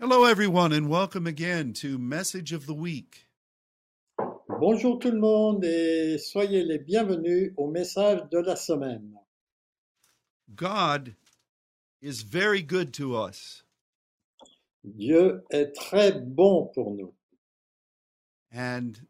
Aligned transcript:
Hello, 0.00 0.24
everyone, 0.24 0.72
and 0.72 0.88
welcome 0.88 1.26
again 1.26 1.74
to 1.74 1.98
Message 1.98 2.52
of 2.52 2.64
the 2.66 2.74
Week. 2.74 3.26
Bonjour 4.48 4.98
tout 4.98 5.12
le 5.12 5.18
monde 5.18 5.64
et 5.64 6.18
soyez 6.18 6.64
les 6.64 6.78
bienvenus 6.78 7.52
au 7.56 7.70
message 7.70 8.20
de 8.30 8.38
la 8.38 8.56
semaine. 8.56 9.14
God 10.54 11.14
is 12.00 12.22
very 12.22 12.62
good 12.62 12.92
to 12.94 13.14
us, 13.14 13.62
Dieu 14.84 15.42
est 15.52 15.74
très 15.74 16.12
bon 16.12 16.70
pour 16.74 16.94
nous. 16.94 17.12
and 18.50 19.06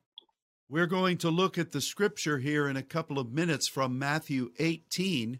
we're 0.68 0.86
going 0.86 1.16
to 1.18 1.30
look 1.30 1.56
at 1.56 1.72
the 1.72 1.80
scripture 1.80 2.38
here 2.38 2.68
in 2.68 2.76
a 2.76 2.82
couple 2.82 3.18
of 3.18 3.32
minutes 3.32 3.66
from 3.68 3.98
Matthew 3.98 4.50
18. 4.58 5.38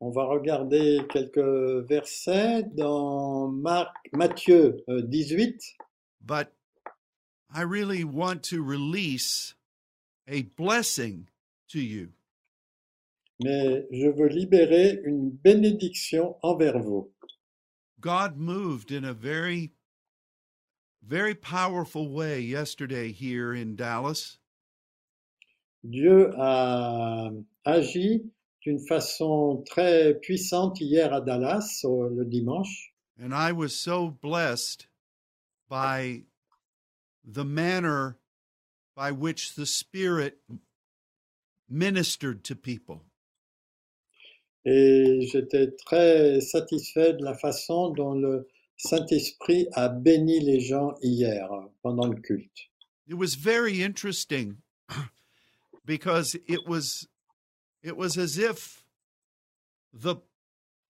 On 0.00 0.10
va 0.10 0.24
regarder 0.26 1.00
quelques 1.10 1.86
versets 1.88 2.64
dans 2.74 3.48
Marc, 3.48 3.96
Matthieu 4.12 4.84
euh, 4.88 5.02
18, 5.02 5.58
But 6.20 6.52
I 7.54 7.62
really 7.62 8.04
want 8.04 8.42
to 8.50 8.62
release 8.62 9.54
a 10.28 10.42
blessing 10.56 11.28
to 11.70 11.78
you. 11.78 12.08
mais 13.42 13.86
je 13.90 14.08
veux 14.08 14.28
libérer 14.28 14.98
une 15.04 15.30
bénédiction 15.30 16.36
envers 16.42 16.78
vous. 16.78 17.10
God 18.00 18.36
moved 18.36 18.90
in 18.92 19.04
a 19.04 19.12
very, 19.12 19.72
very 21.02 21.34
powerful 21.34 22.08
way 22.10 22.40
yesterday 22.40 23.12
here 23.12 23.52
in 23.54 23.76
Dallas. 23.76 24.38
Dieu 25.88 26.32
a 26.36 27.30
agi 27.66 28.24
d'une 28.66 28.80
façon 28.80 29.62
très 29.64 30.14
puissante 30.14 30.80
hier 30.80 31.14
à 31.14 31.20
Dallas, 31.20 31.82
le 31.84 32.24
dimanche. 32.24 32.92
And 33.18 33.32
I 33.32 33.52
was 33.52 33.70
so 33.70 34.10
blessed 34.10 34.88
by 35.70 36.24
the 37.24 37.44
manner 37.44 38.16
by 38.96 39.12
which 39.12 39.54
the 39.54 39.66
Spirit 39.66 40.38
ministered 41.68 42.42
to 42.42 42.56
people. 42.56 43.02
Et 44.64 45.28
j'étais 45.30 45.70
très 45.86 46.40
satisfait 46.40 47.12
de 47.12 47.22
la 47.22 47.34
façon 47.34 47.90
dont 47.90 48.14
le 48.14 48.48
Saint-Esprit 48.76 49.68
a 49.74 49.88
béni 49.88 50.40
les 50.40 50.58
gens 50.58 50.96
hier 51.02 51.48
pendant 51.82 52.08
le 52.08 52.16
culte. 52.20 52.68
It 53.06 53.14
was 53.14 53.36
very 53.36 53.80
interesting 53.80 54.56
because 55.86 56.34
it 56.48 56.66
was 56.66 57.06
it 57.86 57.96
was 57.96 58.18
as 58.18 58.36
if 58.38 58.82
the 59.92 60.16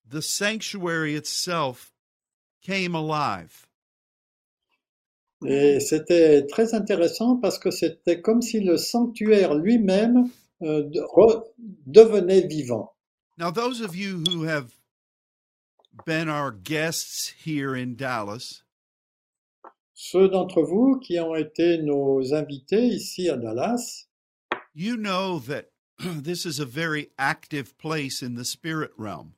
the 0.09 0.23
sanctuary 0.23 1.15
itself 1.15 1.93
came 2.63 2.95
alive. 2.95 3.67
Et 5.45 5.81
c'était 5.81 6.47
très 6.47 6.73
intéressant 6.75 7.37
parce 7.37 7.59
que 7.59 7.71
c'était 7.71 8.23
comme 8.23 8.41
si 8.41 8.61
le 8.61 8.79
sanctuaire 8.79 9.55
lui-même 9.55 10.31
euh, 10.63 10.83
de- 10.85 11.01
re- 11.15 11.45
devenait 11.87 12.47
vivant. 12.47 12.95
Now 13.37 13.51
those 13.51 13.83
of 13.83 13.95
you 13.95 14.25
who 14.31 14.45
have 14.45 14.73
been 16.07 16.29
our 16.31 16.51
guests 16.51 17.35
here 17.45 17.75
in 17.75 17.95
Dallas, 17.97 18.63
Ceux 19.99 20.29
d'entre 20.29 20.63
vous 20.63 20.99
qui 21.01 21.19
ont 21.21 21.35
été 21.35 21.79
nos 21.79 22.35
invités 22.35 22.87
ici 22.87 23.29
à 23.31 23.37
Dallas, 23.37 24.07
you 24.75 24.97
know 24.97 25.39
that 25.41 25.71
this 25.99 26.45
is 26.45 26.59
a 26.59 26.67
very 26.67 27.11
active 27.19 27.77
place 27.79 28.23
in 28.23 28.35
the 28.35 28.45
spirit 28.45 28.91
realm. 28.97 29.35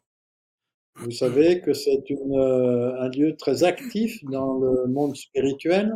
vous 0.98 1.12
savez 1.12 1.60
que 1.60 1.72
c'est 1.72 2.04
euh, 2.10 3.00
un 3.00 3.08
lieu 3.10 3.36
très 3.36 3.62
actif 3.62 4.24
dans 4.24 4.58
le 4.58 4.86
monde 4.88 5.16
spirituel. 5.16 5.92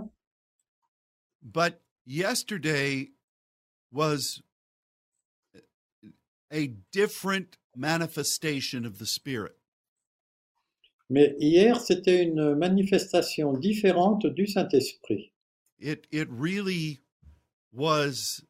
But 1.43 1.81
yesterday 2.07 3.11
was 3.91 4.43
a 6.53 6.69
different 6.93 7.59
manifestation 7.75 8.85
of 8.85 8.99
the 8.99 9.07
spirit. 9.07 9.57
Mais 11.11 11.35
hier, 11.39 11.79
c'était 11.81 12.23
une 12.23 12.55
manifestation 12.55 13.53
différente 13.55 14.27
du 14.27 14.47
Saint-Esprit. 14.47 15.33
It 15.79 16.07
it 16.11 16.29
really 16.31 17.01
was 17.73 18.45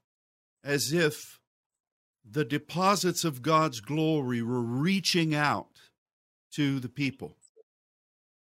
as 0.62 0.93
if 0.93 1.41
the 2.31 2.44
deposits 2.44 3.25
of 3.25 3.43
God's 3.43 3.81
glory 3.81 4.43
were 4.43 4.62
reaching 4.62 5.34
out 5.34 5.81
to 6.53 6.81
the 6.81 6.88
people. 6.88 7.37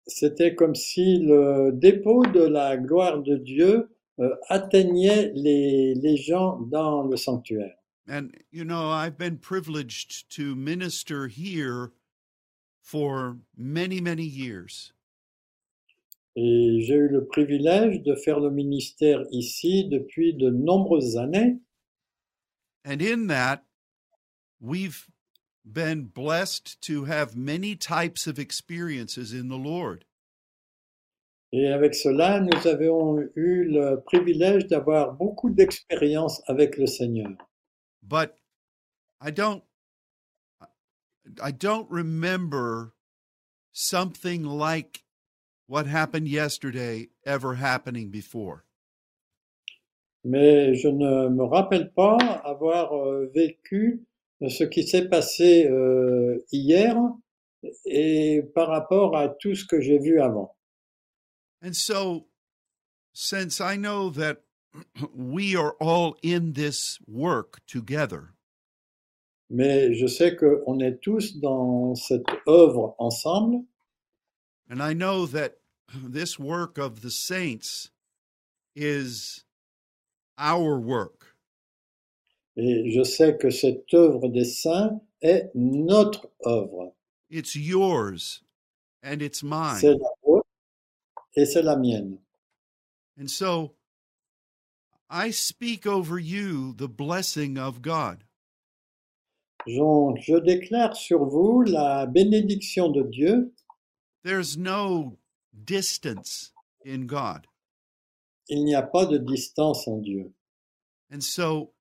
C'était 0.08 0.56
comme 0.56 0.76
si 0.76 1.20
le 1.20 1.72
dépôt 1.72 2.26
de 2.26 2.42
la 2.48 2.76
gloire 2.78 3.22
de 3.22 3.38
Dieu 3.38 3.90
euh, 4.20 4.30
atteignait 4.50 5.32
les, 5.36 5.94
les 5.96 6.18
gens 6.18 6.60
dans 6.60 7.04
le 7.04 7.18
sanctuaire. 7.18 7.76
And 8.08 8.36
you 8.52 8.66
know, 8.66 8.90
I've 8.90 9.18
been 9.18 9.38
privileged 9.38 10.30
to 10.36 10.56
minister 10.56 11.28
here 11.28 11.92
for 12.82 13.38
many, 13.56 14.02
many 14.02 14.26
years. 14.26 14.94
Et 16.36 16.82
j'ai 16.82 16.96
eu 16.96 17.10
le 17.10 17.26
privilège 17.26 18.02
de 18.04 18.16
faire 18.16 18.40
le 18.40 18.50
ministère 18.50 19.22
ici 19.32 19.88
depuis 19.90 20.34
de 20.34 20.50
nombreuses 20.50 21.18
années. 21.18 21.60
And 22.86 23.02
in 23.02 23.28
that, 23.28 23.64
we've 24.62 25.08
been 25.66 26.06
blessed 26.06 26.80
to 26.82 27.06
have 27.06 27.36
many 27.36 27.76
types 27.76 28.28
of 28.28 28.40
experiences 28.40 29.34
in 29.34 29.50
the 29.50 29.58
Lord. 29.58 30.06
Et 31.54 31.68
avec 31.68 31.94
cela, 31.94 32.40
nous 32.40 32.66
avons 32.66 33.28
eu 33.36 33.66
le 33.66 33.98
privilège 34.06 34.68
d'avoir 34.68 35.14
beaucoup 35.14 35.50
d'expériences 35.50 36.42
avec 36.48 36.78
le 36.78 36.88
Seigneur. 36.88 37.32
But 38.02 38.38
I 39.20 39.32
don't 39.32 39.64
I 41.42 41.52
don't 41.52 41.88
remember 41.90 42.94
something 43.74 44.44
like 44.44 45.04
what 45.68 45.88
happened 45.88 46.28
yesterday 46.30 47.10
ever 47.26 47.56
happening 47.56 48.10
before. 48.10 48.64
Mais 50.24 50.76
je 50.76 50.88
ne 50.88 51.30
me 51.30 51.44
rappelle 51.44 51.92
pas 51.92 52.18
avoir 52.46 52.94
euh, 52.94 53.30
vécu 53.34 54.06
ce 54.50 54.64
qui 54.64 54.88
s'est 54.88 55.08
passé 55.08 55.68
euh, 55.68 56.44
hier 56.52 56.98
et 57.86 58.42
par 58.56 58.70
rapport 58.70 59.16
à 59.16 59.30
tout 59.30 59.56
ce 59.56 59.66
que 59.66 59.80
j'ai 59.80 60.00
vu 60.00 60.20
avant. 60.20 60.56
And 61.64 61.74
so, 61.76 62.28
since 63.14 63.60
I 63.60 63.78
know 63.78 64.10
that 64.10 64.42
we 65.16 65.56
are 65.56 65.76
all 65.80 66.16
in 66.24 66.54
this 66.54 67.00
work 67.08 67.60
together, 67.68 68.34
Mais 69.54 69.94
je 69.94 70.08
sais 70.08 70.38
qu'on 70.38 70.80
est 70.80 71.02
tous 71.02 71.38
dans 71.38 71.94
cette 71.94 72.26
œuvre 72.48 72.96
ensemble 73.00 73.66
and 74.72 74.82
I 74.82 74.94
know 74.94 75.26
that 75.26 75.58
this 75.94 76.40
work 76.40 76.78
of 76.78 77.02
the 77.02 77.12
saints 77.12 77.92
is 78.74 79.44
our 80.38 80.80
work, 80.80 81.21
et 82.56 82.92
je 82.92 83.04
sais 83.04 83.38
que 83.38 83.50
cette 83.50 83.94
œuvre 83.94 84.28
des 84.28 84.46
saints 84.46 85.00
est 85.22 85.52
notre 85.56 86.30
œuvre. 86.46 86.94
it's 87.32 87.56
yours 87.56 88.44
and 89.04 89.22
it's 89.22 89.42
mine. 89.42 89.80
C'est 89.80 89.94
la 89.94 90.10
vôtre 90.24 90.48
et 91.36 91.46
c'est 91.46 91.62
la 91.62 91.78
mienne. 91.78 92.20
And 93.18 93.30
so, 93.30 93.76
I 95.10 95.32
speak 95.32 95.86
over 95.86 96.20
you 96.20 96.74
the 96.74 96.88
blessing 96.88 97.58
of 97.58 97.82
God. 97.82 98.24
Donc, 99.68 100.18
je 100.22 100.36
déclare 100.38 100.96
sur 100.96 101.26
vous 101.26 101.62
la 101.62 102.06
bénédiction 102.08 102.90
de 102.90 103.04
Dieu. 103.04 103.54
There's 104.24 104.58
no 104.58 105.20
distance 105.54 106.54
in 106.86 107.06
God. 107.06 107.48
Il 108.50 108.64
n'y 108.66 108.76
a 108.76 108.82
pas 108.82 109.06
de 109.06 109.18
distance 109.18 109.88
en 109.88 109.98
Dieu. 109.98 110.34
And 111.14 111.22
so, 111.22 111.74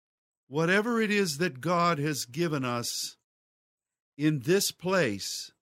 whatever 0.51 1.01
it 1.01 1.11
is 1.11 1.39
that 1.39 1.61
God 1.61 1.99
has 2.01 2.27
given 2.27 2.65
us 2.65 3.17
in 4.19 4.41
this 4.41 4.73
place, 4.73 5.53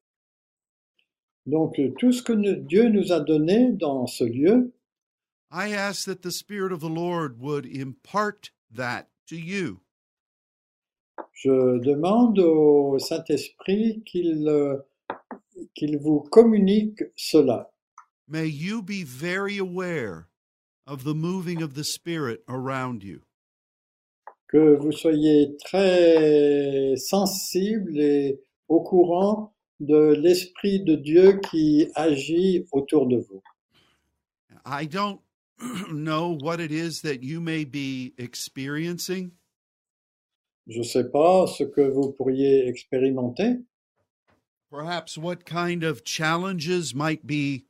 Donc, 1.47 1.79
euh, 1.79 1.95
tout 1.99 2.13
ce 2.13 2.23
que 2.23 2.33
Dieu 2.35 2.89
nous 2.89 3.11
a 3.13 3.21
donné 3.21 3.73
dans 3.73 4.07
ce 4.07 4.25
lieu, 4.25 4.73
I 5.51 5.73
ask 5.73 6.05
that 6.05 6.23
the 6.23 6.31
Spirit 6.33 6.73
of 6.73 6.81
the 6.81 6.91
Lord 6.91 7.39
would 7.41 7.65
impart 7.65 8.51
that 8.71 9.09
to 9.29 9.37
you. 9.37 9.81
je 11.33 11.79
demande 11.81 12.39
au 12.39 12.99
Saint-Esprit 12.99 14.03
qu'il 14.05 14.49
euh, 14.49 14.77
qu'il 15.75 15.99
vous 15.99 16.21
communique 16.31 17.03
cela. 17.17 17.71
May 18.27 18.47
you 18.47 18.83
be 18.83 19.05
very 19.05 19.57
aware 19.59 20.29
of 20.87 21.05
the 21.05 21.15
moving 21.15 21.63
of 21.63 21.75
the 21.75 21.85
Spirit 21.85 22.43
around 22.49 23.03
you. 23.03 23.23
Que 24.49 24.77
vous 24.77 24.93
soyez 24.93 25.57
très 25.65 26.97
sensible 26.97 27.99
et 28.01 28.41
au 28.69 28.81
courant 28.81 29.53
de 29.81 30.15
l'Esprit 30.15 30.81
de 30.81 30.97
Dieu 30.97 31.41
qui 31.51 31.89
agit 31.95 32.67
autour 32.73 33.07
de 33.07 33.19
vous. 33.19 33.43
I 34.65 34.87
don't 34.87 35.21
know 35.91 36.39
what 36.41 36.61
it 36.61 36.73
is 36.73 37.03
that 37.03 37.23
you 37.23 37.41
may 37.41 37.65
be 37.65 38.15
experiencing, 38.19 39.33
Je 40.69 40.81
ne 40.81 40.85
sais 40.85 41.11
pas 41.11 41.47
ce 41.47 41.65
que 41.65 41.81
vous 41.81 42.13
pourriez 42.13 42.69
expérimenter, 42.69 43.65
perhaps 44.71 45.17
what 45.17 45.47
kind 45.47 45.83
of 45.83 46.05
challenges 46.05 46.95
might 46.95 47.27
be 47.27 47.65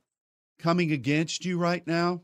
coming 0.57 0.91
against 0.91 1.45
you 1.45 1.57
right 1.57 1.87
now. 1.87 2.21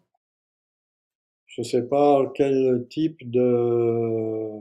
Je 1.55 1.61
ne 1.61 1.65
sais 1.65 1.83
pas 1.83 2.29
quel 2.35 2.85
type 2.89 3.29
de, 3.31 4.59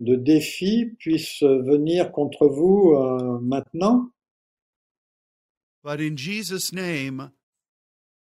de 0.00 0.16
défi 0.16 0.86
puisse 0.98 1.42
venir 1.42 2.10
contre 2.10 2.48
vous 2.48 2.92
euh, 2.96 3.38
maintenant, 3.40 4.10
But 5.84 6.00
in 6.00 6.16
Jesus' 6.16 6.72
name, 6.72 7.30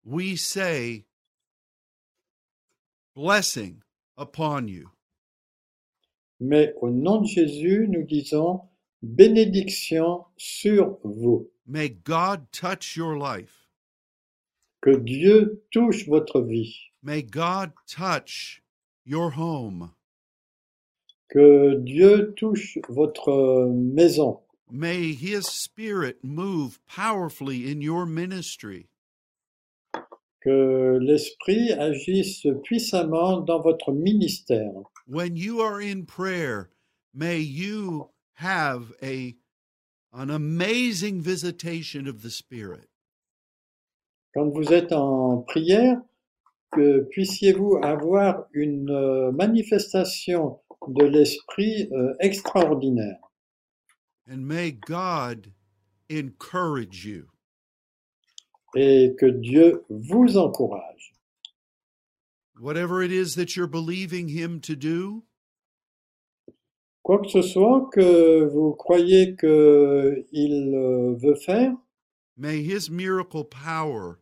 we 0.04 0.36
say, 0.36 1.04
blessing 3.14 3.82
upon 4.16 4.68
you. 4.68 4.88
mais 6.40 6.74
au 6.80 6.90
nom 6.90 7.20
de 7.20 7.26
Jésus, 7.26 7.86
nous 7.88 8.02
disons 8.04 8.62
bénédiction 9.02 10.24
sur 10.36 10.98
vous. 11.04 11.50
May 11.66 11.90
God 11.90 12.40
touch 12.52 12.96
your 12.96 13.14
life. 13.16 13.68
Que 14.80 14.96
Dieu 14.96 15.62
touche 15.70 16.08
votre 16.08 16.40
vie. 16.40 16.91
May 17.02 17.22
God 17.22 17.72
touch 17.88 18.62
your 19.04 19.30
home. 19.30 19.92
Que 21.32 21.80
Dieu 21.84 22.32
touche 22.36 22.78
votre 22.88 23.68
maison. 23.68 24.38
May 24.70 25.12
His 25.12 25.46
Spirit 25.46 26.22
move 26.22 26.78
powerfully 26.86 27.70
in 27.70 27.80
your 27.82 28.06
ministry. 28.06 28.88
Que 30.42 30.98
l'Esprit 31.00 31.72
agisse 31.72 32.46
puissamment 32.64 33.44
dans 33.46 33.62
votre 33.62 33.92
ministère. 33.92 34.84
When 35.06 35.36
you 35.36 35.60
are 35.60 35.80
in 35.80 36.04
prayer, 36.04 36.70
may 37.14 37.38
you 37.38 38.10
have 38.34 38.92
a, 39.02 39.34
an 40.12 40.30
amazing 40.30 41.20
visitation 41.20 42.06
of 42.06 42.22
the 42.22 42.30
Spirit. 42.30 42.88
Quand 44.34 44.52
vous 44.52 44.72
êtes 44.72 44.92
en 44.92 45.44
prière, 45.46 46.00
que 46.72 47.02
puissiez-vous 47.10 47.78
avoir 47.82 48.46
une 48.52 48.90
euh, 48.90 49.30
manifestation 49.32 50.60
de 50.88 51.04
l'Esprit 51.04 51.88
euh, 51.92 52.14
extraordinaire. 52.20 53.18
And 54.28 54.46
may 54.46 54.72
God 54.72 55.52
encourage 56.10 57.04
you. 57.04 57.28
Et 58.74 59.14
que 59.18 59.26
Dieu 59.26 59.84
vous 59.90 60.36
encourage. 60.36 61.12
Whatever 62.58 63.02
it 63.02 63.12
is 63.12 63.34
that 63.34 63.56
you're 63.56 63.66
believing 63.66 64.28
Him 64.28 64.60
to 64.60 64.74
do, 64.74 65.24
Quoi 67.02 67.20
que 67.20 67.28
ce 67.28 67.42
soit 67.42 67.90
que 67.92 68.44
vous 68.44 68.74
croyez 68.74 69.34
qu'il 69.34 70.74
euh, 70.74 71.16
veut 71.16 71.34
faire, 71.34 71.74
may 72.36 72.62
His 72.62 72.88
miracle 72.88 73.44
power 73.44 74.21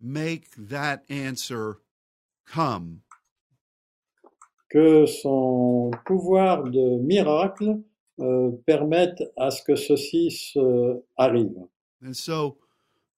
make 0.00 0.50
that 0.56 1.04
answer 1.08 1.78
come. 2.46 3.02
que 4.70 5.04
son 5.04 5.90
pouvoir 6.06 6.62
de 6.70 6.98
miracle 7.02 7.82
euh, 8.20 8.52
permette 8.66 9.22
à 9.36 9.50
ce 9.50 9.62
que 9.62 9.74
ceci 9.74 10.30
se 10.30 11.02
arrive. 11.16 11.66
And 12.02 12.14
so 12.14 12.56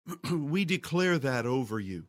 we 0.33 0.65
declare 0.65 1.19
that 1.19 1.45
over 1.47 1.79
you. 1.79 2.05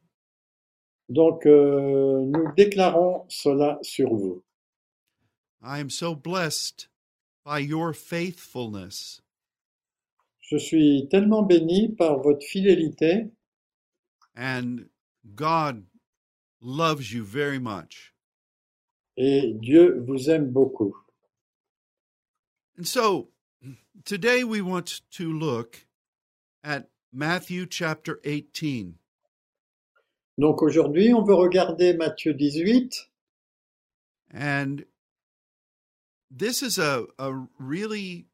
Donc, 1.10 1.46
euh, 1.46 2.24
nous 2.26 2.52
déclarons 2.56 3.26
cela 3.28 3.78
sur 3.82 4.10
vous. 4.10 4.42
I 5.62 5.80
am 5.80 5.90
so 5.90 6.16
blessed 6.16 6.88
by 7.46 7.60
your 7.60 7.94
faithfulness. 7.94 9.22
Je 10.40 10.58
suis 10.58 11.08
tellement 11.10 11.44
béni 11.44 11.90
par 11.90 12.22
votre 12.22 12.46
fidélité 12.46 13.28
And 14.36 14.90
God 15.36 15.86
loves 16.62 17.14
you 17.14 17.24
very 17.24 17.60
much. 17.60 18.14
et 19.18 19.54
Dieu 19.60 20.04
vous 20.08 20.30
aime 20.30 20.52
beaucoup. 20.52 20.96
And 22.78 22.88
so 22.88 23.30
today 24.06 24.44
we 24.44 24.62
want 24.62 25.02
to 25.12 25.32
look 25.32 25.86
at 26.64 26.90
Matthew 27.12 27.68
chapter 27.68 28.20
18. 28.24 28.96
Donc 30.40 30.64
aujourd'hui, 30.64 31.14
on 31.14 31.24
veut 31.24 31.36
regarder 31.36 31.94
Matthieu 31.96 32.34
18 32.34 32.90
And 34.32 34.86
this 36.32 36.64
is 36.64 36.80
a, 36.80 37.06
a 37.20 37.46
really 37.60 38.26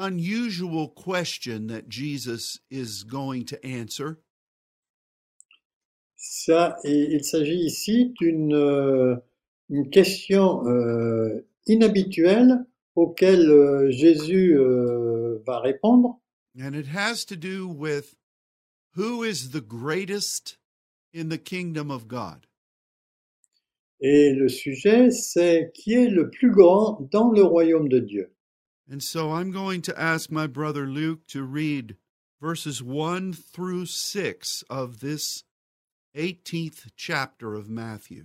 unusual 0.00 0.88
question 0.88 1.66
that 1.68 1.88
Jesus 1.88 2.58
is 2.70 3.04
going 3.04 3.44
to 3.46 3.56
answer. 3.64 4.18
Ça, 6.16 6.76
il 6.84 7.24
s'agit 7.24 7.64
ici 7.64 8.12
d'une 8.18 8.54
euh, 8.54 9.16
une 9.70 9.88
question 9.88 10.66
euh, 10.66 11.46
inhabituelle 11.66 12.66
auquel 12.96 13.48
euh, 13.48 13.90
Jésus 13.90 14.58
euh, 14.58 15.42
va 15.46 15.60
répondre. 15.60 16.20
And 16.60 16.74
it 16.74 16.88
has 16.88 17.24
to 17.26 17.36
do 17.36 17.68
with 17.68 18.16
who 18.96 19.22
is 19.22 19.50
the 19.52 19.60
greatest 19.60 20.58
in 21.14 21.28
the 21.28 21.38
kingdom 21.38 21.90
of 21.90 22.08
God. 22.08 22.46
Et 24.00 24.32
le 24.32 24.48
sujet, 24.48 25.10
c'est 25.10 25.70
qui 25.74 25.92
est 25.92 26.08
le 26.08 26.30
plus 26.30 26.50
grand 26.50 27.06
dans 27.12 27.30
le 27.30 27.42
royaume 27.42 27.88
de 27.88 28.00
Dieu. 28.00 28.32
And 28.90 29.00
so 29.00 29.34
I'm 29.34 29.52
going 29.52 29.82
to 29.82 29.96
ask 29.96 30.32
my 30.32 30.48
brother 30.48 30.84
Luke 30.84 31.24
to 31.28 31.44
read 31.44 31.96
verses 32.40 32.82
1 32.82 33.34
through 33.34 33.86
6 33.86 34.64
of 34.68 34.98
this 34.98 35.44
18th 36.16 36.88
chapter 36.96 37.54
of 37.54 37.68
Matthew. 37.68 38.24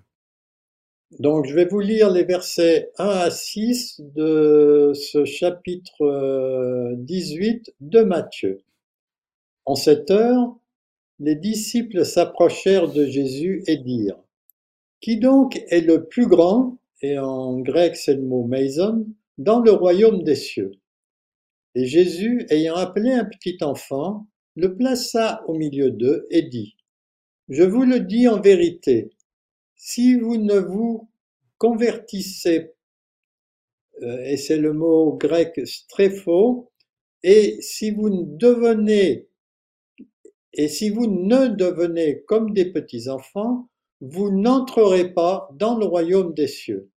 Donc, 1.20 1.46
je 1.46 1.54
vais 1.54 1.66
vous 1.66 1.82
lire 1.82 2.10
les 2.10 2.24
versets 2.24 2.90
1 2.98 3.06
à 3.06 3.30
6 3.30 4.02
de 4.16 4.94
ce 4.96 5.24
chapitre 5.24 6.02
euh, 6.02 6.96
18 6.98 7.76
de 7.82 8.02
Matthieu. 8.02 8.64
En 9.66 9.76
cette 9.76 10.10
heure, 10.10 10.56
les 11.20 11.36
disciples 11.36 12.04
s'approchèrent 12.04 12.92
de 12.92 13.06
Jésus 13.06 13.64
et 13.68 13.78
dirent, 13.78 14.20
Qui 15.00 15.18
donc 15.18 15.62
est 15.70 15.82
le 15.82 16.06
plus 16.06 16.26
grand, 16.26 16.80
et 17.04 17.20
en 17.20 17.60
grec 17.60 17.96
c'est 17.96 18.16
le 18.16 18.24
mot 18.24 18.48
maison, 18.48 19.06
dans 19.38 19.60
le 19.60 19.72
royaume 19.72 20.24
des 20.24 20.36
cieux 20.36 20.72
Et 21.76 21.86
Jésus, 21.86 22.46
ayant 22.50 22.76
appelé 22.76 23.12
un 23.12 23.26
petit 23.26 23.58
enfant, 23.62 24.28
le 24.56 24.76
plaça 24.76 25.44
au 25.48 25.54
milieu 25.54 25.92
d'eux 25.92 26.28
et 26.30 26.44
dit, 26.44 26.76
Je 27.50 27.64
vous 27.64 27.84
le 27.84 28.00
dis 28.00 28.28
en 28.28 28.40
vérité, 28.40 29.12
si 29.76 30.16
vous 30.16 30.38
ne 30.38 30.58
vous 30.58 31.10
convertissez, 31.58 32.72
euh, 34.02 34.24
et 34.24 34.38
c'est 34.38 34.58
le 34.58 34.74
mot 34.74 35.14
grec 35.18 35.60
strépho, 35.66 36.72
et 37.24 37.58
si 37.62 37.92
vous 37.92 38.10
ne 38.10 38.24
devenez, 38.38 39.28
et 40.54 40.68
si 40.68 40.90
vous 40.90 41.08
ne 41.08 41.48
devenez 41.48 42.24
comme 42.24 42.54
des 42.54 42.72
petits 42.72 43.10
enfants, 43.10 43.70
vous 44.00 44.30
n'entrerez 44.30 45.14
pas 45.14 45.50
dans 45.54 45.78
le 45.78 45.86
royaume 45.86 46.34
des 46.34 46.48
cieux. 46.48 46.90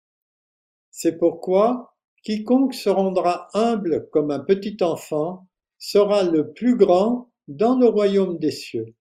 C'est 0.90 1.16
pourquoi 1.16 1.97
quiconque 2.28 2.74
se 2.74 2.90
rendra 2.90 3.48
humble 3.54 4.06
comme 4.12 4.30
un 4.30 4.40
petit 4.40 4.76
enfant 4.82 5.48
sera 5.78 6.24
le 6.24 6.52
plus 6.52 6.76
grand 6.76 7.30
dans 7.46 7.78
le 7.78 7.86
royaume 7.86 8.38
des 8.38 8.50
cieux. 8.50 8.94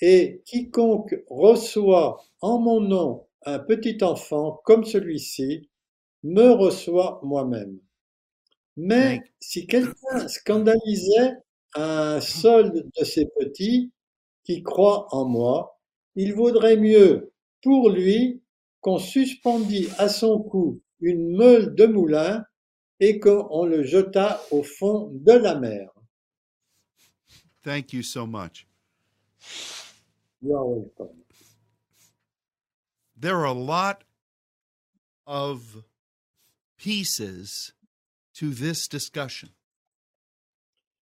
Et 0.00 0.42
quiconque 0.44 1.14
reçoit 1.30 2.20
en 2.40 2.58
mon 2.58 2.80
nom 2.80 3.28
un 3.46 3.60
petit 3.60 4.02
enfant 4.02 4.60
comme 4.64 4.82
celui-ci, 4.82 5.70
me 6.24 6.50
reçoit 6.50 7.20
moi-même. 7.22 7.78
Mais 8.76 9.20
si 9.38 9.68
quelqu'un 9.68 10.26
scandalisait 10.26 11.34
un 11.76 12.20
seul 12.20 12.72
de 12.72 13.04
ces 13.04 13.26
petits 13.38 13.92
qui 14.42 14.64
croient 14.64 15.06
en 15.14 15.26
moi, 15.26 15.78
il 16.16 16.34
vaudrait 16.34 16.76
mieux 16.76 17.32
pour 17.62 17.88
lui 17.88 18.42
qu'on 18.80 18.98
suspendît 18.98 19.86
à 19.98 20.08
son 20.08 20.42
cou 20.42 20.80
une 21.02 21.36
meule 21.36 21.74
de 21.74 21.84
moulin 21.84 22.44
et 23.00 23.20
qu'on 23.20 23.66
le 23.66 23.82
jetât 23.82 24.40
au 24.50 24.62
fond 24.62 25.10
de 25.12 25.32
la 25.32 25.56
mer. 25.56 25.90
Thank 27.62 27.92
you 27.92 28.02
so 28.02 28.26
much. 28.26 28.66
You 30.40 30.56
are 30.56 30.66
welcome. 30.66 31.24
There 33.14 33.36
are 33.36 33.44
a 33.44 33.52
lot 33.52 34.04
of 35.26 35.84
pieces 36.78 37.74
to 38.34 38.50
this 38.50 38.88
discussion. 38.88 39.50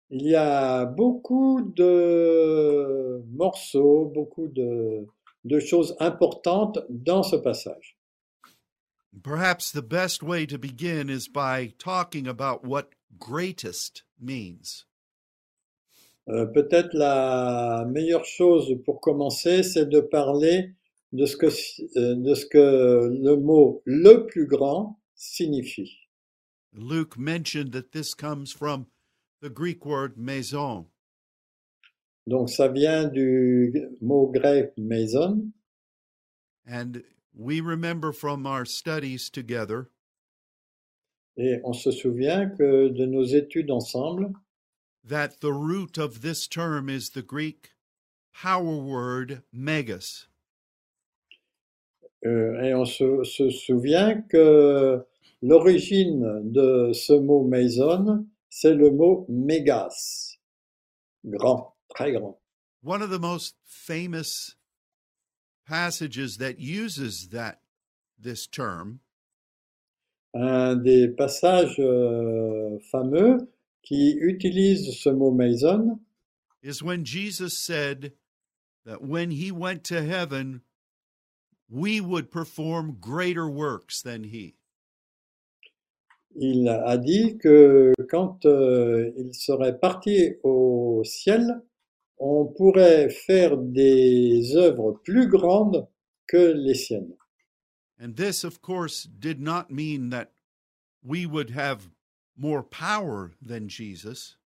il 0.09 0.27
y 0.27 0.35
a 0.35 0.85
beaucoup 0.85 1.61
de 1.61 3.23
morceaux, 3.31 4.11
beaucoup 4.13 4.47
de, 4.47 5.05
de 5.43 5.59
choses 5.59 5.95
importantes 5.99 6.79
dans 6.89 7.23
ce 7.23 7.35
passage. 7.35 7.94
Perhaps 9.23 9.71
the 9.71 9.81
best 9.81 10.21
way 10.21 10.45
to 10.45 10.57
begin 10.57 11.09
is 11.09 11.27
by 11.27 11.73
talking 11.77 12.27
about 12.27 12.65
what 12.65 12.93
greatest 13.17 14.03
means. 14.19 14.85
Euh, 16.27 16.45
Peut-être 16.47 16.93
la 16.93 17.85
meilleure 17.87 18.25
chose 18.25 18.73
pour 18.83 18.99
commencer, 18.99 19.63
c'est 19.63 19.85
de 19.85 20.01
parler 20.01 20.73
de 21.13 21.25
ce, 21.25 21.37
que, 21.37 21.47
euh, 21.97 22.15
de 22.15 22.33
ce 22.33 22.45
que 22.45 23.09
le 23.21 23.37
mot 23.37 23.81
le 23.85 24.25
plus 24.25 24.47
grand 24.47 24.99
signifie. 25.13 25.99
Luke 26.73 27.17
mentioned 27.17 27.71
that 27.71 27.91
this 27.91 28.13
comes 28.13 28.51
from 28.51 28.87
the 29.41 29.49
Greek 29.49 29.85
word 29.85 30.17
maison. 30.17 30.87
Donc 32.27 32.49
ça 32.49 32.67
vient 32.67 33.05
du 33.05 33.71
mot 34.01 34.31
grec 34.31 34.73
maison. 34.77 35.51
And 36.67 37.03
we 37.35 37.59
remember 37.61 38.11
from 38.11 38.45
our 38.45 38.65
studies 38.65 39.29
together 39.29 39.89
Et 41.37 41.59
on 41.65 41.73
se 41.73 41.91
souvient 41.91 42.49
que 42.57 42.89
de 42.89 43.05
nos 43.05 43.25
études 43.33 43.69
ensemble, 43.69 44.31
that 45.03 45.41
the 45.41 45.51
root 45.51 45.97
of 45.97 46.21
this 46.21 46.47
term 46.47 46.87
is 46.87 47.09
the 47.09 47.21
Greek 47.21 47.71
power 48.33 48.77
word 48.77 49.43
megas. 49.51 50.27
euh, 52.25 52.61
et 52.61 52.73
on 52.73 52.85
se, 52.85 53.23
se 53.23 53.49
souvient 53.49 54.21
que 54.29 55.03
l'origine 55.41 56.41
de 56.43 56.91
ce 56.93 57.13
mot 57.13 57.43
maison, 57.43 58.25
c'est 58.49 58.73
le 58.73 58.91
mot 58.91 59.25
mégas, 59.29 60.37
grand, 61.25 61.75
très 61.89 62.13
grand. 62.13 62.39
One 62.81 63.01
of 63.01 63.09
the 63.09 63.19
most 63.19 63.55
famous 63.65 64.55
passages 65.67 66.37
that 66.37 66.59
uses 66.59 67.29
that 67.29 67.59
this 68.19 68.47
term 68.47 68.99
Un 70.33 70.75
des 70.75 71.07
passages 71.07 71.79
euh, 71.79 72.77
fameux 72.91 73.37
qui 73.81 74.15
utilise 74.19 74.97
ce 74.99 75.09
mot 75.09 75.31
maison, 75.31 75.99
is 76.61 76.83
when 76.83 77.05
Jesus 77.05 77.57
said 77.57 78.13
that 78.85 79.01
when 79.01 79.31
he 79.31 79.51
went 79.51 79.83
to 79.85 80.01
heaven, 80.01 80.61
we 81.69 82.01
would 82.01 82.31
perform 82.31 82.97
greater 82.99 83.47
works 83.47 84.01
than 84.01 84.25
he. 84.25 84.55
il 86.35 86.67
a 86.67 86.97
dit 86.97 87.37
que 87.37 87.93
quand 88.09 88.45
euh, 88.45 89.11
il 89.17 89.33
serait 89.33 89.79
parti 89.79 90.33
au 90.43 91.01
ciel, 91.05 91.61
on 92.17 92.45
pourrait 92.57 93.09
faire 93.09 93.57
des 93.57 94.55
œuvres 94.55 94.99
plus 95.03 95.27
grandes 95.27 95.87
que 96.27 96.53
les 96.53 96.75
siennes. 96.75 97.13
And 97.99 98.15
this, 98.15 98.43
of 98.43 98.61
course, 98.61 99.05
did 99.05 99.39
not 99.39 99.69
mean 99.71 100.09
that 100.09 100.31
we 101.03 101.25
would 101.25 101.51
have 101.51 101.89
more 102.37 102.61
power 102.63 103.31
than 103.41 103.69
Jesus, 103.69 104.37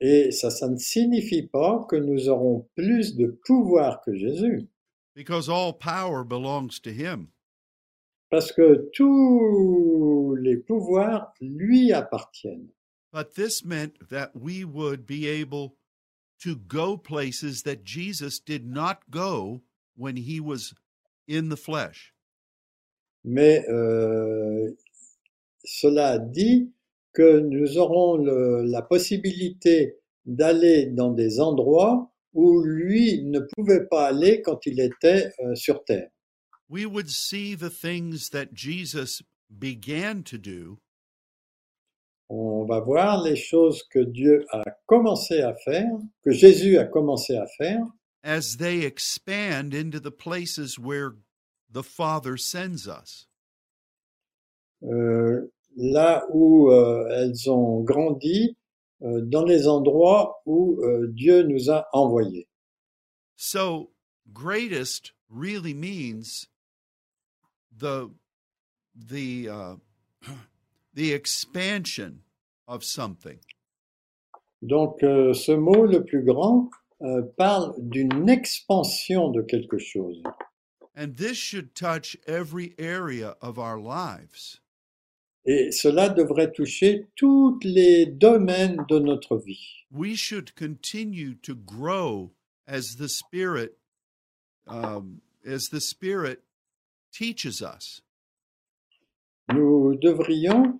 Et 0.00 0.32
ça, 0.32 0.50
ça 0.50 0.68
ne 0.68 0.78
signifie 0.78 1.42
pas 1.46 1.86
que 1.88 1.96
nous 1.96 2.28
aurons 2.28 2.66
plus 2.74 3.14
de 3.14 3.38
pouvoir 3.46 4.00
que 4.02 4.14
Jésus, 4.16 4.66
because 5.14 5.48
all 5.48 5.72
power 5.72 6.24
belongs 6.24 6.80
to 6.80 6.90
him. 6.90 7.28
parce 8.30 8.50
que 8.50 8.88
tous 8.94 10.34
les 10.40 10.56
pouvoirs 10.56 11.32
lui 11.40 11.92
appartiennent. 11.92 12.70
But 13.12 13.34
this 13.34 13.62
meant 13.64 14.08
that 14.08 14.30
we 14.34 14.64
would 14.64 15.06
be 15.06 15.26
able 15.28 15.76
to 16.42 16.56
go 16.56 16.96
places 16.96 17.62
that 17.62 17.84
Jesus 17.84 18.40
did 18.40 18.66
not 18.66 18.98
go 19.10 19.60
when 19.96 20.16
he 20.16 20.40
was 20.40 20.74
in 21.28 21.48
the 21.48 21.56
flesh. 21.56 22.12
Mais 23.24 23.64
euh, 23.68 24.72
cela 25.64 26.18
dit 26.18 26.72
que 27.12 27.40
nous 27.40 27.78
aurons 27.78 28.16
le- 28.16 28.62
la 28.64 28.82
possibilité 28.82 29.96
d'aller 30.26 30.86
dans 30.86 31.12
des 31.12 31.40
endroits 31.40 32.10
où 32.34 32.62
lui 32.62 33.22
ne 33.24 33.40
pouvait 33.54 33.86
pas 33.86 34.06
aller 34.08 34.40
quand 34.42 34.64
il 34.66 34.80
était 34.80 35.30
euh, 35.40 35.54
sur 35.54 35.84
terre. 35.84 36.08
We 36.68 36.86
would 36.86 37.08
see 37.10 37.54
the 37.54 37.68
things 37.70 38.30
that 38.30 38.54
Jesus 38.54 39.22
began 39.50 40.22
to 40.24 40.38
do 40.38 40.78
On 42.28 42.64
va 42.64 42.80
voir 42.80 43.22
les 43.22 43.36
choses 43.36 43.82
que 43.82 43.98
Dieu 43.98 44.46
a 44.50 44.62
commencé 44.86 45.42
à 45.42 45.54
faire, 45.54 45.90
que 46.22 46.30
Jésus 46.30 46.78
a 46.78 46.84
commencé 46.84 47.36
à 47.36 47.46
faire, 47.58 47.84
as 48.24 48.56
they 48.56 48.84
expand 48.84 49.74
into 49.74 49.98
the 50.00 50.12
places 50.12 50.78
where 50.78 51.16
the 51.70 51.82
Father 51.82 52.36
sends 52.36 52.86
us. 52.86 53.26
euh, 54.84 55.52
là 55.76 56.26
où 56.32 56.70
euh, 56.70 57.08
elles 57.10 57.50
ont 57.50 57.80
grandi, 57.82 58.56
euh, 59.02 59.20
dans 59.22 59.44
les 59.44 59.68
endroits 59.68 60.42
où 60.46 60.80
euh, 60.82 61.08
Dieu 61.08 61.42
nous 61.42 61.70
a 61.70 61.86
envoyés. 61.92 62.48
So, 63.36 63.90
greatest 64.32 65.12
really 65.28 65.74
means 65.74 66.46
the 67.76 68.10
the 68.94 69.48
uh, 69.48 69.76
the 70.94 71.12
expansion 71.12 72.22
of 72.66 72.84
something. 72.84 73.38
Donc 74.62 75.02
euh, 75.02 75.34
ce 75.34 75.52
mot 75.52 75.86
le 75.86 76.04
plus 76.04 76.22
grand 76.22 76.70
euh, 77.02 77.22
parle 77.36 77.74
d'une 77.78 78.28
expansion 78.28 79.30
de 79.30 79.42
quelque 79.42 79.78
chose. 79.78 80.22
And 80.94 81.16
this 81.16 81.36
should 81.36 81.74
touch 81.74 82.16
every 82.26 82.74
area 82.78 83.36
of 83.40 83.58
our 83.58 83.80
lives. 83.80 84.60
Et 85.44 85.72
cela 85.72 86.08
devrait 86.08 86.52
toucher 86.52 87.08
tous 87.16 87.58
les 87.64 88.06
domaines 88.06 88.84
de 88.88 89.00
notre 89.00 89.36
vie. 89.36 89.86
We 89.90 90.14
should 90.14 90.54
continue 90.54 91.34
to 91.42 91.56
grow 91.56 92.30
as 92.68 92.96
the 92.96 93.08
Spirit 93.08 93.76
um, 94.68 95.20
as 95.44 95.68
the 95.70 95.80
Spirit 95.80 96.44
teaches 97.12 97.60
us. 97.60 98.02
Nous 99.52 99.96
devrions 100.00 100.78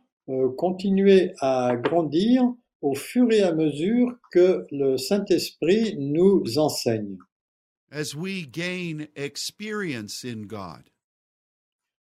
continuer 0.56 1.32
à 1.40 1.74
grandir 1.76 2.42
au 2.80 2.94
fur 2.94 3.30
et 3.32 3.42
à 3.42 3.52
mesure 3.54 4.16
que 4.32 4.64
le 4.70 4.96
Saint-Esprit 4.96 5.96
nous 5.98 6.58
enseigne. 6.58 7.18
as 7.90 8.14
we 8.14 8.46
gain 8.46 9.06
experience 9.16 10.24
in 10.24 10.46
God. 10.46 10.88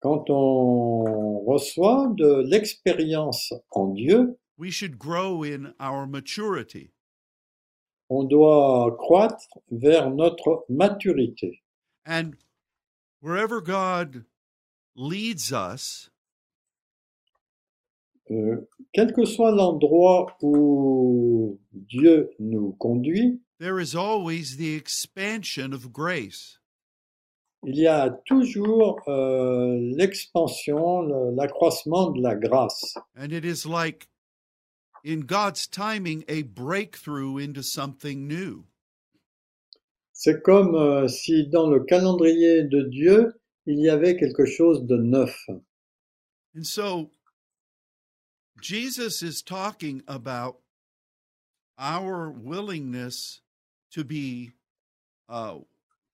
Quand 0.02 0.28
on 0.30 1.40
reçoit 1.46 2.08
de 2.16 2.42
l'expérience 2.46 3.52
en 3.70 3.88
Dieu, 3.94 4.36
We 4.58 4.70
should 4.70 4.98
grow 4.98 5.42
in 5.42 5.72
our 5.80 6.06
maturity. 6.06 6.92
on 8.10 8.24
doit 8.24 8.94
croître 8.98 9.58
vers 9.70 10.10
notre 10.10 10.66
maturité. 10.68 11.62
And 12.06 12.32
wherever 13.22 13.62
God 13.62 14.24
leads 14.94 15.50
us, 15.52 16.09
Euh, 18.30 18.68
quel 18.92 19.12
que 19.12 19.24
soit 19.24 19.50
l'endroit 19.50 20.36
où 20.42 21.58
Dieu 21.72 22.30
nous 22.38 22.72
conduit, 22.78 23.40
there 23.58 23.80
is 23.80 23.96
always 23.96 24.56
the 24.56 24.74
expansion 24.76 25.72
of 25.72 25.90
grace. 25.92 26.58
il 27.64 27.76
y 27.76 27.86
a 27.86 28.08
toujours 28.24 29.00
euh, 29.08 29.76
l'expansion, 29.96 31.02
le- 31.02 31.34
l'accroissement 31.34 32.10
de 32.10 32.22
la 32.22 32.34
grâce. 32.36 32.94
And 33.16 33.32
it 33.32 33.44
is 33.44 33.66
like, 33.66 34.08
in 35.04 35.20
God's 35.26 35.66
timing, 35.66 36.24
a 36.28 36.42
breakthrough 36.42 37.36
into 37.38 37.62
something 37.62 38.26
new. 38.26 38.64
C'est 40.12 40.40
comme 40.42 40.74
euh, 40.74 41.08
si 41.08 41.48
dans 41.48 41.68
le 41.68 41.80
calendrier 41.80 42.64
de 42.64 42.82
Dieu, 42.82 43.34
il 43.66 43.78
y 43.80 43.88
avait 43.90 44.16
quelque 44.16 44.44
chose 44.46 44.86
de 44.86 44.96
neuf. 44.96 45.36
And 46.56 46.64
so, 46.64 47.10
Jesus 48.60 49.22
is 49.22 49.42
talking 49.42 50.02
about 50.06 50.58
our 51.78 52.30
willingness 52.30 53.40
to 53.92 54.04
be 54.04 54.50
uh, 55.28 55.58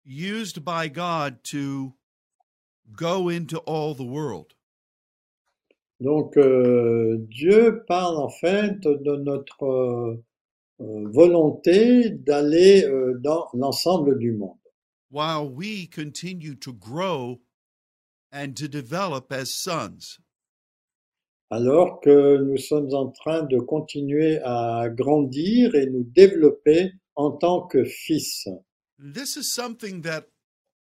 used 0.04 0.64
by 0.64 0.88
God 0.88 1.42
to 1.44 1.94
go 2.94 3.28
into 3.28 3.58
all 3.58 3.94
the 3.94 4.04
world. 4.04 4.54
Donc 6.00 6.36
euh, 6.36 7.16
Dieu 7.30 7.84
parle 7.86 8.16
en 8.16 8.28
fait 8.28 8.80
de 8.80 9.16
notre 9.16 9.64
euh, 9.64 10.24
euh, 10.80 11.08
volonté 11.10 12.10
d'aller 12.10 12.84
euh, 12.84 13.18
dans 13.22 13.48
l'ensemble 13.54 14.18
du 14.18 14.32
monde. 14.32 14.58
while 15.14 15.48
we 15.48 15.86
continue 15.86 16.56
to 16.56 16.72
grow 16.72 17.38
and 18.32 18.56
to 18.56 18.66
develop 18.66 19.30
as 19.32 19.54
sons. 19.54 20.18
Alors 21.50 22.00
que 22.00 22.38
nous 22.38 22.56
sommes 22.56 22.92
en 22.94 23.10
train 23.10 23.42
de 23.42 23.58
continuer 23.58 24.38
à 24.44 24.88
grandir 24.88 25.74
et 25.74 25.86
nous 25.86 26.04
développer 26.04 26.92
en 27.16 27.30
tant 27.32 27.66
que 27.66 27.84
fils. 27.84 28.48
This 28.98 29.36
is 29.36 29.44
something 29.44 30.02
that 30.02 30.26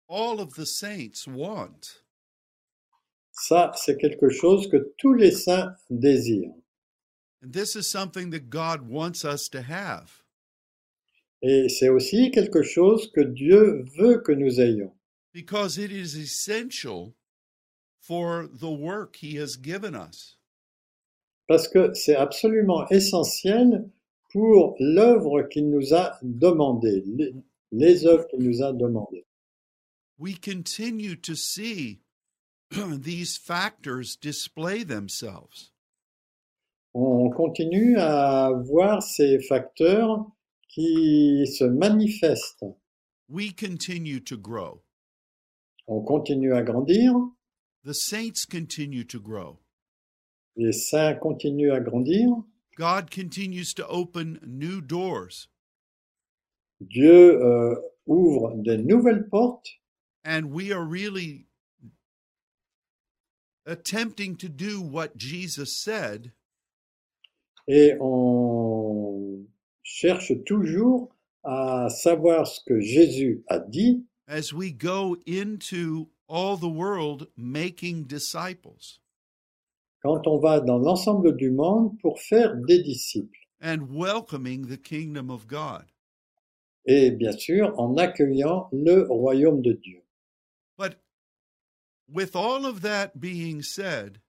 all 0.08 0.40
of 0.40 0.56
the 0.56 0.66
saints 0.66 1.28
want. 1.28 2.04
Ça, 3.32 3.72
c'est 3.76 3.98
quelque 3.98 4.30
chose 4.30 4.68
que 4.68 4.94
tous 4.98 5.14
les 5.14 5.32
saints 5.32 5.74
désirent. 5.90 6.56
And 7.42 7.52
this 7.54 7.76
is 7.76 7.84
something 7.84 8.32
that 8.32 8.50
God 8.50 8.82
wants 8.90 9.24
us 9.24 9.50
to 9.52 9.60
have. 9.62 10.24
Et 11.42 11.70
c'est 11.70 11.88
aussi 11.88 12.32
quelque 12.32 12.64
chose 12.64 13.10
que 13.12 13.22
Dieu 13.22 13.86
veut 13.98 14.22
que 14.22 14.34
nous 14.34 14.60
ayons. 14.60 14.94
because 15.32 15.78
it 15.78 15.92
is 15.92 16.18
essential 16.18 17.14
for 18.02 18.48
the 18.52 18.72
work 18.72 19.18
he 19.18 19.36
has 19.36 19.56
given 19.56 19.96
us. 19.96 20.36
Parce 21.50 21.68
que 21.68 21.92
c'est 21.96 22.16
absolument 22.16 22.88
essentiel 22.90 23.90
pour 24.32 24.76
l'œuvre 24.80 25.42
qu'il 25.50 25.72
nous 25.72 25.96
a 25.96 26.20
demandée, 26.22 27.04
les, 27.08 27.34
les 27.72 28.06
œuvres 28.06 28.28
qu'il 28.28 28.44
nous 28.44 28.62
a 28.62 28.72
demandées. 28.72 29.26
We 30.20 30.36
continue 30.36 31.16
to 31.16 31.34
see 31.34 32.02
these 32.72 33.36
factors 33.36 34.16
display 34.16 34.84
themselves. 34.84 35.72
On 36.94 37.32
continue 37.32 37.98
à 37.98 38.52
voir 38.52 39.02
ces 39.02 39.40
facteurs 39.40 40.28
qui 40.68 41.48
se 41.48 41.64
manifestent. 41.64 42.78
We 43.28 43.54
continue 43.56 44.20
to 44.20 44.38
grow. 44.38 44.84
On 45.88 46.02
continue 46.04 46.54
à 46.54 46.62
grandir, 46.62 47.16
The 47.84 47.96
saints 47.96 48.46
continue 48.46 49.04
to 49.06 49.20
grow. 49.20 49.58
Les 50.60 50.74
saints 50.74 51.16
continuent 51.16 51.72
à 51.72 51.80
grandir, 51.80 52.28
God 52.78 53.10
continues 53.10 53.74
to 53.74 53.88
open 53.88 54.40
new 54.46 54.82
doors. 54.82 55.48
Dieu 56.82 57.42
euh, 57.42 57.76
ouvre 58.06 58.56
de 58.58 58.76
nouvelles 58.76 59.28
portes. 59.30 59.80
And 60.26 60.52
we 60.52 60.72
are 60.72 60.84
really 60.84 61.48
attempting 63.66 64.36
to 64.38 64.50
do 64.50 64.82
what 64.82 65.18
Jesus 65.18 65.78
said. 65.78 66.34
Et 67.68 67.96
on 68.02 69.46
cherche 69.84 70.34
toujours 70.46 71.16
à 71.44 71.90
savoir 71.90 72.48
ce 72.48 72.60
que 72.66 72.82
Jésus 72.82 73.44
a 73.48 73.60
dit. 73.60 74.06
As 74.28 74.54
we 74.54 74.72
go 74.72 75.16
into 75.26 76.10
all 76.28 76.58
the 76.58 76.70
world 76.70 77.28
making 77.38 78.04
disciples 78.04 79.00
quand 80.02 80.28
on 80.28 80.40
va 80.40 80.60
dans 80.60 80.78
l'ensemble 80.78 81.36
du 81.36 81.52
monde 81.52 81.98
pour 82.02 82.20
faire 82.20 82.56
des 82.68 82.82
disciples. 82.84 83.36
and 83.62 83.90
welcoming 83.90 84.68
the 84.68 84.78
kingdom 84.78 85.30
of 85.30 85.46
God. 85.48 85.86
Et 86.86 87.12
bien 87.12 87.34
sûr, 87.34 87.78
en 87.78 87.98
accueillant 87.98 88.70
le 88.72 89.06
royaume 89.10 89.62
de 89.62 89.74
Dieu. 89.74 90.02
But 90.78 91.02
with 92.08 92.36
all 92.36 92.66
of 92.66 92.82
that 92.82 93.20
being 93.20 93.62
said, 93.62 94.22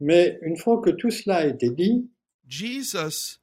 Mais 0.00 0.38
une 0.42 0.56
fois 0.56 0.80
que 0.80 0.90
tout 0.90 1.10
cela 1.10 1.38
a 1.38 1.46
été 1.46 1.70
dit, 1.74 2.08
Jesus, 2.46 3.38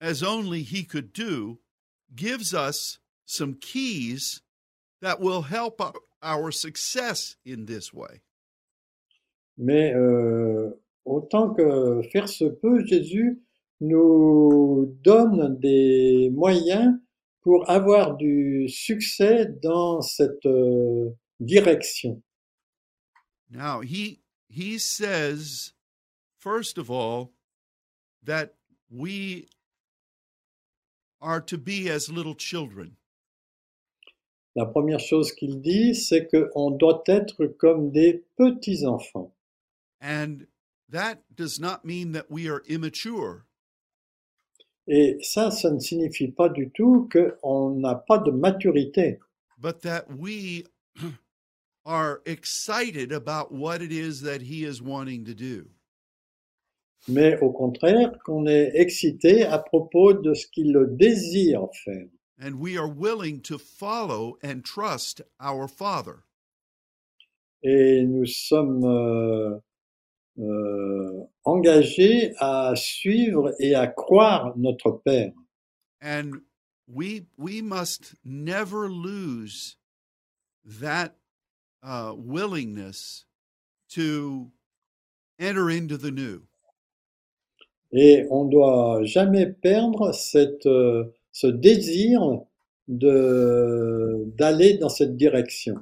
as 0.00 0.22
only 0.22 0.62
he 0.62 0.84
could 0.84 1.12
do, 1.12 1.60
gives 2.14 2.52
us 2.52 2.98
some 3.24 3.54
keys 3.54 4.42
that 5.00 5.20
will 5.20 5.42
help 5.42 5.80
our, 5.80 5.94
our 6.22 6.50
success 6.50 7.36
in 7.44 7.66
this 7.66 7.92
way. 7.92 8.22
Mais 9.58 9.94
euh, 9.94 10.70
autant 11.04 11.54
que 11.54 12.02
faire 12.12 12.28
se 12.28 12.44
peut, 12.44 12.84
Jésus 12.84 13.42
nous 13.80 14.96
donne 15.02 15.58
des 15.58 16.30
moyens 16.32 16.94
pour 17.42 17.68
avoir 17.70 18.16
du 18.16 18.68
succès 18.68 19.46
dans 19.62 20.00
cette 20.00 20.46
euh, 20.46 21.10
direction. 21.40 22.22
Now, 23.50 23.82
he 23.82 24.20
he 24.48 24.78
says 24.78 25.72
first 26.38 26.78
of 26.78 26.90
all 26.90 27.32
that 28.24 28.54
we 28.90 29.46
are 31.20 31.40
to 31.40 31.56
be 31.56 31.88
as 31.88 32.08
little 32.10 32.34
children. 32.34 32.96
La 34.56 34.64
première 34.64 35.00
chose 35.00 35.32
qu'il 35.32 35.60
dit, 35.60 35.94
c'est 35.94 36.26
qu'on 36.28 36.70
doit 36.70 37.02
être 37.06 37.46
comme 37.46 37.90
des 37.90 38.24
petits-enfants. 38.36 39.35
And 40.06 40.46
that 40.88 41.24
does 41.34 41.58
not 41.58 41.84
mean 41.84 42.12
that 42.12 42.30
we 42.30 42.48
are 42.48 42.62
immature. 42.68 43.44
Et 44.86 45.18
ça, 45.20 45.50
ça 45.50 45.72
ne 45.72 45.80
signifie 45.80 46.28
pas 46.28 46.48
du 46.48 46.70
tout 46.70 47.08
qu'on 47.10 47.80
n'a 47.80 47.96
pas 47.96 48.18
de 48.18 48.30
maturité, 48.30 49.18
but 49.58 49.82
that 49.82 50.04
we 50.16 50.64
are 51.84 52.22
excited 52.24 53.10
about 53.10 53.50
what 53.50 53.82
it 53.82 53.90
is 53.90 54.20
that 54.20 54.42
he 54.42 54.62
is 54.64 54.80
wanting 54.80 55.24
to 55.24 55.34
do. 55.34 55.66
mais 57.08 57.36
au 57.40 57.50
contraire 57.50 58.16
qu'on 58.24 58.46
est 58.46 58.70
excité 58.74 59.44
à 59.44 59.58
propos 59.58 60.12
de 60.12 60.34
ce 60.34 60.46
qu'il 60.46 60.76
désire 60.90 61.66
faire. 61.84 62.06
And 62.38 62.60
we 62.60 62.76
are 62.76 62.88
willing 62.88 63.40
to 63.42 63.58
follow 63.58 64.38
and 64.42 64.62
trust 64.62 65.22
our 65.40 65.66
Father. 65.66 66.22
Et 67.62 68.04
nous 68.04 68.26
sommes 68.26 68.84
euh, 68.84 69.58
euh, 70.38 71.24
engagés 71.44 72.34
à 72.38 72.74
suivre 72.76 73.54
et 73.58 73.74
à 73.74 73.86
croire 73.86 74.56
notre 74.56 74.90
Père. 74.90 75.32
And 76.02 76.42
we 76.86 77.22
we 77.38 77.62
must 77.62 78.14
never 78.24 78.88
lose 78.88 79.76
that 80.64 81.16
uh, 81.82 82.12
willingness 82.16 83.24
to 83.90 84.50
enter 85.40 85.70
into 85.70 85.96
the 85.96 86.10
new. 86.10 86.42
Et 87.92 88.26
on 88.30 88.44
doit 88.44 89.04
jamais 89.04 89.46
perdre 89.46 90.12
cette, 90.12 90.66
euh, 90.66 91.14
ce 91.32 91.46
désir 91.46 92.20
d'aller 92.88 94.74
dans 94.78 94.90
cette 94.90 95.16
direction. 95.16 95.76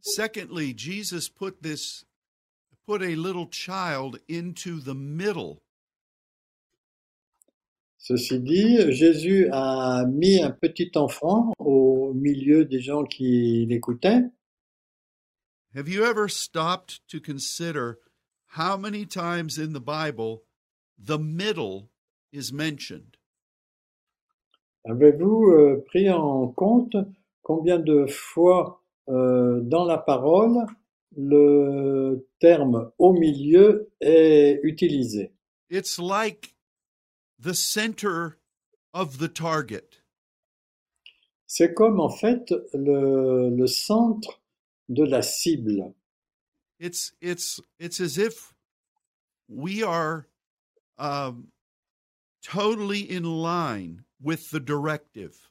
Secondly, 0.00 0.72
Jesus 0.76 1.28
put 1.28 1.62
this 1.62 2.05
put 2.86 3.02
a 3.02 3.16
little 3.16 3.46
child 3.46 4.18
into 4.28 4.80
the 4.80 4.94
middle 4.94 5.60
Ceci 8.08 8.38
dit, 8.38 8.92
Jésus 8.92 9.48
a 9.50 10.04
mis 10.06 10.40
un 10.40 10.52
petit 10.52 10.92
enfant 10.94 11.52
au 11.58 12.14
milieu 12.14 12.64
des 12.64 12.78
gens 12.78 13.02
qui 13.02 13.66
l'écoutaient. 13.66 14.22
Have 15.74 15.88
you 15.88 16.04
ever 16.04 16.28
stopped 16.28 17.00
to 17.08 17.20
consider 17.20 17.98
how 18.56 18.76
many 18.76 19.06
times 19.06 19.58
in 19.58 19.72
the 19.72 19.80
Bible 19.80 20.44
the 20.96 21.18
middle 21.18 21.88
is 22.32 22.52
mentioned? 22.52 23.16
Avez-vous 24.84 25.50
euh, 25.50 25.84
pris 25.88 26.08
en 26.08 26.46
compte 26.46 26.96
combien 27.42 27.80
de 27.80 28.06
fois 28.06 28.84
euh, 29.08 29.60
dans 29.62 29.84
la 29.84 29.98
parole 29.98 30.64
le 31.16 32.28
terme 32.38 32.92
au 32.98 33.12
milieu 33.12 33.90
est 34.00 34.60
utilisé 34.62 35.32
It's 35.70 35.98
like 35.98 36.54
the 37.38 37.54
center 37.54 38.38
of 38.92 39.18
the 39.18 39.28
target. 39.28 40.02
C'est 41.46 41.74
comme 41.74 42.00
en 42.00 42.08
fait 42.08 42.52
le, 42.72 43.50
le 43.50 43.66
centre 43.66 44.40
de 44.88 45.04
la 45.04 45.22
cible. 45.22 45.94
It's 46.78 47.12
it's 47.20 47.60
it's 47.78 48.00
as 48.00 48.18
if 48.18 48.54
we 49.48 49.82
are 49.82 50.26
um, 50.98 51.48
totally 52.42 53.00
in 53.00 53.24
line 53.24 54.04
with 54.20 54.50
the 54.50 54.60
directive. 54.60 55.48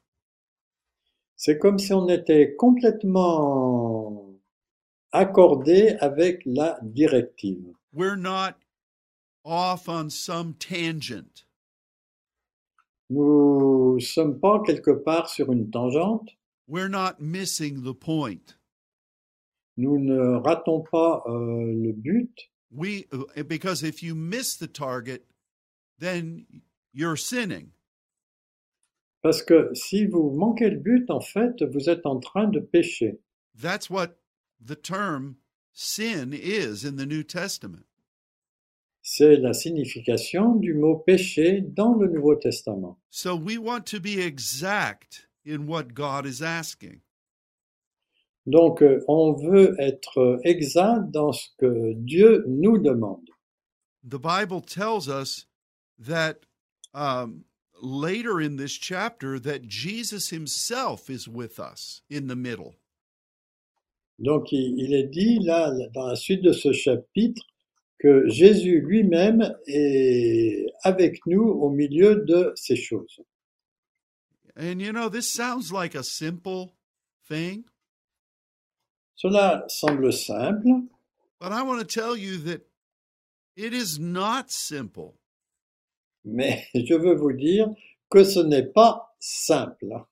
C'est 1.36 1.58
comme 1.60 1.80
si 1.80 1.93
on 1.93 2.08
était 2.08 2.56
complètement 2.56 4.25
accordé 5.15 5.95
avec 6.01 6.41
la 6.45 6.78
directive. 6.84 7.73
We're 7.93 8.17
not 8.17 8.56
off 9.43 9.88
on 9.88 10.10
some 10.10 10.54
tangent. 10.56 11.45
Nous 13.10 13.99
sommes 13.99 14.39
pas 14.39 14.62
quelque 14.65 14.91
part 14.91 15.30
sur 15.30 15.51
une 15.51 15.69
tangente. 15.69 16.30
We're 16.67 16.89
not 16.89 17.19
missing 17.19 17.84
the 17.84 17.93
point. 17.93 18.56
Nous 19.78 19.99
ne 19.99 20.38
ratons 20.38 20.84
pas 20.89 21.23
euh, 21.28 21.65
le 21.65 21.93
but 21.93 22.49
We 22.71 23.06
uh, 23.13 23.43
because 23.43 23.84
if 23.84 24.01
you 24.01 24.15
miss 24.15 24.58
the 24.58 24.67
target, 24.67 25.25
then 25.99 26.45
you're 26.93 27.15
sinning. 27.15 27.71
parce 29.25 29.41
que 29.41 29.73
si 29.73 30.06
vous 30.06 30.30
manquez 30.30 30.69
le 30.69 30.78
but, 30.78 31.10
en 31.10 31.19
fait, 31.19 31.63
vous 31.63 31.89
êtes 31.89 32.06
en 32.06 32.19
train 32.19 32.47
de 32.47 32.60
pécher. 32.60 33.19
That's 33.60 33.89
what 33.89 34.10
the 34.60 34.76
term 34.76 35.38
sin 35.74 36.34
is 36.34 36.84
in 36.84 36.96
the 36.96 37.06
New 37.06 37.24
Testament. 37.24 37.86
C'est 39.02 39.38
la 39.38 39.54
signification 39.54 40.56
du 40.56 40.74
mot 40.74 41.04
péché 41.06 41.62
dans 41.62 41.94
le 41.94 42.08
Nouveau 42.08 42.36
Testament. 42.36 42.98
So 43.10 43.36
we 43.36 43.58
want 43.58 43.86
to 43.88 44.00
be 44.00 44.20
exact 44.20 45.28
in 45.46 45.68
what 45.68 45.94
God 45.94 46.26
is 46.26 46.41
asking. 46.41 47.02
Donc, 48.48 48.82
euh, 48.82 49.04
on 49.08 49.34
veut 49.34 49.76
être 49.80 50.39
exact 50.44 51.12
dans 51.12 51.34
ce 51.34 51.50
que 51.60 51.94
Dieu 51.94 52.44
nous 52.48 52.78
demande. 52.78 53.30
The 54.04 54.20
Bible 54.20 54.62
tells 54.62 55.08
us 55.08 55.48
that 56.00 56.46
um, 56.94 57.46
later 57.82 58.39
in 58.39 58.58
this 58.58 58.74
chapter 58.74 59.39
that 59.39 59.68
Jesus 59.68 60.30
himself 60.30 61.10
is 61.10 61.28
with 61.28 61.60
us 61.60 62.02
in 62.10 62.28
the 62.28 62.36
middle. 62.36 62.76
Donc, 64.19 64.51
il, 64.51 64.80
il 64.80 64.93
est 64.93 65.08
dit 65.08 65.39
là, 65.39 65.73
dans 65.93 66.08
la 66.08 66.15
suite 66.15 66.41
de 66.41 66.51
ce 66.51 66.71
chapitre, 66.71 67.41
que 67.99 68.28
Jésus 68.28 68.82
lui-même 68.82 69.56
est 69.67 70.65
avec 70.84 71.25
nous 71.25 71.43
au 71.43 71.69
milieu 71.69 72.17
de 72.17 72.51
ces 72.56 72.75
choses. 72.75 73.21
And 74.58 74.80
you 74.80 74.91
know, 74.91 75.10
this 75.10 75.30
sounds 75.32 75.71
like 75.71 75.95
a 75.95 76.04
simple 76.04 76.73
thing, 77.28 77.63
Cela 79.15 79.63
semble 79.69 80.12
simple, 80.12 80.88
but 81.39 81.51
I 81.51 81.63
want 81.63 81.80
to 81.80 81.86
tell 81.86 82.17
you 82.17 82.38
that 82.39 82.62
it 83.56 83.73
is 83.73 83.97
not 83.97 84.51
simple. 84.51 85.15
mais 86.25 86.67
je 86.75 86.95
veux 86.95 87.15
vous 87.15 87.34
dire 87.34 87.69
que 88.10 88.23
ce 88.23 88.39
n'est 88.39 88.65
pas 88.65 89.15
simple. 89.19 90.06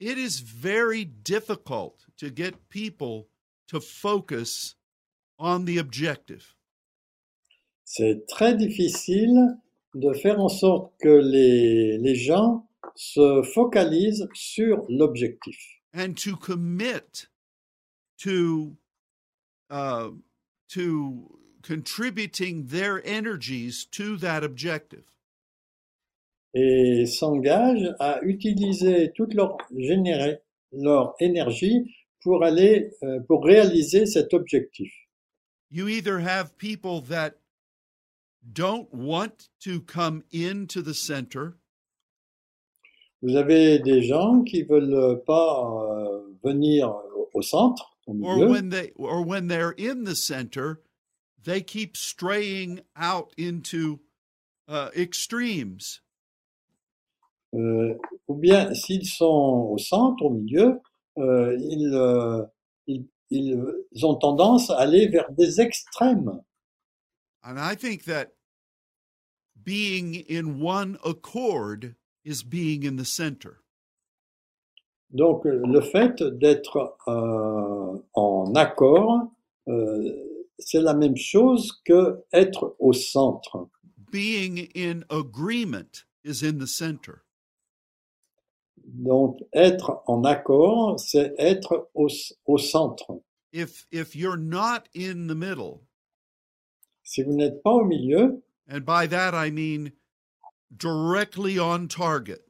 It 0.00 0.18
is 0.18 0.40
very 0.40 1.04
difficult 1.04 2.03
to 2.18 2.30
get 2.30 2.68
people 2.68 3.28
to 3.68 3.80
focus 3.80 4.76
on 5.38 5.64
the 5.64 5.78
objective. 5.78 6.54
C'est 7.84 8.26
très 8.26 8.54
difficile 8.54 9.58
de 9.94 10.12
faire 10.14 10.40
en 10.40 10.48
sorte 10.48 10.92
que 11.00 11.08
les, 11.08 11.98
les 11.98 12.14
gens 12.14 12.66
se 12.96 13.42
focalisent 13.42 14.28
sur 14.32 14.84
l'objectif 14.88 15.74
and 15.94 16.16
to 16.16 16.36
commit 16.36 17.26
to 18.18 18.76
uh, 19.70 20.10
to 20.68 21.38
contributing 21.62 22.66
their 22.66 23.00
energies 23.06 23.86
to 23.86 24.16
that 24.16 24.42
objective. 24.42 25.04
et 26.56 27.04
s'engagent 27.06 27.96
à 27.98 28.20
utiliser 28.22 29.10
toute 29.16 29.34
leur, 29.34 29.58
leur 30.72 31.14
énergie 31.18 31.96
pour 32.24 32.42
aller, 32.42 32.90
euh, 33.04 33.20
pour 33.28 33.44
réaliser 33.44 34.06
cet 34.06 34.34
objectif. 34.34 34.92
You 35.70 35.86
either 35.88 36.18
have 36.20 36.56
people 36.56 37.00
that 37.08 37.34
don't 38.42 38.88
want 38.92 39.48
to 39.64 39.80
come 39.80 40.22
into 40.32 40.82
the 40.82 40.94
center, 40.94 41.54
Vous 43.22 43.36
avez 43.36 43.78
des 43.78 44.02
gens 44.02 44.42
qui 44.44 44.64
veulent 44.64 45.22
pas 45.24 45.64
euh, 45.64 46.36
venir 46.44 46.94
au- 47.32 47.40
centre, 47.42 47.96
au 48.06 48.12
or 48.22 48.36
milieu, 48.36 48.48
when 48.50 48.68
they 48.68 48.92
or 48.96 49.22
when 49.24 49.46
they're 49.48 49.74
in 49.78 50.04
the 50.04 50.14
center, 50.14 50.82
they 51.42 51.62
keep 51.62 51.96
straying 51.96 52.80
out 52.96 53.32
into 53.38 54.00
uh, 54.68 54.90
extremes. 54.94 56.00
euh, 57.54 57.94
ou 58.28 58.34
bien 58.34 58.74
s'ils 58.74 59.06
sont 59.06 59.70
au 59.72 59.78
centre, 59.78 60.22
au 60.24 60.30
milieu, 60.30 60.80
euh, 61.18 61.56
ils, 61.60 61.94
euh, 61.94 62.44
ils, 62.86 63.06
ils 63.30 64.06
ont 64.06 64.16
tendance 64.16 64.70
à 64.70 64.78
aller 64.78 65.08
vers 65.08 65.30
des 65.32 65.60
extrêmes. 65.60 66.40
And 67.42 67.58
I 67.58 67.74
think 67.76 68.04
that 68.04 68.32
being 69.62 70.24
in 70.28 70.60
one 70.60 70.98
accord 71.04 71.94
is 72.24 72.42
being 72.42 72.84
in 72.84 72.96
the 72.96 73.04
center. 73.04 73.60
Donc 75.10 75.44
le 75.44 75.80
fait 75.80 76.22
d'être 76.22 76.96
euh, 77.06 77.98
en 78.14 78.52
accord, 78.56 79.30
euh, 79.68 80.12
c'est 80.58 80.80
la 80.80 80.94
même 80.94 81.16
chose 81.16 81.80
que 81.84 82.24
être 82.32 82.74
au 82.78 82.92
centre. 82.92 83.68
Being 84.10 84.68
in 84.74 85.04
agreement 85.10 86.04
is 86.24 86.42
in 86.42 86.58
the 86.58 86.66
center. 86.66 87.22
Donc 88.94 89.40
être 89.52 90.02
en 90.06 90.22
accord, 90.22 91.00
c'est 91.00 91.34
être 91.36 91.90
au, 91.94 92.06
au 92.46 92.58
centre. 92.58 93.20
If 93.52 93.86
if 93.90 94.14
you're 94.14 94.36
not 94.36 94.88
in 94.94 95.26
the 95.26 95.34
middle, 95.34 95.80
Si 97.02 97.22
vous 97.22 97.34
n'êtes 97.34 97.62
pas 97.62 97.72
au 97.72 97.84
milieu, 97.84 98.42
and 98.68 98.80
by 98.86 99.06
that 99.08 99.34
I 99.34 99.50
mean 99.50 99.92
directly 100.70 101.58
on 101.58 101.88
target, 101.88 102.42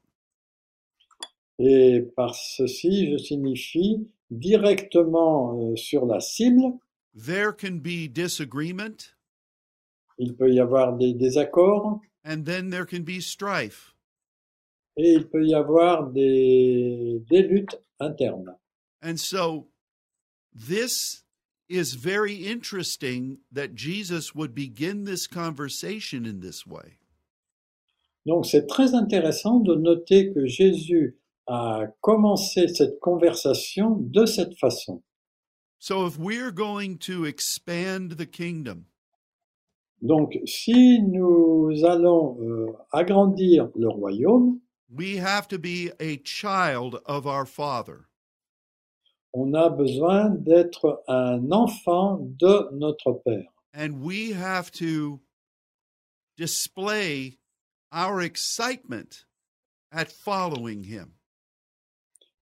et 1.59 2.03
par 2.15 2.35
ceci 2.35 3.11
je 3.11 3.19
signifie 3.19 4.07
directement 4.31 5.59
euh, 5.59 5.77
sur 5.77 6.05
la 6.07 6.21
cible, 6.21 6.79
there 7.15 7.53
can 7.53 7.79
be 7.81 8.07
disagreement. 8.07 9.15
Il 10.19 10.37
peut 10.37 10.53
y 10.53 10.61
avoir 10.61 10.97
des 10.97 11.15
désaccords. 11.15 12.01
And 12.25 12.45
then 12.45 12.71
there 12.71 12.87
can 12.87 13.03
be 13.03 13.21
strife. 13.21 13.94
Et 14.97 15.13
il 15.13 15.27
peut 15.29 15.45
y 15.45 15.55
avoir 15.55 16.11
des, 16.11 17.23
des 17.29 17.43
luttes 17.43 17.81
internes. 18.01 18.57
And 19.03 19.19
so 19.19 19.69
this 20.53 21.25
is 21.69 21.95
very 21.95 22.47
interesting 22.47 23.39
that 23.53 23.75
Jesus 23.75 24.35
would 24.35 24.55
begin 24.55 25.05
this 25.05 25.27
conversation 25.27 26.25
in 26.25 26.41
this 26.41 26.67
way. 26.67 26.99
Donc 28.27 28.47
c'est 28.47 28.67
très 28.67 28.95
intéressant 28.95 29.61
de 29.61 29.75
noter 29.75 30.33
que 30.33 30.47
Jésus 30.47 31.19
a 31.47 31.87
commencé 32.01 32.69
cette 32.69 32.99
conversation 33.01 33.97
de 33.99 34.25
cette 34.25 34.59
façon. 34.59 35.03
So 35.79 36.07
if 36.07 36.19
we're 36.19 36.53
going 36.53 36.97
to 37.01 37.27
expand 37.27 38.13
the 38.17 38.27
kingdom, 38.27 38.87
Donc 40.05 40.39
si 40.45 41.01
nous 41.03 41.71
allons 41.85 42.37
euh, 42.41 42.67
agrandir 42.93 43.71
le 43.75 43.89
royaume, 43.89 44.59
we 44.95 45.17
have 45.17 45.49
to 45.49 45.59
be 45.59 45.91
a 45.99 46.17
child 46.19 47.01
of 47.07 47.27
our 47.27 47.47
Father. 47.47 48.07
on 49.35 49.53
a 49.55 49.69
besoin 49.69 50.31
d'être 50.31 51.03
un 51.09 51.51
enfant 51.51 52.19
de 52.39 52.69
notre 52.73 53.21
Père. 53.27 53.49
And 53.75 54.01
we 54.01 54.33
have 54.33 54.71
to 54.73 55.21
display 56.37 57.39
our 57.93 58.21
excitement 58.23 59.25
at 59.93 60.11
following 60.11 60.85
him. 60.85 61.15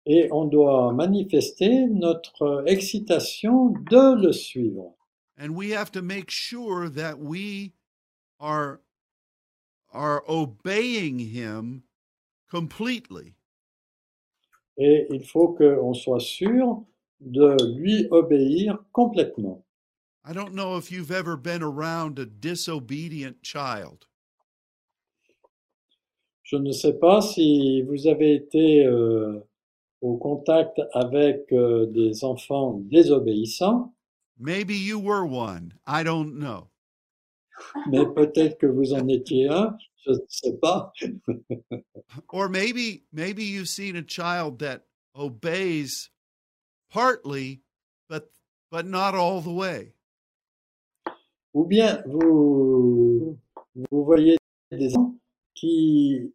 Et 0.05 0.29
on 0.31 0.49
doit 0.49 0.93
manifester 0.93 1.87
notre 1.87 2.65
excitation 2.67 3.73
de 3.89 4.15
le 4.15 4.33
suivre. 4.33 4.95
And 5.39 5.57
we 5.57 5.71
have 5.71 5.91
to 5.93 6.03
make 6.03 6.31
sure 6.31 6.91
that 6.91 7.19
we 7.19 7.73
are, 8.39 8.81
are 9.93 10.23
obeying 10.29 11.19
him 11.19 11.85
completely. 12.53 13.35
Et 14.77 15.07
il 15.11 15.25
faut 15.25 15.49
qu'on 15.55 15.95
soit 15.95 16.21
sûr 16.21 16.85
de 17.21 17.57
lui 17.77 18.07
obéir 18.11 18.79
complètement. 18.93 19.65
I 20.25 20.33
don't 20.33 20.55
know 20.55 20.77
if 20.77 20.91
you've 20.91 21.11
ever 21.11 21.37
been 21.37 21.63
around 21.63 22.19
a 22.19 22.27
disobedient 22.27 23.37
child. 23.43 24.05
Je 26.43 26.57
ne 26.57 26.73
sais 26.73 26.99
pas 26.99 27.23
si 27.23 27.83
vous 27.83 28.07
avez 28.07 28.35
été 28.35 28.85
euh, 28.85 29.41
au 30.03 30.17
contact 30.17 30.81
avec 30.93 31.51
euh, 31.53 31.87
des 31.87 32.25
enfants 32.25 32.79
désobéissants, 32.85 33.95
Maybe 34.39 34.75
you 34.75 34.99
were 34.99 35.25
one. 35.25 35.75
I 35.87 36.03
don't 36.03 36.39
know. 36.41 36.72
Mais 37.91 38.05
peut-être 38.15 38.59
que 38.59 38.67
vous 38.67 38.93
en 38.93 39.07
étiez 39.09 39.49
un, 39.49 39.77
je 40.05 40.13
ne 40.13 40.19
sais 40.29 40.57
pas. 40.61 40.93
Or 42.29 42.49
maybe 42.49 43.05
maybe 43.13 43.45
you've 43.45 43.69
seen 43.69 43.97
a 43.97 44.03
child 44.03 44.59
that 44.59 44.87
obeys 45.15 46.11
partly 46.91 47.63
but 48.09 48.31
but 48.71 48.87
not 48.87 49.15
all 49.15 49.41
the 49.41 49.53
way. 49.53 49.93
Ou 51.55 51.67
bien 51.67 52.03
vous, 52.07 53.39
vous 53.75 54.05
voyez 54.05 54.37
des 54.71 54.97
enfants 54.97 55.19
qui 55.55 56.33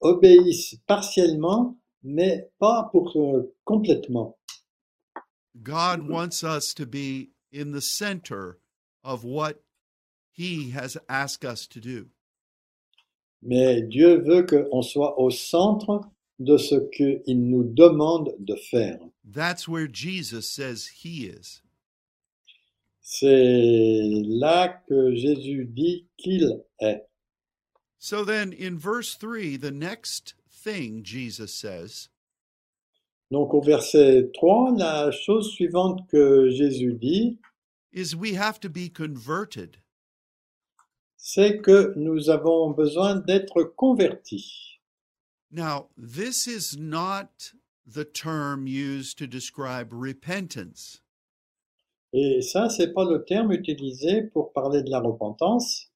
obéissent 0.00 0.76
partiellement, 0.86 1.78
mais 2.02 2.50
pas 2.58 2.88
pour 2.90 3.12
euh, 3.16 3.54
complètement. 3.64 4.38
God 5.62 6.08
wants 6.08 6.42
us 6.42 6.74
to 6.74 6.84
be 6.86 7.30
in 7.52 7.72
the 7.72 7.80
center 7.80 8.58
of 9.04 9.24
what 9.24 9.63
he 10.34 10.70
has 10.70 10.96
asked 11.08 11.44
us 11.44 11.66
to 11.68 11.80
do. 11.80 12.06
Mais 13.42 13.82
Dieu 13.82 14.20
veut 14.20 14.44
qu'on 14.44 14.82
soit 14.82 15.18
au 15.18 15.30
centre 15.30 16.00
de 16.38 16.56
ce 16.56 16.76
qu'il 16.90 17.22
nous 17.26 17.64
demande 17.64 18.34
de 18.38 18.56
faire. 18.56 18.98
That's 19.24 19.68
where 19.68 19.86
Jesus 19.86 20.48
says 20.48 20.88
he 21.02 21.26
is. 21.26 21.62
C'est 23.00 24.22
là 24.26 24.82
que 24.88 25.14
Jésus 25.14 25.66
dit 25.66 26.06
qu'il 26.16 26.64
est. 26.80 27.06
So 27.98 28.24
then 28.24 28.52
in 28.52 28.78
verse 28.78 29.14
3, 29.14 29.56
the 29.56 29.70
next 29.70 30.34
thing 30.50 31.02
Jesus 31.04 31.54
says 31.54 32.08
Donc 33.30 33.54
au 33.54 33.60
verset 33.60 34.30
3, 34.34 34.76
la 34.76 35.10
chose 35.10 35.50
suivante 35.52 36.06
que 36.08 36.50
Jésus 36.50 36.94
dit, 36.94 37.38
is 37.92 38.14
we 38.14 38.34
have 38.34 38.60
to 38.60 38.68
be 38.68 38.88
converted. 38.88 39.78
C'est 41.26 41.62
que 41.62 41.94
nous 41.96 42.28
avons 42.28 42.70
besoin 42.70 43.16
d'être 43.16 43.62
convertis. 43.62 44.78
Now, 45.50 45.88
this 45.96 46.46
is 46.46 46.76
not 46.76 47.54
the 47.86 48.04
term 48.04 48.66
used 48.66 49.16
to 49.18 49.26
describe 49.26 49.94
repentance. 49.94 51.00
Et 52.12 52.42
ça, 52.42 52.68
c'est 52.68 52.92
pas 52.92 53.06
le 53.06 53.24
terme 53.24 53.52
utilisé 53.52 54.24
pour 54.34 54.52
parler 54.52 54.82
de 54.82 54.90
la 54.90 55.00
repentance. 55.00 55.90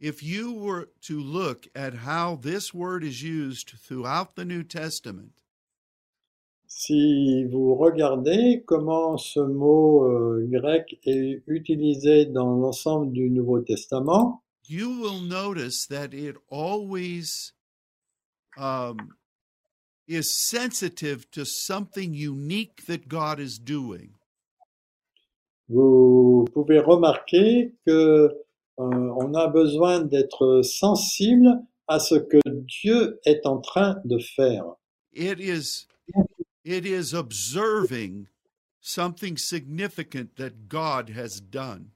If 0.00 0.20
you 0.20 0.52
were 0.52 0.88
to 1.02 1.20
look 1.20 1.68
at 1.76 2.04
how 2.04 2.34
this 2.34 2.74
word 2.74 3.04
is 3.04 3.22
used 3.22 3.74
throughout 3.78 4.34
the 4.34 4.44
New 4.44 4.64
Testament, 4.64 5.30
Si 6.66 7.44
vous 7.44 7.76
regardez 7.76 8.64
comment 8.66 9.16
ce 9.16 9.38
mot 9.38 10.04
euh, 10.06 10.44
grec 10.50 10.98
est 11.04 11.42
utilisé 11.46 12.24
dans 12.24 12.56
l'ensemble 12.56 13.12
du 13.12 13.30
Nouveau 13.30 13.60
Testament, 13.60 14.42
you 14.72 14.88
will 15.00 15.20
notice 15.20 15.86
that 15.86 16.14
it 16.14 16.36
always 16.48 17.52
um, 18.56 18.96
is 20.08 20.34
sensitive 20.34 21.30
to 21.32 21.44
something 21.44 22.14
unique 22.14 22.86
that 22.86 23.08
God 23.08 23.38
is 23.38 23.58
doing. 23.58 24.14
vous 25.68 26.44
pouvez 26.52 26.80
remarquer 26.80 27.72
que 27.86 28.28
euh, 28.78 29.22
on 29.22 29.34
a 29.34 29.48
besoin 29.48 30.00
d'être 30.00 30.62
sensible 30.62 31.48
à 31.88 31.98
ce 31.98 32.14
que 32.14 32.40
Dieu 32.46 33.20
est 33.24 33.46
en 33.46 33.60
train 33.60 34.00
de 34.04 34.18
faire. 34.18 34.64
It 35.12 35.40
is 35.40 35.86
it 36.64 36.86
is 36.86 37.14
observing 37.14 38.28
something 38.80 39.36
significant 39.36 40.36
that 40.36 40.68
God 40.68 41.10
has 41.10 41.40
done. 41.40 41.91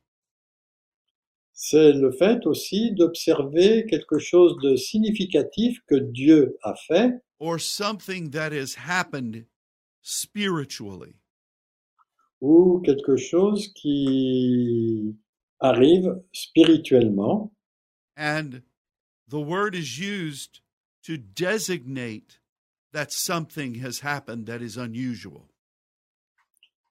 C'est 1.58 1.92
le 1.92 2.12
fait 2.12 2.46
aussi 2.46 2.92
d'observer 2.92 3.86
quelque 3.86 4.18
chose 4.18 4.56
de 4.62 4.76
significatif 4.76 5.80
que 5.88 5.94
Dieu 5.96 6.56
a 6.62 6.74
fait 6.86 7.14
or 7.38 7.58
something 7.58 8.30
that 8.30 8.52
has 8.52 8.76
happened 8.86 9.46
spiritually. 10.02 11.16
ou 12.40 12.80
quelque 12.84 13.16
chose 13.16 13.68
qui 13.74 15.16
arrive 15.60 16.22
spirituellement. 16.32 17.52
And 18.16 18.62
the 19.28 19.40
word 19.40 19.74
is 19.74 19.98
used 19.98 20.60
to 21.04 21.16
designate 21.16 22.38
that 22.92 23.12
something 23.12 23.76
has 23.76 24.00
happened 24.00 24.46
that 24.46 24.62
is 24.62 24.76
unusual. 24.76 25.48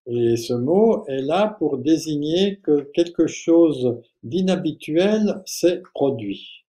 Et 0.08 0.38
ce 0.38 0.54
mot 0.54 1.06
est 1.08 1.22
là 1.22 1.56
pour 1.58 1.80
désigner 1.80 2.60
que 2.60 2.82
quelque 2.94 3.26
chose 3.26 4.00
d'inhabituel 4.24 5.42
s'est 5.46 5.82
produit. 5.94 6.66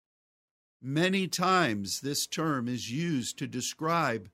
Many 0.81 1.29
times 1.29 2.01
this 2.01 2.27
term 2.27 2.68
is 2.68 2.90
used 2.90 3.38
to 3.38 3.46
describe 3.46 4.29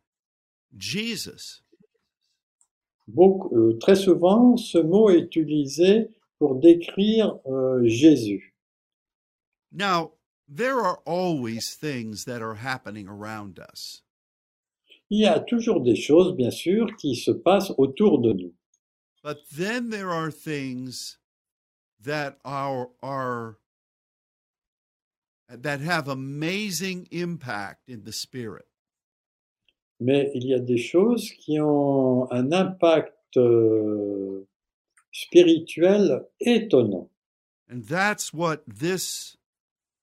Jesus. 0.76 1.62
Beaucoup, 3.08 3.56
euh, 3.56 3.78
très 3.78 3.96
souvent, 3.96 4.56
ce 4.56 4.78
mot 4.78 5.10
est 5.10 5.34
utilisé 5.34 6.08
pour 6.38 6.56
décrire 6.56 7.38
euh, 7.46 7.80
Jésus. 7.84 8.54
Now, 9.72 10.12
there 10.48 10.78
are 10.80 11.00
always 11.04 11.74
things 11.74 12.24
that 12.26 12.42
are 12.42 12.56
happening 12.56 13.08
around 13.08 13.58
us. 13.58 14.04
Il 15.10 15.20
y 15.20 15.26
a 15.26 15.40
toujours 15.40 15.80
des 15.80 15.96
choses, 15.96 16.34
bien 16.36 16.50
sûr, 16.50 16.86
qui 16.96 17.16
se 17.16 17.30
passent 17.30 17.72
autour 17.76 18.20
de 18.20 18.32
nous. 18.32 18.52
But 19.22 19.38
then 19.52 19.90
there 19.90 20.10
are 20.10 20.30
things 20.30 21.18
that 22.00 22.38
are 22.44 22.88
are 23.02 23.58
that 25.48 25.80
have 25.80 26.08
amazing 26.08 27.08
impact 27.10 27.88
in 27.88 28.04
the 28.04 28.12
spirit. 28.12 28.66
Mais 30.00 30.30
il 30.34 30.46
y 30.46 30.54
a 30.54 30.58
des 30.58 30.78
choses 30.78 31.30
qui 31.30 31.60
ont 31.60 32.26
un 32.32 32.52
impact 32.52 33.36
euh, 33.36 34.44
spirituel 35.12 36.26
étonnant. 36.40 37.08
And 37.68 37.84
that's 37.84 38.34
what 38.34 38.64
this 38.66 39.36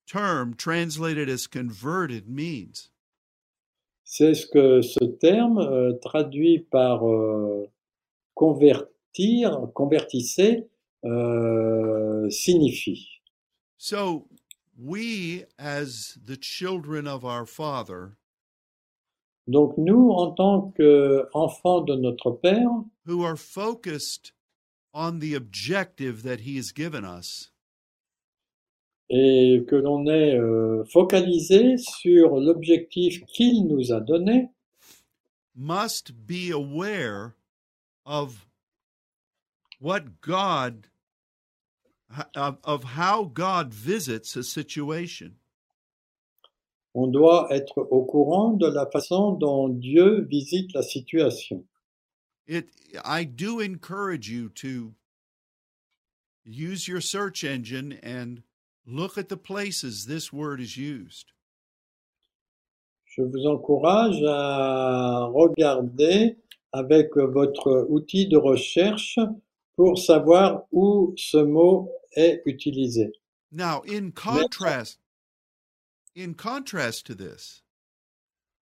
term 0.08 0.54
translated 0.54 1.30
as 1.30 1.48
converted 1.48 2.30
means. 2.30 2.90
C'est 4.06 4.34
ce 4.34 4.48
que 4.48 4.82
ce 4.82 5.04
terme, 5.20 5.60
euh, 5.60 5.94
traduit 6.02 6.60
par 6.60 7.08
euh, 7.08 7.70
convertir, 9.14 9.74
convertissez, 9.74 10.68
euh, 11.06 12.30
signifie. 12.30 13.08
So 13.78 14.28
we 14.78 15.46
as 15.58 16.18
the 16.26 16.38
children 16.38 17.08
of 17.08 17.24
our 17.26 17.46
father 17.46 18.18
Donc 19.48 19.74
nous, 19.78 20.12
en 20.12 20.32
tant 20.32 20.72
qu'enfants 20.78 21.82
de 21.82 21.96
notre 21.96 22.30
Père, 22.30 22.70
who 23.08 23.24
are 23.24 23.36
focused 23.36 24.34
on 24.94 25.20
the 25.20 25.34
objective 25.34 26.22
that 26.22 26.42
he 26.42 26.58
has 26.58 26.72
given 26.72 27.04
us, 27.04 27.52
et 29.10 29.66
que 29.68 29.76
l'on 29.76 30.06
est 30.06 30.36
euh, 30.38 30.84
focalisé 30.86 31.78
sur 31.78 32.40
l'objectif 32.40 33.26
qu'il 33.26 33.66
nous 33.66 33.92
a 33.92 34.00
donné, 34.00 34.50
must 35.56 36.14
be 36.28 36.52
aware 36.52 37.34
of 38.06 38.46
what 39.80 40.22
God 40.22 40.88
of, 42.36 42.58
of 42.64 42.84
how 42.84 43.24
God 43.24 43.74
visits 43.74 44.36
a 44.36 44.44
situation. 44.44 45.36
on 46.94 47.08
doit 47.08 47.48
être 47.52 47.88
au 47.92 48.04
courant 48.04 48.54
de 48.54 48.68
la 48.68 48.86
façon 48.86 49.34
dont 49.34 49.70
Dieu 49.70 50.22
visite 50.30 50.74
la 50.74 50.82
situation. 50.82 51.64
It 52.48 52.70
I 53.06 53.26
do 53.26 53.60
encourage 53.60 54.30
you 54.30 54.50
to 54.56 54.94
use 56.44 56.88
your 56.88 57.02
search 57.02 57.44
engine 57.44 58.00
and 58.02 58.42
look 58.88 59.18
at 59.18 59.30
the 59.30 59.38
places 59.38 60.06
this 60.06 60.34
word 60.34 60.60
is 60.60 60.78
used. 60.78 61.28
Je 63.06 63.22
vous 63.22 63.46
encourage 63.46 64.22
à 64.28 65.26
regarder 65.32 66.38
avec 66.72 67.16
votre 67.16 67.86
outil 67.90 68.28
de 68.28 68.38
recherche 68.38 69.20
pour 69.80 69.98
savoir 69.98 70.66
où 70.74 71.14
ce 71.16 71.38
mot 71.38 71.90
est 72.14 72.42
utilisé. 72.46 73.14
Now, 73.50 73.82
in 73.88 74.12
contrast 74.12 75.00
in 76.18 76.34
contrast 76.34 77.06
to 77.06 77.16
this, 77.16 77.64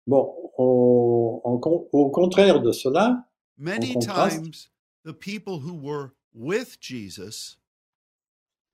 Bon, 0.06 0.30
au, 0.58 1.40
en 1.42 1.58
con- 1.58 1.88
au 1.90 2.10
contraire 2.10 2.60
de 2.60 2.70
cela, 2.70 3.24
many 3.56 3.96
times 3.98 4.68
the 5.06 5.14
people 5.14 5.60
who 5.60 5.72
were 5.72 6.12
with 6.34 6.78
Jesus 6.80 7.56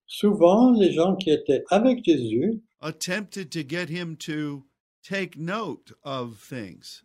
souvent 0.05 0.73
les 0.73 0.91
gens 0.91 1.15
qui 1.15 1.31
étaient 1.31 1.63
avec 1.71 2.03
Jésus 2.03 2.61
attempted 2.81 3.51
to 3.51 3.63
get 3.63 3.87
him 3.89 4.17
to 4.17 4.65
take 5.01 5.37
note 5.37 5.93
of 6.03 6.37
things. 6.41 7.03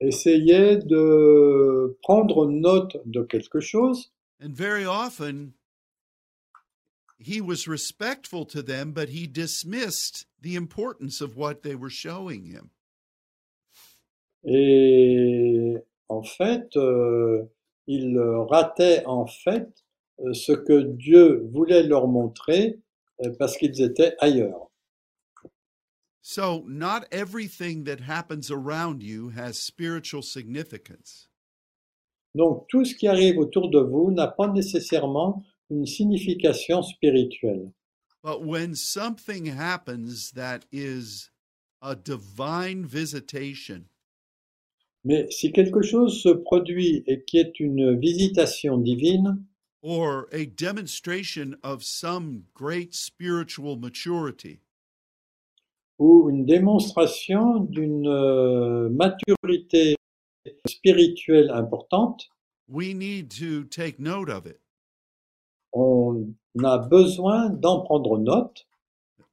Essayaient 0.00 0.78
de 0.78 1.96
prendre 2.02 2.46
note 2.46 2.96
de 3.04 3.22
quelque 3.22 3.60
chose 3.60 4.12
And 4.40 4.54
very 4.54 4.84
often 4.84 5.54
he 7.18 7.40
was 7.40 7.66
respectful 7.66 8.44
to 8.46 8.62
them, 8.62 8.92
but 8.92 9.08
he 9.08 9.26
dismissed 9.26 10.26
the 10.40 10.54
importance 10.54 11.20
of 11.20 11.36
what 11.36 11.62
they 11.62 11.74
were 11.74 11.90
showing 11.90 12.44
him. 12.44 12.70
et 14.44 15.76
en 16.08 16.22
fait, 16.22 16.76
euh, 16.76 17.44
ils 17.86 18.18
rataient 18.18 19.04
en 19.06 19.26
fait 19.26 19.68
euh, 20.20 20.32
ce 20.32 20.52
que 20.52 20.80
Dieu 20.82 21.46
voulait 21.52 21.82
leur 21.82 22.06
montrer 22.08 22.78
euh, 23.24 23.30
parce 23.38 23.56
qu'ils 23.56 23.82
étaient 23.82 24.14
ailleurs. 24.20 24.67
So, 26.30 26.62
not 26.66 27.06
everything 27.10 27.84
that 27.84 28.00
happens 28.00 28.50
around 28.50 29.02
you 29.02 29.30
has 29.30 29.58
spiritual 29.58 30.20
significance. 30.20 31.26
Donc 32.34 32.66
tout 32.68 32.84
ce 32.84 32.94
qui 32.94 33.08
arrive 33.08 33.38
autour 33.38 33.70
de 33.70 33.78
vous 33.78 34.10
n'a 34.10 34.26
pas 34.26 34.46
nécessairement 34.48 35.42
une 35.70 35.86
signification 35.86 36.82
spirituelle. 36.82 37.72
But 38.22 38.44
when 38.44 38.74
something 38.74 39.46
happens 39.46 40.32
that 40.32 40.66
is 40.70 41.30
a 41.80 41.96
divine 41.96 42.84
visitation, 42.84 43.86
Mais 45.04 45.30
si 45.30 45.50
quelque 45.50 45.80
chose 45.80 46.22
se 46.22 46.28
produit 46.28 47.04
et 47.06 47.24
qui 47.24 47.38
est 47.38 47.58
une 47.58 47.98
visitation 47.98 48.76
divine, 48.76 49.46
or 49.80 50.28
a 50.32 50.44
demonstration 50.44 51.56
of 51.62 51.82
some 51.82 52.44
great 52.52 52.94
spiritual 52.94 53.76
maturity. 53.76 54.60
Ou 55.98 56.30
une 56.30 56.46
démonstration 56.46 57.60
d'une 57.60 58.06
euh, 58.06 58.88
maturité 58.90 59.96
spirituelle 60.66 61.50
importante, 61.50 62.28
we 62.68 62.94
need 62.94 63.30
to 63.30 63.64
take 63.64 63.98
note 63.98 64.28
of 64.28 64.46
it. 64.46 64.60
on 65.72 66.34
a 66.64 66.78
besoin 66.78 67.50
d'en 67.50 67.84
prendre 67.84 68.18
note. 68.18 68.64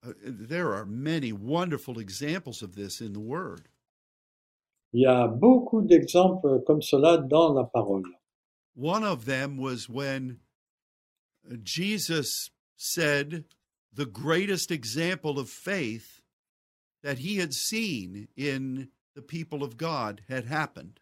Uh, 0.04 0.14
there 0.26 0.74
are 0.74 0.86
many 0.86 1.32
wonderful 1.32 2.00
examples 2.00 2.62
of 2.62 2.76
this 2.76 3.02
in 3.02 3.14
the 3.14 3.20
Word. 3.20 3.68
Il 4.94 5.02
y 5.02 5.06
a 5.06 5.28
beaucoup 5.28 5.82
d'exemples 5.82 6.64
comme 6.66 6.82
cela 6.82 7.18
dans 7.18 7.54
la 7.54 7.66
parole. 7.66 8.04
One 8.76 9.04
of 9.04 9.26
them 9.26 9.58
was 9.58 9.90
when 9.90 10.40
Jesus 11.64 12.52
said 12.78 13.46
the 13.94 14.06
greatest 14.06 14.72
example 14.72 15.40
of 15.40 15.50
faith 15.50 16.15
that 17.06 17.20
he 17.20 17.38
had 17.38 17.54
seen 17.54 18.28
in 18.36 18.88
the 19.16 19.22
people 19.22 19.64
of 19.64 19.78
God 19.78 20.22
had 20.28 20.46
happened. 20.46 21.00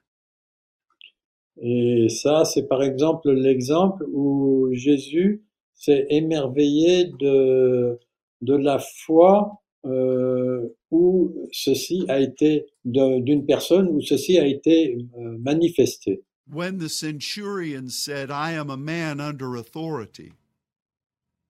Et 1.62 2.10
ça, 2.10 2.44
c'est 2.46 2.68
par 2.68 2.84
exemple 2.84 3.32
l'exemple 3.32 4.04
où 4.12 4.70
Jésus 4.74 5.44
s'est 5.74 6.06
émerveillé 6.10 7.06
de, 7.20 7.98
de 8.42 8.56
la 8.56 8.80
foi 8.80 9.62
euh, 9.86 10.68
où 10.92 11.48
ceci 11.52 12.06
a 12.10 12.20
été, 12.20 12.66
d'une 12.84 13.46
personne 13.46 13.88
où 13.88 14.02
ceci 14.02 14.38
a 14.38 14.46
été 14.46 14.98
euh, 15.18 15.38
manifesté. 15.40 16.24
When 16.52 16.80
the 16.80 16.90
centurion 16.90 17.88
said, 17.88 18.30
I 18.30 18.52
am 18.52 18.70
a 18.70 18.78
man 18.78 19.22
under 19.22 19.56
authority, 19.56 20.34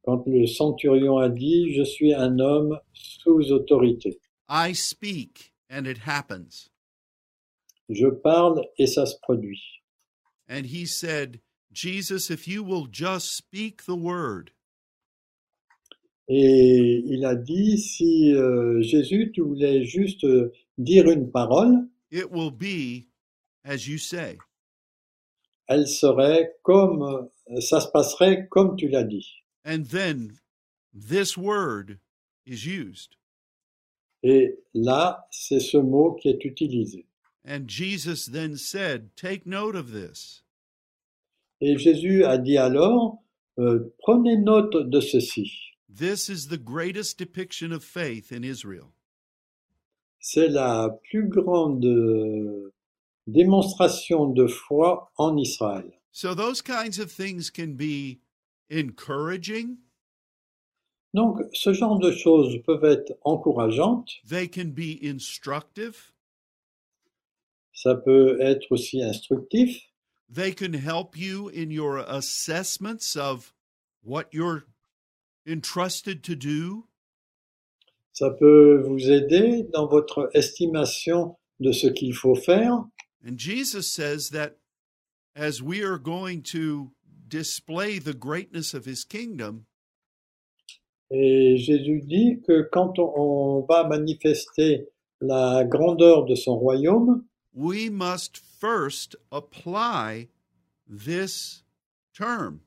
Quand 0.03 0.27
le 0.27 0.45
centurion 0.47 1.17
a 1.17 1.29
dit, 1.29 1.73
je 1.73 1.83
suis 1.83 2.13
un 2.13 2.37
homme 2.39 2.77
sous 2.91 3.51
autorité. 3.51 4.19
I 4.49 4.73
speak 4.73 5.53
and 5.69 5.87
it 5.87 5.99
happens. 5.99 6.69
Je 7.89 8.07
parle 8.07 8.65
et 8.77 8.87
ça 8.87 9.05
se 9.05 9.15
produit. 9.21 9.61
And 10.47 10.65
he 10.65 10.85
said, 10.85 11.39
Jesus, 11.71 12.29
if 12.29 12.47
you 12.47 12.63
will 12.63 12.87
just 12.87 13.35
speak 13.35 13.85
the 13.85 13.95
word, 13.95 14.51
Et 16.29 17.03
il 17.05 17.25
a 17.25 17.35
dit, 17.35 17.77
si 17.77 18.33
euh, 18.33 18.81
Jésus, 18.81 19.31
tu 19.33 19.41
voulais 19.41 19.83
juste 19.83 20.23
euh, 20.23 20.53
dire 20.77 21.09
une 21.09 21.29
parole, 21.29 21.89
it 22.11 22.31
will 22.31 22.49
be 22.51 23.09
as 23.65 23.87
you 23.87 23.97
say. 23.97 24.37
elle 25.67 25.87
serait 25.87 26.55
comme, 26.63 27.29
euh, 27.49 27.59
ça 27.59 27.81
se 27.81 27.87
passerait 27.89 28.47
comme 28.49 28.77
tu 28.77 28.87
l'as 28.87 29.03
dit. 29.03 29.43
And 29.65 29.85
then 29.89 30.39
this 30.93 31.35
word 31.37 31.99
is 32.45 32.65
used. 32.65 33.17
Et 34.23 34.57
là, 34.73 35.27
c'est 35.31 35.59
ce 35.59 35.77
mot 35.77 36.13
qui 36.13 36.29
est 36.29 36.43
utilisé. 36.45 37.05
And 37.45 37.67
Jesus 37.67 38.25
then 38.25 38.55
said, 38.55 39.15
Take 39.17 39.45
note 39.45 39.75
of 39.75 39.91
this. 39.91 40.43
Et 41.59 41.77
Jésus 41.77 42.23
a 42.23 42.37
dit 42.37 42.57
alors, 42.57 43.23
euh, 43.59 43.93
prenez 43.99 44.37
note 44.37 44.89
de 44.89 44.99
ceci. 45.01 45.51
This 45.89 46.29
is 46.29 46.47
the 46.47 46.57
greatest 46.57 47.17
depiction 47.17 47.71
of 47.71 47.83
faith 47.83 48.31
in 48.31 48.43
Israel. 48.43 48.93
C'est 50.19 50.47
la 50.47 50.89
plus 51.09 51.27
grande 51.27 51.85
euh, 51.85 52.73
démonstration 53.27 54.29
de 54.29 54.47
foi 54.47 55.11
en 55.17 55.37
Israël. 55.37 55.91
So 56.11 56.33
those 56.33 56.61
kinds 56.61 56.97
of 56.97 57.11
things 57.11 57.49
can 57.49 57.75
be 57.75 58.21
encouraging, 58.69 59.77
Donc, 61.13 61.37
ce 61.53 61.73
genre 61.73 61.99
de 61.99 62.11
choses 62.11 62.57
peuvent 62.65 62.83
être 62.85 63.13
encourageantes. 63.23 64.09
they 64.27 64.47
can 64.49 64.69
be 64.73 64.97
instructive, 65.03 66.11
Ça 67.73 67.95
peut 67.95 68.39
être 68.41 68.65
aussi 68.71 69.01
instructif. 69.03 69.79
they 70.29 70.53
can 70.53 70.73
help 70.73 71.15
you 71.17 71.49
in 71.49 71.69
your 71.69 71.97
assessments 71.99 73.15
of 73.15 73.53
what 74.03 74.25
you're 74.33 74.65
entrusted 75.47 76.23
to 76.23 76.35
do. 76.35 76.87
Ça 78.13 78.29
peut 78.31 78.81
vous 78.83 79.09
aider 79.11 79.63
dans 79.73 79.87
votre 79.87 80.29
estimation 80.33 81.35
de 81.59 81.71
ce 81.71 81.87
qu'il 81.87 82.13
faut 82.15 82.35
faire. 82.35 82.85
And 83.25 83.37
Jesus 83.37 83.83
says 83.91 84.29
that 84.31 84.57
as 85.35 85.61
we 85.61 85.81
are 85.83 85.97
going 85.97 86.41
to 86.43 86.91
display 87.27 87.99
the 87.99 88.13
greatness 88.13 88.73
of 88.73 88.85
his 88.85 89.03
kingdom, 89.03 89.65
Et 91.15 91.57
Jésus 91.57 92.01
dit 92.01 92.41
que 92.47 92.63
quand 92.71 92.97
on- 92.97 93.61
va 93.69 93.87
manifester 93.87 94.89
la 95.21 95.63
grandeur 95.63 96.25
de 96.25 96.33
son 96.35 96.57
royaume, 96.57 97.23
we 97.53 97.89
must 97.89 98.37
first 98.59 99.15
apply 99.31 100.27
this 100.89 101.63
term. 102.17 102.59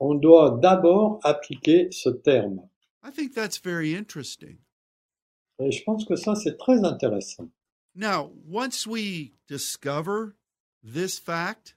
on 0.00 0.14
doit 0.14 0.58
d'abord 0.60 1.18
appliquer 1.24 1.88
ce 1.90 2.10
terme. 2.10 2.60
I 3.02 3.10
think 3.10 3.32
that's 3.32 3.58
very 3.58 3.94
interesting. 3.96 4.58
Et 5.60 5.70
je 5.70 5.82
pense 5.84 6.04
que 6.04 6.16
ça, 6.16 6.34
c'est 6.34 6.58
très 6.58 6.84
intéressant. 6.84 7.48
Now, 7.94 8.32
once 8.50 8.86
we 8.86 9.32
discover 9.48 10.34
this 10.82 11.18
fact, 11.18 11.76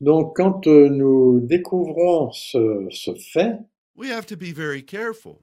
Donc, 0.00 0.34
quand 0.36 0.66
euh, 0.66 0.88
nous 0.88 1.40
découvrons 1.40 2.30
ce, 2.32 2.86
ce 2.90 3.14
fait, 3.14 3.58
we 3.98 4.08
have 4.08 4.24
to 4.26 4.36
be 4.36 4.52
very 4.52 4.80
careful 4.82 5.42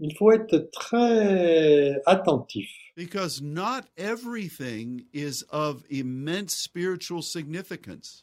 il 0.00 0.14
faut 0.16 0.30
être 0.32 0.70
très 0.72 1.96
attentif. 2.06 2.70
because 2.96 3.42
not 3.42 3.84
everything 3.96 5.04
is 5.12 5.42
of 5.50 5.82
immense 5.90 6.54
spiritual 6.54 7.20
significance. 7.22 8.22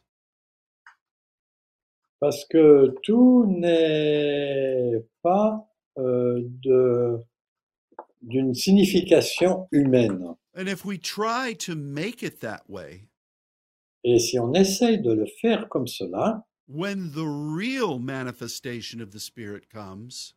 Parce 2.21 2.45
que 2.45 2.93
tout 3.03 3.45
n'est 3.45 5.03
pas 5.21 5.67
euh, 5.97 6.41
de- 6.63 7.19
d'une 8.21 8.53
signification 8.53 9.67
humaine. 9.71 10.35
And 10.55 10.67
if 10.69 10.85
we 10.85 10.97
try 10.97 11.53
to 11.59 11.75
make 11.75 12.23
it 12.23 12.39
that 12.39 12.63
way, 12.69 13.09
Et 14.05 14.19
si 14.19 14.39
on 14.39 14.53
essaye 14.53 15.01
de 15.01 15.11
le 15.11 15.25
faire 15.41 15.67
comme 15.67 15.87
cela, 15.87 16.45
when 16.67 17.11
the 17.13 17.25
real 17.25 17.99
manifestation 17.99 19.01
of 19.01 19.11
the 19.11 19.19
Spirit 19.19 19.69
comes, 19.69 20.33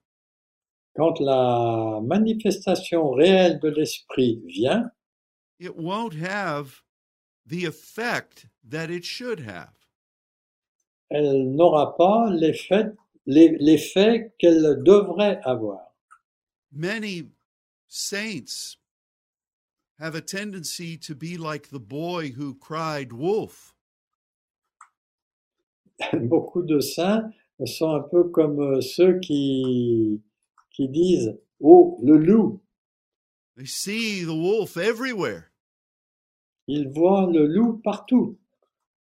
quand 0.96 1.20
la 1.20 2.00
manifestation 2.00 3.10
réelle 3.10 3.60
de 3.60 3.70
l'esprit 3.70 4.40
vient, 4.46 4.90
it 5.58 5.76
won't 5.76 6.14
have 6.14 6.82
the 7.46 7.64
effect 7.64 8.46
that 8.62 8.90
it 8.90 9.04
should 9.04 9.40
have. 9.40 9.78
elle 11.10 11.54
n'aura 11.54 11.96
pas 11.96 12.30
l'effet 12.30 12.92
l'effet 13.26 14.32
qu'elle 14.38 14.82
devrait 14.82 15.40
avoir. 15.44 15.94
Many 16.72 17.30
saints 17.86 18.76
have 19.98 20.14
a 20.14 20.20
tendency 20.20 20.96
to 20.98 21.14
be 21.14 21.36
like 21.36 21.68
the 21.68 21.80
boy 21.80 22.30
who 22.30 22.54
cried 22.54 23.12
wolf. 23.12 23.74
Beaucoup 26.12 26.62
de 26.62 26.80
saints 26.80 27.30
sont 27.64 27.90
un 27.94 28.00
peu 28.00 28.24
comme 28.24 28.60
euh, 28.60 28.80
ceux 28.80 29.18
qui, 29.18 30.22
qui 30.70 30.88
disent 30.88 31.38
«Oh, 31.60 31.98
le 32.02 32.16
loup 32.16 32.60
They 33.56 33.66
see 33.66 34.24
the 34.24 34.28
wolf 34.28 34.76
everywhere.!» 34.76 35.50
Ils 36.68 36.88
voient 36.88 37.26
le 37.26 37.46
loup 37.46 37.80
partout. 37.82 38.38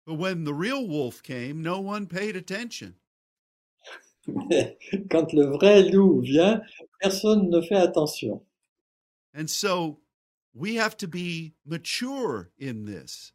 But 0.05 0.15
when 0.15 0.45
the 0.45 0.53
real 0.53 0.87
wolf 0.87 1.21
came, 1.21 1.61
no 1.61 1.79
one 1.79 2.07
paid 2.07 2.35
attention. 2.35 2.95
Mais 4.27 4.77
quand 5.11 5.33
le 5.33 5.45
vrai 5.45 5.83
loup 5.83 6.21
vient, 6.21 6.61
personne 7.01 7.49
ne 7.49 7.61
fait 7.61 7.75
attention. 7.75 8.41
And 9.33 9.49
so 9.49 9.99
we 10.53 10.75
have 10.75 10.97
to 10.97 11.07
be 11.07 11.53
mature 11.65 12.49
in 12.59 12.85
this. 12.85 13.33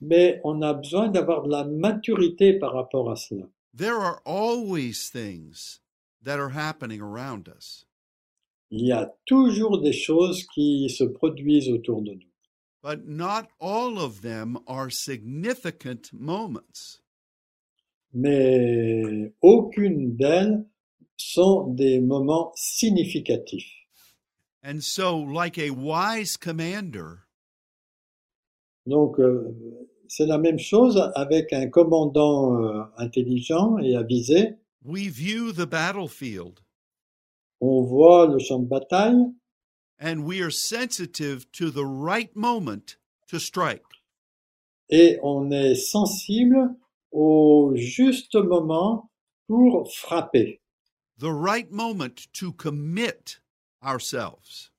Mais 0.00 0.40
on 0.44 0.60
a 0.62 0.74
besoin 0.74 1.08
d'avoir 1.08 1.42
de 1.44 1.50
la 1.50 1.64
maturité 1.64 2.58
par 2.58 2.74
rapport 2.74 3.10
à 3.10 3.16
cela. 3.16 3.46
There 3.74 3.96
are 3.96 4.20
always 4.24 5.10
things 5.10 5.80
that 6.22 6.38
are 6.38 6.50
happening 6.50 7.00
around 7.00 7.48
us, 7.48 7.86
Il 8.70 8.84
y 8.86 8.92
a 8.92 9.14
toujours 9.26 9.80
des 9.80 9.92
choses 9.92 10.44
qui 10.54 10.88
se 10.90 11.04
produisent 11.04 11.68
autour 11.70 12.02
de 12.02 12.12
nous. 12.14 12.30
but 12.82 13.06
not 13.08 13.48
all 13.58 13.98
of 13.98 14.22
them 14.22 14.56
are 14.68 14.90
significant 14.90 16.12
moments. 16.12 17.00
Mais 18.14 19.32
aucune 19.42 20.16
d'elles 20.16 20.64
sont 21.16 21.74
des 21.74 22.00
moments 22.00 22.52
significatifs. 22.56 23.70
And 24.62 24.82
so, 24.82 25.16
like 25.18 25.58
a 25.58 25.70
wise 25.70 26.36
commander, 26.36 27.25
Donc, 28.86 29.18
euh, 29.18 29.54
c'est 30.08 30.26
la 30.26 30.38
même 30.38 30.58
chose 30.58 31.10
avec 31.14 31.52
un 31.52 31.68
commandant 31.68 32.62
euh, 32.62 32.82
intelligent 32.96 33.78
et 33.78 33.96
avisé. 33.96 34.54
We 34.84 35.08
view 35.08 35.52
the 35.52 35.66
battlefield 35.68 36.60
On 37.60 37.82
voit 37.82 38.26
le 38.28 38.38
champ 38.38 38.60
de 38.60 38.68
bataille 38.68 39.24
and 40.00 40.24
we 40.24 40.40
are 40.40 40.52
sensitive 40.52 41.50
to 41.52 41.70
the 41.70 41.84
right 41.84 42.34
moment 42.36 42.96
to 43.28 43.38
strike. 43.38 43.82
et 44.90 45.18
on 45.22 45.50
est 45.50 45.74
sensible 45.74 46.74
au 47.10 47.72
juste 47.74 48.36
moment 48.36 49.10
pour 49.48 49.90
frapper. 49.92 50.60
The 51.18 51.32
right 51.32 51.70
moment 51.70 52.28
to 52.34 52.52
commit 52.52 53.40
ourselves. 53.82 54.70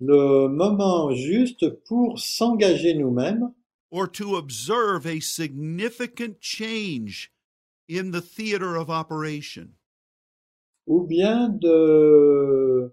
Le 0.00 0.48
moment 0.48 1.12
juste 1.12 1.68
pour 1.86 2.18
s'engager 2.18 2.94
nous-mêmes 2.94 3.52
or 3.90 4.08
to 4.10 4.36
observe 4.36 5.06
a 5.06 5.20
significant 5.20 6.36
change 6.40 7.30
in 7.88 8.10
the 8.10 8.20
theater 8.20 8.76
of 8.76 8.90
operation. 8.90 9.68
ou 10.86 11.06
bien 11.06 11.48
de, 11.48 12.92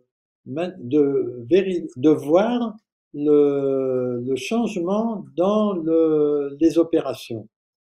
voir 2.14 2.76
le, 3.14 4.22
le 4.26 4.36
changement 4.36 5.26
dans 5.36 5.74
le- 5.74 6.56
les 6.60 6.78
opérations. 6.78 7.50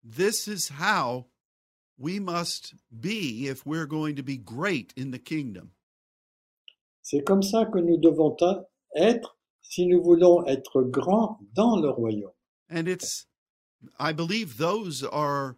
This 0.03 0.47
is 0.49 0.71
how 0.81 1.27
we 1.99 2.19
must 2.19 2.75
be 2.91 3.47
if 3.49 3.67
we're 3.67 3.87
going 3.87 4.17
to 4.17 4.23
be 4.23 4.37
great 4.39 4.93
in 4.97 5.11
the 5.11 5.19
kingdom. 5.19 5.73
C'est 7.03 7.23
comme 7.25 7.43
ça 7.43 7.67
que 7.67 7.79
nous 7.79 7.99
devons 7.99 8.31
être 8.95 9.37
si 9.63 9.87
nous 9.87 10.03
voulons 10.03 10.45
être 10.47 10.83
grands 10.83 11.39
dans 11.55 11.81
le 11.81 11.89
royaume. 11.89 12.33
And 12.71 12.89
it's, 12.89 13.27
I 13.99 14.13
believe 14.13 14.59
those 14.59 15.03
are 15.05 15.57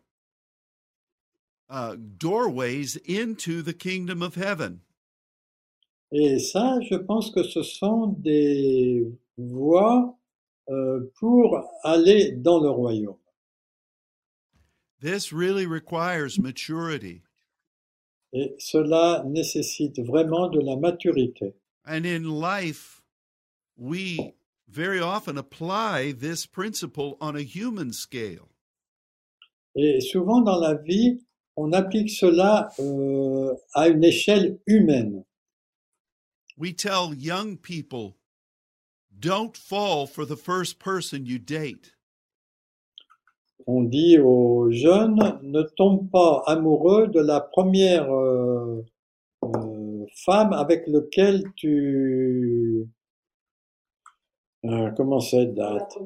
uh, 1.68 1.96
doorways 2.18 2.96
into 3.06 3.62
the 3.62 3.72
kingdom 3.72 4.22
of 4.22 4.36
heaven. 4.36 4.80
Et 6.12 6.38
ça, 6.38 6.78
je 6.88 6.96
pense 6.96 7.30
que 7.30 7.42
ce 7.42 7.62
sont 7.62 8.14
des 8.18 9.04
voies 9.36 10.16
euh, 10.70 11.10
pour 11.18 11.60
aller 11.82 12.32
dans 12.32 12.60
le 12.60 12.70
royaume. 12.70 13.18
This 15.00 15.32
really 15.32 15.66
requires 15.66 16.38
maturity. 16.38 17.22
Et 18.32 18.54
cela 18.58 19.24
nécessite 19.26 20.00
vraiment 20.00 20.48
de 20.48 20.60
la 20.60 20.76
maturité. 20.76 21.54
And 21.86 22.06
in 22.06 22.40
life, 22.40 22.93
we 23.76 24.34
very 24.68 25.00
often 25.00 25.38
apply 25.38 26.12
this 26.12 26.46
principle 26.46 27.16
on 27.20 27.36
a 27.36 27.42
human 27.42 27.92
scale. 27.92 28.48
Et 29.76 30.00
souvent 30.00 30.40
dans 30.40 30.58
la 30.60 30.74
vie, 30.74 31.20
on 31.56 31.72
applique 31.72 32.10
cela 32.10 32.68
euh, 32.78 33.54
à 33.74 33.88
une 33.88 34.04
échelle 34.04 34.58
humaine. 34.66 35.24
We 36.56 36.72
tell 36.72 37.12
young 37.14 37.56
people, 37.56 38.16
don't 39.10 39.56
fall 39.56 40.06
for 40.06 40.24
the 40.24 40.36
first 40.36 40.78
person 40.78 41.26
you 41.26 41.38
date. 41.38 41.96
On 43.66 43.82
dit 43.82 44.18
aux 44.18 44.70
jeunes, 44.70 45.38
ne 45.42 45.62
tombe 45.62 46.10
pas 46.10 46.42
amoureux 46.46 47.08
de 47.08 47.20
la 47.20 47.40
première 47.40 48.12
euh, 48.12 48.84
euh, 49.42 50.06
femme 50.24 50.52
avec 50.52 50.86
laquelle 50.86 51.42
tu... 51.56 52.86
Euh, 54.64 54.90
comment 54.92 55.20
c'est 55.20 55.46
date? 55.46 55.98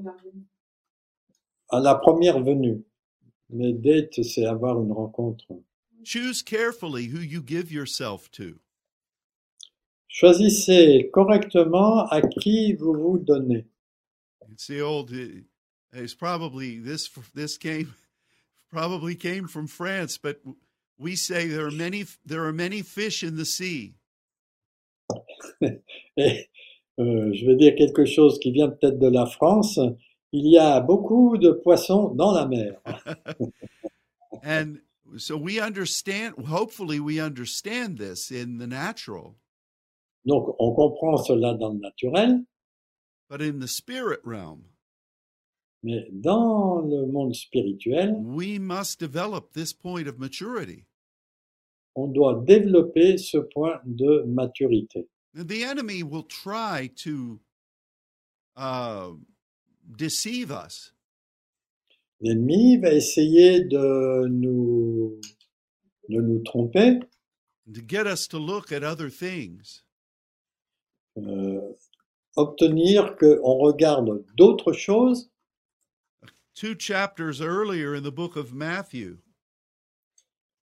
À 1.71 1.81
la 1.81 1.95
première 1.95 2.43
venue. 2.43 2.83
Mais 3.51 3.73
date, 3.73 4.23
c'est 4.23 4.47
avoir 4.47 4.83
une 4.83 4.93
rencontre. 4.93 5.47
Choose 6.05 6.43
carefully 6.43 7.09
who 7.09 7.21
you 7.21 7.43
give 7.45 7.73
yourself 7.73 8.31
to. 8.33 8.59
Choisissez 10.09 11.11
correctement 11.13 12.07
à 12.09 12.23
qui 12.23 12.73
vous 12.75 12.95
vous 12.95 13.19
donnez. 13.19 13.67
It's 14.51 14.67
the 14.67 14.81
old. 14.81 15.13
It's 15.93 16.15
probably 16.15 16.79
this. 16.79 17.09
This 17.35 17.59
came, 17.59 17.95
probably 18.71 19.15
came 19.15 19.47
from 19.47 19.67
France, 19.67 20.19
but 20.19 20.41
we 20.99 21.15
say 21.15 21.47
there 21.47 21.67
are 21.67 21.71
many. 21.71 22.07
There 22.25 22.45
are 22.47 22.53
many 22.53 22.83
fish 22.83 23.23
in 23.23 23.37
the 23.37 23.45
sea. 23.45 23.95
Et 26.17 26.49
euh, 26.99 27.33
je 27.33 27.47
vais 27.47 27.57
dire 27.57 27.75
quelque 27.77 28.05
chose 28.05 28.39
qui 28.39 28.51
vient 28.51 28.69
peut-être 28.69 28.99
de 28.99 29.09
la 29.09 29.27
France. 29.27 29.79
Il 30.33 30.47
y 30.47 30.59
a 30.59 30.81
beaucoup 30.81 31.39
de 31.39 31.51
poissons 31.51 32.15
dans 32.15 32.33
la 32.33 32.47
mer. 32.47 32.81
and 34.43 34.81
so 35.17 35.37
we 35.37 35.59
understand. 35.61 36.35
Hopefully, 36.47 37.01
we 37.01 37.21
understand 37.21 37.99
this 37.99 38.31
in 38.31 38.59
the 38.59 38.67
natural, 38.67 39.37
Donc, 40.25 40.55
on 40.59 40.75
comprend 40.75 41.17
cela 41.17 41.55
dans 41.55 41.73
le 41.73 41.81
naturel, 41.81 42.45
but 43.31 43.41
in 43.41 43.61
the 43.61 43.69
spirit 43.69 44.21
realm, 44.25 44.65
mais 45.83 46.07
dans 46.13 46.81
le 46.81 47.07
monde 47.07 47.35
spirituel, 47.35 48.17
we 48.19 48.59
must 48.59 49.01
develop 49.01 49.53
this 49.55 49.73
point 49.73 50.07
of 50.07 50.19
maturity. 50.19 50.85
on 51.99 52.07
doit 52.07 52.43
développer 52.47 53.19
ce 53.19 53.39
point 53.39 53.81
de 53.85 54.23
maturité. 54.29 55.09
The 55.35 55.63
enemy 55.65 56.03
will 56.03 56.23
try 56.25 56.91
to 57.05 57.39
uh, 58.57 59.11
deceive 59.97 60.51
us. 60.51 60.93
L'ennemi 62.21 62.77
va 62.79 62.93
essayer 62.93 63.65
de 63.69 64.27
nous, 64.29 65.21
de 66.09 66.21
nous 66.21 66.43
tromper, 66.45 67.01
to 67.73 67.81
get 67.83 68.07
us 68.07 68.27
to 68.29 68.39
look 68.39 68.73
at 68.73 68.83
other 68.83 69.11
things. 69.11 69.83
euh, 71.19 71.61
obtenir 72.37 73.17
qu'on 73.17 73.59
regarde 73.59 74.25
d'autres 74.37 74.73
choses. 74.73 75.31
Two 76.55 76.75
chapters 76.79 77.41
earlier 77.41 77.95
in 77.95 78.03
the 78.03 78.11
book 78.11 78.37
of 78.37 78.53
Matthew, 78.53 79.19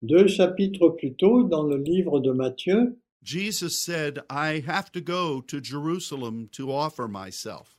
Deux 0.02 0.26
chapitres 0.28 0.90
plus 0.90 1.14
tôt, 1.16 1.42
dans 1.44 1.64
le 1.64 1.76
livre 1.78 2.20
de 2.20 2.30
Matthieu, 2.32 2.98
Jesus 3.28 3.84
said, 3.84 4.20
I 4.30 4.60
have 4.66 4.90
to 4.92 5.02
go 5.02 5.42
to 5.42 5.60
Jerusalem 5.60 6.48
to 6.52 6.72
offer 6.72 7.06
myself. 7.06 7.76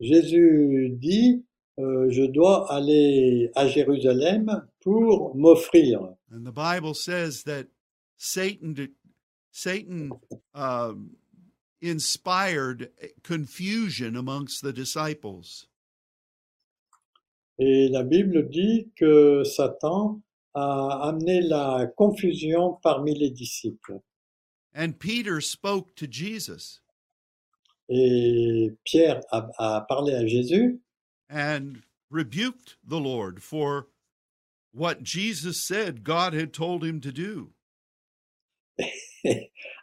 Jésus 0.00 0.96
dit, 1.00 1.42
euh, 1.80 2.08
je 2.10 2.22
dois 2.30 2.70
aller 2.72 3.50
à 3.56 3.66
Jérusalem 3.66 4.68
pour 4.80 5.34
m'offrir. 5.34 6.14
And 6.30 6.46
the 6.46 6.52
Bible 6.52 6.94
says 6.94 7.42
that 7.44 7.66
Satan, 8.16 8.74
did- 8.74 8.94
Satan 9.50 10.12
um, 10.54 11.16
inspired 11.82 12.90
confusion 13.24 14.14
amongst 14.14 14.62
the 14.62 14.72
disciples. 14.72 15.66
Et 17.58 17.88
la 17.90 18.04
Bible 18.04 18.48
dit 18.48 18.90
que 18.96 19.42
Satan 19.44 20.22
a 20.54 21.08
amené 21.08 21.42
la 21.42 21.86
confusion 21.96 22.78
parmi 22.82 23.14
les 23.14 23.30
disciples. 23.30 24.00
And 24.74 24.98
Peter 24.98 25.40
spoke 25.40 25.94
to 25.96 26.06
Jesus 26.06 26.80
Et 27.88 28.70
Pierre 28.84 29.20
a, 29.30 29.46
a 29.58 29.86
parlé 29.88 30.14
à 30.14 30.26
Jésus 30.26 30.80
and 31.28 31.82
rebuked 32.10 32.76
the 32.86 32.98
Lord 32.98 33.42
for 33.42 33.88
what 34.72 35.02
Jesus 35.02 35.66
said 35.66 36.02
God 36.04 36.32
had 36.32 36.52
told 36.52 36.82
him 36.82 37.00
to 37.00 37.12
do. 37.12 37.50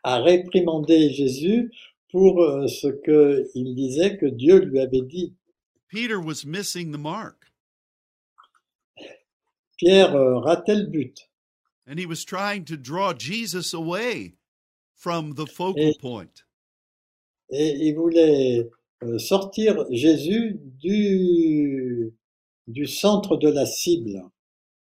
a 0.03 0.19
réprimandé 0.19 1.13
Jésus 1.13 1.71
pour 2.11 2.41
euh, 2.41 2.67
ce 2.67 2.87
qu'il 3.53 3.75
disait 3.75 4.17
que 4.17 4.25
Dieu 4.25 4.59
lui 4.59 4.79
avait 4.79 5.07
dit. 5.07 5.33
Peter 5.87 6.19
was 6.19 6.45
missing 6.45 6.91
the 6.91 6.97
mark. 6.97 7.40
Pierre 9.81 10.15
euh, 10.15 10.39
ratait 10.39 10.75
le 10.75 10.85
but 10.87 11.27
and 11.87 11.97
he 11.99 12.05
was 12.05 12.23
trying 12.23 12.63
to 12.65 12.77
draw 12.77 13.13
Jesus 13.13 13.73
away 13.73 14.35
from 14.95 15.33
the 15.33 15.47
focal 15.47 15.81
Et- 15.89 15.97
point. 15.99 16.43
et 17.49 17.87
il 17.87 17.95
voulait 17.95 18.69
euh, 19.03 19.17
sortir 19.17 19.83
Jésus 19.91 20.59
du, 20.79 22.13
du 22.67 22.85
centre 22.85 23.35
de 23.37 23.49
la 23.49 23.65
cible. 23.65 24.29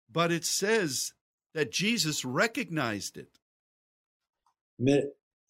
But 0.08 0.32
it 0.32 0.44
says 0.44 1.12
that 1.54 1.70
Jesus 1.70 2.24
recognized 2.24 3.18
it. 3.18 3.38
Mais 4.78 5.04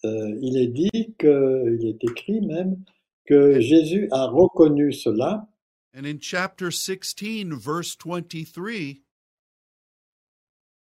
euh, 0.05 0.37
il 0.43 0.57
est 0.57 0.67
dit 0.73 1.15
que, 1.19 1.79
il 1.81 1.87
est 1.89 2.03
écrit 2.05 2.41
même 2.41 2.85
que 3.27 3.61
Jésus 3.61 4.09
a 4.11 4.27
reconnu 4.27 4.93
cela 4.93 5.49
And 5.95 6.05
in 6.05 6.19
chapter 6.21 6.71
16, 6.71 7.53
verse 7.59 7.97
23, 7.97 9.06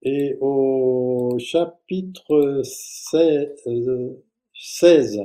et 0.03 0.35
au 0.41 1.37
chapitre 1.39 2.61
16, 2.63 3.49
euh, 3.67 4.23
16 4.53 5.19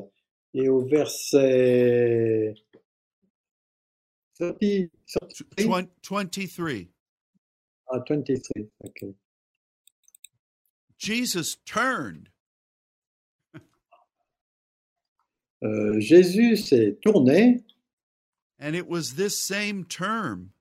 et 0.54 0.68
au 0.68 0.80
verset 0.86 2.54
30, 4.38 4.58
33? 5.06 5.52
Twen- 5.56 5.88
23. 6.02 6.88
Ah, 7.90 7.98
23, 8.08 8.64
ok. 8.84 9.04
Jesus 10.98 11.56
turned 11.64 12.28
Euh, 15.64 15.98
Jésus 15.98 16.56
s'est 16.56 16.96
tourné 17.02 17.64
and 18.60 18.76
it 18.76 18.86
was 18.88 19.14
this 19.16 19.36
same 19.42 19.84
term 19.84 20.52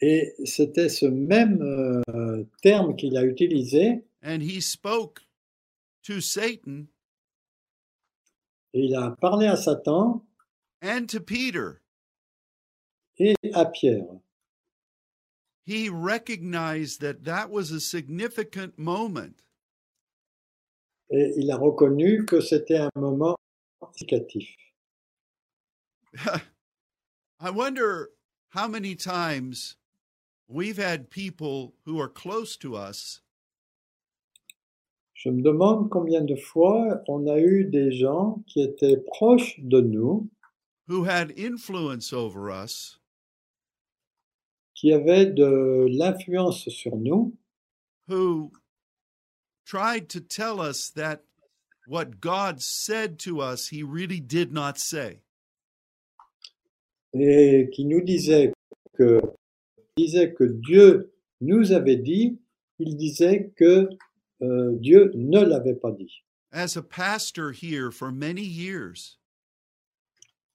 et 0.00 0.34
c'était 0.44 0.88
ce 0.88 1.06
même 1.06 1.60
euh, 1.62 2.44
terme 2.62 2.96
qu'il 2.96 3.16
a 3.16 3.24
utilisé 3.24 4.04
and 4.22 4.40
he 4.42 4.60
spoke 4.60 5.20
to 6.02 6.20
Satan 6.20 6.86
et 8.74 8.84
il 8.86 8.94
a 8.94 9.10
parlé 9.20 9.46
à 9.46 9.56
Satan 9.56 10.24
and 10.82 11.06
to 11.08 11.20
Peter. 11.20 11.80
et 13.18 13.34
à 13.52 13.66
Pierre. 13.66 14.20
He 15.64 15.90
recognized 15.90 17.00
that 17.00 17.24
that 17.24 17.50
was 17.50 17.70
a 17.70 17.80
significant 17.80 18.78
moment. 18.78 19.42
Et 21.10 21.32
il 21.36 21.50
a 21.50 21.56
reconnu 21.56 22.24
que 22.24 22.40
c'était 22.40 22.78
un 22.78 22.90
moment 22.96 23.36
significatif. 23.96 24.48
I 27.40 27.50
wonder 27.50 28.10
how 28.50 28.66
many 28.66 28.94
times 28.94 29.76
we've 30.48 30.78
had 30.78 31.10
people 31.10 31.74
who 31.84 32.00
are 32.00 32.08
close 32.08 32.56
to 32.56 32.74
us 32.74 33.20
Je 35.14 35.30
me 35.30 35.42
demande 35.42 35.90
combien 35.90 36.24
de 36.24 36.36
fois 36.36 37.02
on 37.08 37.26
a 37.26 37.40
eu 37.40 37.64
des 37.64 37.90
gens 37.90 38.40
qui 38.46 38.62
étaient 38.62 38.96
proches 38.98 39.58
de 39.58 39.80
nous, 39.80 40.28
who 40.86 41.02
had 41.04 41.32
influence 41.36 42.12
over 42.12 42.52
us, 42.52 43.00
qui 44.76 44.92
avaient 44.92 45.26
de 45.26 45.88
l'influence 45.90 46.68
sur 46.68 46.94
nous, 46.96 47.32
who 48.06 48.52
tried 49.66 50.08
to 50.08 50.20
tell 50.20 50.60
us 50.60 50.88
that 50.90 51.24
what 51.88 52.20
God 52.20 52.62
said 52.62 53.18
to 53.18 53.40
us, 53.40 53.68
he 53.68 53.82
really 53.82 54.20
did 54.20 54.52
not 54.52 54.78
say. 54.78 55.20
et 57.14 57.68
qui 57.72 57.86
nous 57.86 58.02
disaient 58.02 58.52
que, 58.94 59.20
disaient 59.98 60.32
que 60.32 60.44
Dieu 60.44 61.12
nous 61.40 61.72
avait 61.72 61.96
dit, 61.96 62.38
il 62.78 62.96
disait 62.96 63.52
que 63.56 63.88
euh, 64.42 64.72
Dieu 64.76 65.10
ne 65.14 65.40
l'avait 65.40 65.74
pas 65.74 65.90
dit. 65.90 66.22
As 66.52 66.76
a 66.76 66.82
pastor 66.82 67.52
here 67.52 67.90
for 67.90 68.10
many 68.10 68.42
years, 68.42 69.18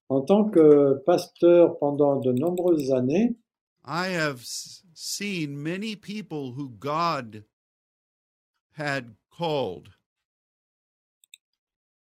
En 0.10 0.22
tant 0.22 0.50
que 0.50 1.02
pasteur 1.06 1.80
pendant 1.80 2.20
de 2.20 2.32
nombreuses 2.32 2.92
années, 2.92 3.36
I 3.86 4.10
have 4.10 4.42
seen 4.94 5.58
many 5.58 5.96
people 5.96 6.54
who 6.54 6.70
God 6.80 7.44
had 8.78 9.16
called 9.30 9.90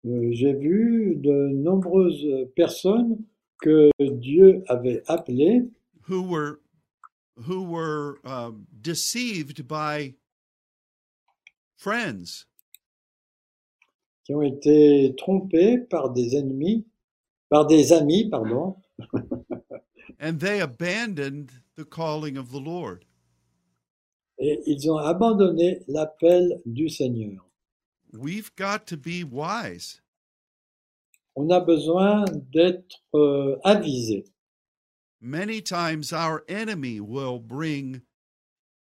euh, 0.06 0.28
j'ai 0.32 0.52
vu 0.52 1.14
de 1.16 1.48
nombreuses 1.48 2.46
personnes 2.54 3.24
que 3.62 3.90
Dieu 3.98 4.62
avait 4.68 5.02
appelées 5.06 5.66
who 6.06 6.22
were 6.22 6.60
who 7.36 7.64
were 7.64 8.18
um, 8.24 8.66
deceived 8.80 9.66
by 9.66 10.14
friends 11.76 12.46
qui 14.24 14.34
ont 14.34 14.42
été 14.42 15.14
trompées 15.18 15.78
par 15.78 16.10
des 16.10 16.36
ennemis, 16.36 16.86
par 17.50 17.66
des 17.66 17.92
amis, 17.92 18.30
pardon, 18.30 18.76
and 20.20 20.38
they 20.38 20.60
abandoned 20.60 21.50
the 21.76 21.84
calling 21.84 22.38
of 22.38 22.50
the 22.50 22.60
Lord. 22.60 23.04
et 24.38 24.62
ils 24.66 24.90
ont 24.90 24.96
abandonné 24.96 25.80
l'appel 25.88 26.60
du 26.66 26.88
Seigneur. 26.88 27.46
We've 28.12 28.50
got 28.56 28.86
to 28.86 28.96
be 28.96 29.24
wise. 29.24 30.00
On 31.36 31.50
a 31.50 31.60
besoin 31.60 32.24
d'être 32.52 33.02
euh, 33.14 33.58
avisé. 33.64 34.24
Many 35.26 35.62
times 35.62 36.12
our 36.12 36.44
enemy 36.50 37.00
will 37.00 37.38
bring 37.38 38.02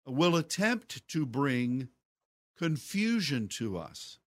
will 0.06 0.36
attempt 0.36 1.08
to 1.08 1.26
bring 1.26 1.88
confusion 2.58 3.48
to 3.58 3.78
us. 3.78 4.20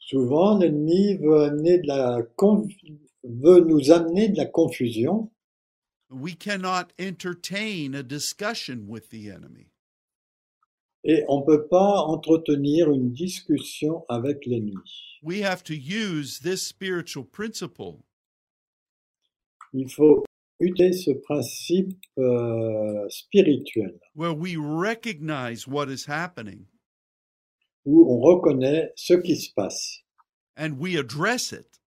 Souvent, 0.00 0.58
l'ennemi 0.58 1.18
veut 1.18 1.44
amener 1.44 1.78
de 1.78 1.86
la 1.86 2.22
veut 3.22 3.60
nous 3.60 3.92
amener 3.92 4.32
de 4.32 4.36
la 4.38 4.46
confusion 4.46 5.30
We 6.10 6.34
cannot 6.34 6.92
entertain 6.98 7.94
a 7.94 8.02
discussion 8.02 8.88
with 8.88 9.10
the 9.10 9.30
enemy. 9.30 9.68
et 11.04 11.22
on 11.28 11.42
ne 11.42 11.46
peut 11.46 11.68
pas 11.68 12.00
entretenir 12.00 12.90
une 12.90 13.12
discussion 13.12 14.04
avec 14.08 14.44
l'ennemi. 14.46 14.74
We 15.22 15.42
have 15.42 15.62
to 15.62 15.74
use 15.76 16.40
this 16.40 16.66
spiritual 16.66 17.24
principle 17.24 18.04
Il 19.72 19.88
faut 19.88 20.24
ce 20.92 21.12
principe 21.12 21.98
euh, 22.18 23.08
spirituel? 23.08 23.98
Where 24.14 24.32
we 24.32 24.56
recognize 24.56 25.66
what 25.66 25.88
is 25.88 26.06
happening. 26.06 26.66
Où 27.84 28.06
on 28.08 28.20
reconnaît 28.20 28.92
ce 28.96 29.14
qui 29.14 29.36
se 29.36 29.52
passe. 29.54 30.02
And 30.56 30.78
we 30.78 30.96
address 30.96 31.52
it. 31.52 31.80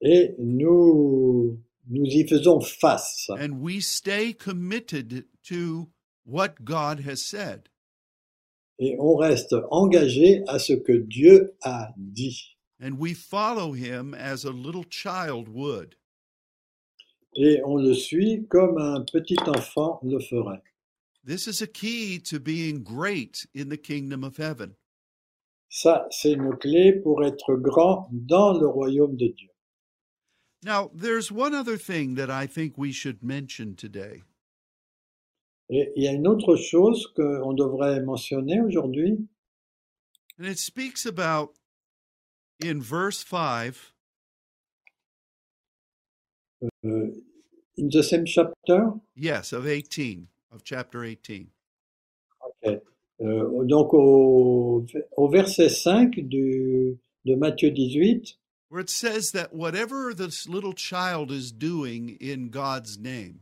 Et 0.00 0.34
nous 0.38 1.58
nous 1.88 2.06
y 2.06 2.26
faisons 2.26 2.60
face. 2.60 3.28
And 3.30 3.60
we 3.60 3.80
stay 3.80 4.32
committed 4.32 5.24
to 5.48 5.88
what 6.24 6.64
God 6.64 7.00
has 7.00 7.22
said. 7.22 7.68
et 8.78 8.96
on 8.98 9.16
reste 9.16 9.54
engagé 9.70 10.42
à 10.48 10.58
ce 10.58 10.74
que 10.74 10.92
Dieu 10.92 11.54
a 11.62 11.92
dit. 11.96 12.56
And 12.80 12.98
we 12.98 13.14
follow 13.14 13.72
him 13.72 14.14
as 14.14 14.44
a 14.44 14.50
little 14.50 14.84
child 14.84 15.48
would. 15.48 15.96
Et 17.36 17.60
on 17.64 17.76
le 17.76 17.94
suit 17.94 18.46
comme 18.48 18.78
un 18.78 19.02
petit 19.02 19.38
enfant 19.46 20.00
le 20.02 20.18
ferait. 20.18 20.62
This 21.24 21.46
is 21.46 21.62
a 21.62 21.66
key 21.66 22.20
to 22.30 22.38
being 22.38 22.82
great 22.84 23.46
in 23.54 23.68
the 23.68 23.76
kingdom 23.76 24.22
of 24.24 24.36
heaven. 24.38 24.74
Ça, 25.68 26.06
c'est 26.10 26.32
une 26.32 26.56
clé 26.56 26.92
pour 26.92 27.24
être 27.24 27.56
grand 27.56 28.08
dans 28.12 28.58
le 28.58 28.66
royaume 28.66 29.16
de 29.16 29.28
Dieu. 29.28 29.50
Now, 30.62 30.90
there's 30.94 31.30
one 31.30 31.54
other 31.54 31.76
thing 31.76 32.14
that 32.14 32.30
I 32.30 32.46
think 32.46 32.78
we 32.78 32.92
should 32.92 33.22
mention 33.22 33.74
today. 33.74 34.22
Et 35.68 35.92
il 35.96 36.04
y 36.04 36.08
a 36.08 36.12
une 36.12 36.28
autre 36.28 36.56
chose 36.56 37.06
qu'on 37.14 37.52
devrait 37.52 38.00
mentionner 38.00 38.60
aujourd'hui, 38.60 39.18
And 40.38 40.46
it 40.46 40.58
speaks 40.58 41.06
about 41.06 41.54
in 42.60 42.80
verse 42.80 43.24
5 43.24 43.68
euh, 43.68 43.72
in 46.62 47.90
the 47.90 48.02
same 48.02 48.24
chapter, 48.24 48.92
yes, 49.14 49.52
of 49.52 49.66
18, 49.66 50.28
of 50.52 50.64
chapter 50.64 51.04
18. 51.04 51.48
ok. 52.40 52.82
Euh, 53.22 53.64
donc 53.64 53.94
au, 53.94 54.84
au 55.16 55.28
verset 55.28 55.70
5 55.70 56.20
du, 56.20 56.98
de 57.24 57.34
Matthieu 57.34 57.70
18, 57.70 58.38
where 58.68 58.80
it 58.80 58.90
says 58.90 59.32
that 59.32 59.54
whatever 59.54 60.12
this 60.12 60.46
little 60.46 60.74
child 60.74 61.30
is 61.30 61.50
doing 61.50 62.18
in 62.20 62.50
God's 62.50 62.98
name, 62.98 63.40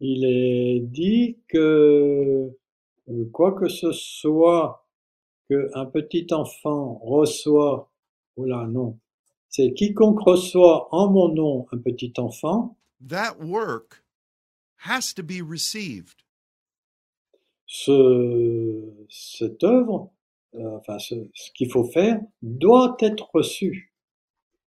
il 0.00 0.24
est 0.24 0.80
dit 0.80 1.38
que 1.48 2.50
euh, 3.08 3.24
quoi 3.32 3.52
que 3.52 3.68
ce 3.68 3.92
soit 3.92 4.86
qu'un 5.48 5.86
petit 5.86 6.26
enfant 6.32 7.00
reçoit, 7.02 7.90
oh 8.36 8.44
là 8.44 8.66
non, 8.66 8.98
c'est 9.48 9.72
quiconque 9.74 10.20
reçoit 10.20 10.88
en 10.94 11.10
mon 11.10 11.28
nom 11.28 11.66
un 11.72 11.78
petit 11.78 12.12
enfant, 12.18 12.76
that 13.00 13.38
work 13.40 14.04
has 14.78 15.12
to 15.14 15.22
be 15.22 15.40
received. 15.40 16.26
ce, 17.66 19.06
cette 19.10 19.62
œuvre, 19.64 20.12
euh, 20.54 20.78
enfin 20.78 20.98
ce, 20.98 21.14
ce 21.34 21.50
qu'il 21.52 21.70
faut 21.70 21.84
faire, 21.90 22.20
doit 22.42 22.96
être 23.00 23.28
reçu. 23.34 23.92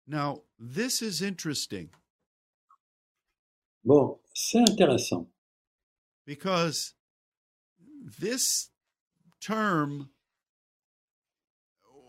Now, 0.07 0.43
this 0.59 1.01
is 1.01 1.23
interesting 1.23 1.89
Bon, 3.83 4.19
c'est 4.35 4.59
intéressant 4.59 5.27
because 6.27 6.95
this 8.19 8.71
term 9.41 10.11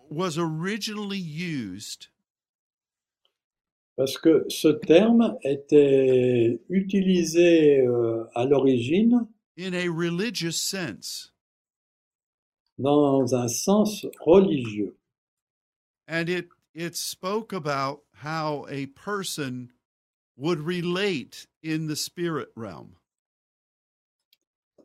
was 0.10 0.38
originally 0.38 1.18
used 1.18 2.08
parce 4.02 4.18
que 4.18 4.46
ce 4.50 4.68
terme 4.68 5.38
était 5.44 6.60
utilisé 6.70 7.82
euh, 7.82 8.24
à 8.34 8.46
l'origine 8.46 9.28
in 9.60 9.74
a 9.76 9.88
religious 9.88 10.54
sense, 10.58 11.32
dans 12.80 13.36
un 13.36 13.48
sens 13.48 14.08
religieux. 14.20 14.96
and 16.08 16.30
it 16.30 16.48
it 16.74 16.96
spoke 16.96 17.54
about 17.54 18.00
how 18.24 18.66
a 18.72 18.88
person 18.88 19.72
would 20.36 20.60
relate 20.62 21.46
in 21.62 21.86
the 21.86 21.96
spirit 21.96 22.50
realm. 22.56 22.96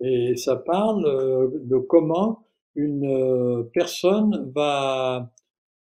Et 0.03 0.37
ça 0.37 0.57
parle 0.57 1.07
euh, 1.07 1.49
de 1.64 1.79
comment 1.79 2.47
une 2.75 3.07
euh, 3.07 3.62
personne 3.73 4.53
va 4.55 5.33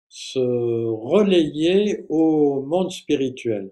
se 0.09 0.39
relayer 0.39 2.05
au 2.09 2.61
monde 2.65 2.91
spirituel. 2.91 3.71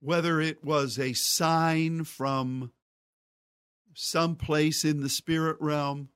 whether 0.00 0.40
it 0.40 0.62
was 0.62 0.98
a 0.98 1.12
sign 1.12 2.04
from 2.04 2.70
some 3.94 4.36
place 4.36 4.84
in 4.84 5.00
the 5.00 5.08
spirit 5.08 5.56
realm 5.60 6.08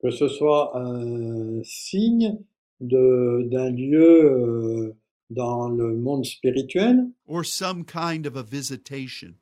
Que 0.00 0.10
ce 0.10 0.28
soit 0.28 0.70
un 0.76 1.62
signe 1.64 2.38
d'un 2.80 3.70
lieu 3.70 4.24
euh, 4.24 4.96
dans 5.30 5.68
le 5.68 5.94
monde 5.96 6.24
spirituel 6.24 7.10
or 7.26 7.44
some 7.44 7.84
kind 7.84 8.24
of 8.26 8.36
a 8.36 8.42
visitation. 8.44 9.34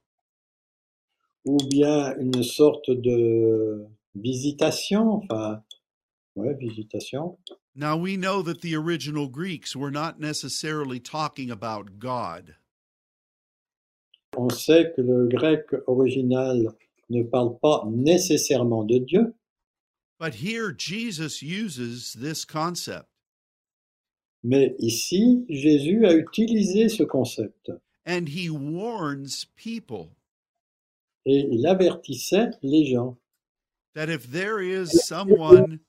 ou 1.45 1.59
bien 1.71 2.17
une 2.19 2.43
sorte 2.43 2.91
de 2.91 3.87
visitation, 4.17 5.13
enfin, 5.13 5.63
ouais, 6.35 6.55
visitation. 6.55 7.39
Now 7.79 7.99
we 7.99 8.17
know 8.17 8.41
that 8.41 8.63
the 8.63 8.75
original 8.75 9.29
Greeks 9.29 9.77
were 9.77 9.91
not 9.91 10.19
necessarily 10.19 10.99
talking 10.99 11.51
about 11.51 11.99
God, 11.99 12.55
On 14.35 14.49
sait 14.51 14.95
que 14.95 15.03
le 15.03 15.29
grec 15.29 15.65
original 15.87 16.75
ne 17.11 17.23
parle 17.23 17.59
pas 17.61 17.85
nécessairement 17.87 18.87
de 18.87 18.99
Dieu, 19.01 19.35
but 20.19 20.35
here 20.37 20.73
Jesus 20.73 21.43
uses 21.43 22.15
this 22.15 22.47
concept. 22.47 23.09
Mais 24.43 24.75
ici, 24.79 25.45
Jésus 25.51 26.07
a 26.07 26.15
utilisé 26.15 26.89
ce 26.89 27.03
concept. 27.05 27.71
And 28.07 28.29
he 28.29 28.49
warns 28.49 29.47
people 29.57 30.17
et 31.27 31.47
il 31.51 31.67
avertissait 31.67 32.53
les 32.63 32.87
gens. 32.87 33.19
that 33.95 34.09
if 34.09 34.31
there 34.31 34.61
is 34.61 35.07
someone 35.07 35.81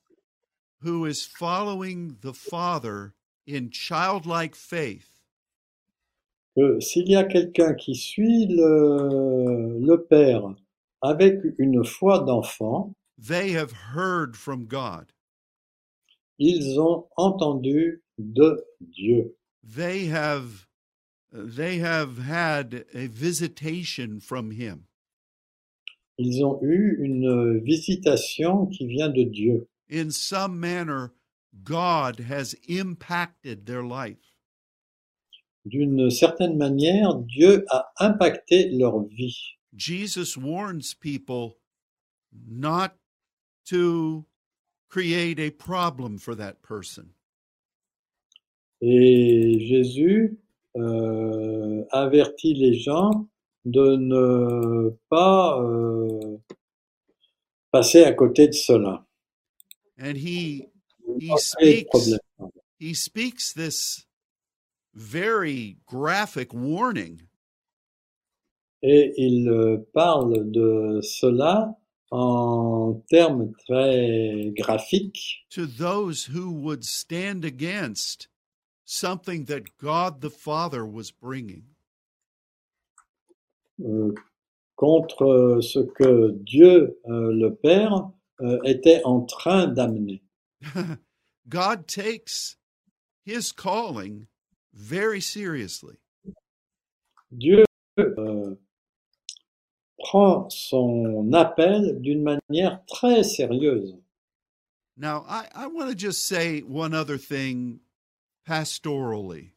who 0.82 1.04
is 1.04 1.24
following 1.26 2.16
the 2.20 2.32
Father 2.32 3.14
in 3.46 3.70
childlike 3.70 4.54
faith, 4.54 5.20
que 6.56 6.80
s'il 6.80 7.08
y 7.08 7.16
a 7.16 7.24
quelqu'un 7.24 7.74
qui 7.74 7.94
suit 7.94 8.46
le, 8.48 9.78
le 9.80 9.96
Père 10.04 10.54
avec 11.02 11.40
une 11.58 11.84
foi 11.84 12.20
d'enfant, 12.24 12.92
they 13.18 13.52
have 13.52 13.72
heard 13.94 14.36
from 14.36 14.66
God. 14.66 15.12
ils 16.38 16.78
ont 16.78 17.06
entendu 17.16 18.02
de 18.18 18.64
Dieu. 18.80 19.34
they 19.62 20.06
have 20.06 20.66
they 21.32 21.78
have 21.78 22.18
had 22.18 22.84
a 22.94 23.06
visitation 23.08 24.20
from 24.20 24.50
him 24.52 24.84
Ils 26.20 26.42
ont 26.44 26.58
eu 26.62 26.96
une 27.00 27.60
visitation 27.60 28.66
qui 28.66 28.86
vient 28.88 29.08
de 29.08 29.22
Dieu. 29.22 29.68
In 29.88 30.10
some 30.10 30.58
manner 30.60 31.12
god 31.64 32.20
has 32.20 32.54
impacted 32.68 33.66
their 33.66 33.82
life 33.82 34.32
D'une 35.66 36.10
certaine 36.10 36.56
manière, 36.56 37.14
Dieu 37.26 37.64
a 37.70 37.84
impacté 38.00 38.70
leur 38.72 39.00
vie. 39.04 39.56
jesus 39.74 40.36
warns 40.36 40.94
people 40.94 41.58
not 42.48 42.96
to 43.66 44.24
create 44.88 45.38
a 45.38 45.50
problem 45.50 46.18
for 46.18 46.34
that 46.34 46.62
person 46.62 47.10
Et 48.80 49.58
Jésus 49.66 50.38
euh, 50.76 51.84
avertit 51.90 52.54
les 52.54 52.74
gens 52.74 53.28
de 53.64 53.96
ne 53.96 54.90
pas 55.08 55.60
euh, 55.60 56.38
passer 57.72 58.04
à 58.04 58.12
côté 58.12 58.46
de 58.46 58.52
cela. 58.52 59.04
And 59.98 60.16
he 60.16 60.68
he 61.18 61.36
speaks 61.38 62.18
he 62.78 62.94
speaks 62.94 63.52
this 63.52 64.06
very 64.94 65.76
graphic 65.86 66.52
warning. 66.52 67.22
Et 68.82 69.12
il 69.16 69.48
euh, 69.48 69.78
parle 69.92 70.52
de 70.52 71.00
cela 71.02 71.76
en 72.12 73.02
termes 73.10 73.52
très 73.66 74.52
graphiques. 74.56 75.44
To 75.50 75.66
those 75.66 76.26
who 76.26 76.52
would 76.52 76.84
stand 76.84 77.44
against 77.44 78.28
something 78.84 79.46
that 79.46 79.76
God 79.78 80.20
the 80.20 80.30
Father 80.30 80.86
was 80.86 81.10
bringing. 81.10 81.64
euh, 83.84 84.14
contre 84.76 85.58
ce 85.60 85.80
que 85.80 86.30
Dieu, 86.32 86.98
euh, 87.08 87.32
le 87.32 87.54
Père, 87.54 88.10
euh, 88.40 88.58
était 88.64 89.02
en 89.04 89.22
train 89.22 89.66
d'amener. 89.66 90.22
God 91.48 91.86
takes 91.86 92.56
his 93.24 93.52
calling 93.52 94.26
very 94.72 95.20
seriously. 95.20 95.98
Dieu 97.30 97.64
euh, 97.98 98.54
prend 99.98 100.48
son 100.50 101.32
appel 101.32 102.00
d'une 102.00 102.22
manière 102.22 102.84
très 102.86 103.22
sérieuse. 103.22 103.96
Now, 104.96 105.24
I, 105.28 105.46
I 105.54 105.66
want 105.68 105.90
to 105.90 105.94
just 105.94 106.26
say 106.26 106.60
one 106.60 106.92
other 106.92 107.18
thing 107.18 107.80
pastorally. 108.46 109.52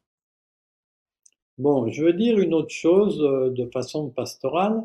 Bon, 1.58 1.88
je 1.90 2.04
veux 2.04 2.14
dire 2.14 2.40
une 2.40 2.54
autre 2.54 2.74
chose 2.74 3.22
euh, 3.22 3.50
de 3.52 3.66
façon 3.72 4.10
pastorale. 4.10 4.82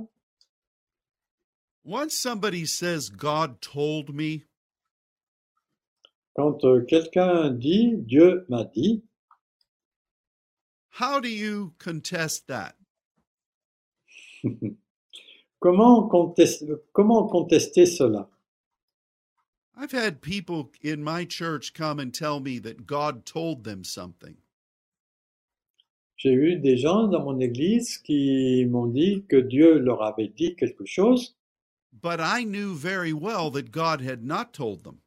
Once 1.87 2.19
somebody 2.19 2.67
says, 2.67 3.09
God 3.09 3.61
told 3.61 4.13
me, 4.13 4.43
Quand 6.35 6.65
euh, 6.65 6.85
quelqu'un 6.85 7.51
dit 7.51 7.95
Dieu 8.05 8.45
m'a 8.49 8.65
dit, 8.65 9.05
how 10.91 11.21
do 11.21 11.29
you 11.29 11.75
contest 11.79 12.49
that? 12.49 12.75
comment, 15.63 16.09
contest- 16.11 16.65
comment 16.93 17.29
contester 17.29 17.87
cela? 17.87 18.27
I've 19.77 19.93
had 19.93 20.21
people 20.21 20.73
in 20.83 21.05
my 21.05 21.25
church 21.25 21.73
come 21.73 22.01
and 22.01 22.13
tell 22.13 22.41
me 22.41 22.59
that 22.59 22.89
God 22.89 23.25
told 23.25 23.63
them 23.63 23.85
something. 23.85 24.37
J'ai 26.17 26.33
eu 26.33 26.57
des 26.57 26.79
gens 26.79 27.07
dans 27.07 27.23
mon 27.23 27.39
église 27.39 27.99
qui 27.99 28.65
m'ont 28.69 28.89
dit 28.89 29.25
que 29.29 29.37
Dieu 29.37 29.79
leur 29.79 30.03
avait 30.03 30.33
dit 30.35 30.57
quelque 30.57 30.85
chose, 30.85 31.36
But 32.01 32.21
I 32.21 32.45
knew 32.45 32.75
very 32.75 33.13
well 33.13 33.51
that 33.51 33.71
God 33.71 34.01
had 34.01 34.25
not 34.25 34.53
told 34.53 34.85
them. 34.85 35.01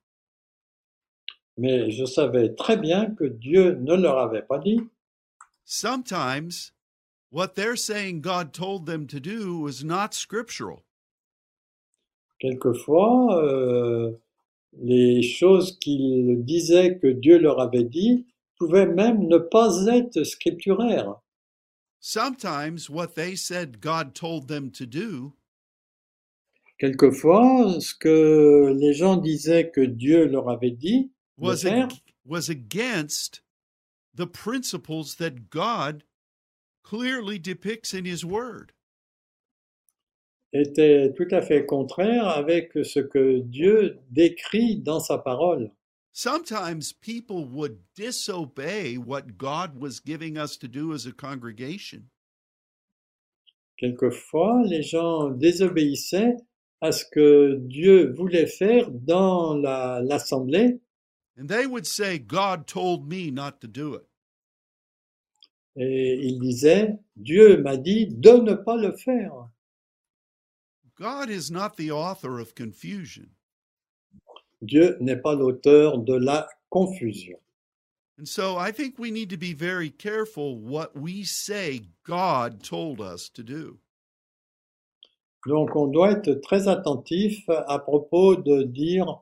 mais 1.59 1.91
je 1.91 2.05
savais 2.05 2.55
très 2.55 2.77
bien 2.77 3.13
que 3.15 3.25
Dieu 3.25 3.75
ne 3.75 3.95
leur 3.95 4.17
avait 4.17 4.41
pas 4.47 4.59
dit. 4.59 4.79
Sometimes 5.65 6.71
what 7.31 7.55
they're 7.55 7.75
saying 7.75 8.21
God 8.21 8.53
told 8.53 8.85
them 8.85 9.05
to 9.07 9.19
do 9.19 9.59
was 9.59 9.83
not 9.83 10.13
scriptural. 10.13 10.83
Quelquefois, 12.39 13.43
euh, 13.43 14.13
les 14.81 15.21
choses 15.21 15.77
qu'ils 15.79 16.45
disaient 16.45 16.97
que 16.97 17.07
Dieu 17.07 17.37
leur 17.37 17.59
avait 17.59 17.83
dit 17.83 18.25
pouvaient 18.57 18.87
même 18.87 19.27
ne 19.27 19.37
pas 19.37 19.85
être 19.87 20.23
scripturaires. 20.23 21.21
Sometimes 21.99 22.89
what 22.89 23.15
they 23.15 23.35
said 23.35 23.81
God 23.81 24.15
told 24.15 24.47
them 24.47 24.71
to 24.71 24.85
do 24.85 25.33
Quelquefois, 26.79 27.79
ce 27.81 27.93
que 27.93 28.73
les 28.79 28.93
gens 28.93 29.17
disaient 29.17 29.69
que 29.69 29.81
Dieu 29.81 30.25
leur 30.27 30.49
avait 30.49 30.71
dit 30.71 31.11
de 31.37 31.45
was, 31.45 31.57
faire 31.57 31.87
ag- 31.87 31.99
was 32.25 32.49
against 32.49 33.43
the 34.15 34.25
principles 34.25 35.15
that 35.17 35.49
God 35.49 36.03
clearly 36.83 37.37
depicts 37.37 37.93
in 37.93 38.05
His 38.05 38.23
Word. 38.23 38.71
était 40.51 41.13
tout 41.15 41.27
à 41.29 41.41
fait 41.43 41.65
contraire 41.65 42.27
avec 42.27 42.71
ce 42.83 42.99
que 42.99 43.41
Dieu 43.41 43.99
décrit 44.09 44.77
dans 44.77 44.99
sa 44.99 45.17
parole. 45.19 45.71
Sometimes 46.11 46.91
people 46.91 47.45
would 47.45 47.77
disobey 47.95 48.97
what 48.97 49.37
God 49.37 49.79
was 49.79 49.99
giving 50.03 50.37
us 50.37 50.57
to 50.57 50.67
do 50.67 50.91
as 50.93 51.05
a 51.05 51.11
congregation. 51.11 52.03
Quelquefois, 53.77 54.63
les 54.65 54.81
gens 54.81 55.29
désobéissaient 55.29 56.35
à 56.81 56.91
ce 56.91 57.03
que 57.11 57.55
Dieu 57.59 58.13
voulait 58.13 58.47
faire 58.47 58.89
dans 58.91 59.55
la- 59.55 60.01
l'assemblée 60.01 60.79
And 61.37 61.47
they 61.47 61.65
would 61.65 61.85
say, 61.87 62.19
God 62.19 62.67
told 62.67 63.07
me 63.07 63.31
not 63.31 63.61
to 63.61 63.67
do 63.67 63.95
it. 63.95 64.03
et 65.77 66.17
ils 66.21 66.39
disaient, 66.39 66.97
Dieu 67.15 67.61
m'a 67.61 67.77
dit 67.77 68.07
de 68.07 68.31
ne 68.31 68.53
pas 68.55 68.75
le 68.75 68.91
faire. 68.97 69.49
God 70.97 71.29
is 71.29 71.49
not 71.49 71.77
the 71.77 71.91
author 71.91 72.39
of 72.39 72.53
confusion. 72.55 73.29
Dieu 74.61 74.97
n'est 74.99 75.21
pas 75.21 75.35
l'auteur 75.35 75.99
de 75.99 76.15
la 76.15 76.49
confusion. 76.69 77.39
And 78.17 78.27
so 78.27 78.57
I 78.57 78.71
think 78.73 78.99
we 78.99 79.09
need 79.11 79.29
to 79.29 79.37
be 79.37 79.53
very 79.53 79.89
careful 79.89 80.57
what 80.59 80.93
we 80.97 81.23
say 81.23 81.83
God 82.03 82.61
told 82.61 82.99
us 82.99 83.29
to 83.35 83.43
do. 83.43 83.79
Donc 85.47 85.75
on 85.75 85.87
doit 85.87 86.11
être 86.11 86.33
très 86.41 86.67
attentif 86.67 87.47
à 87.49 87.79
propos 87.79 88.35
de 88.35 88.63
dire 88.63 89.21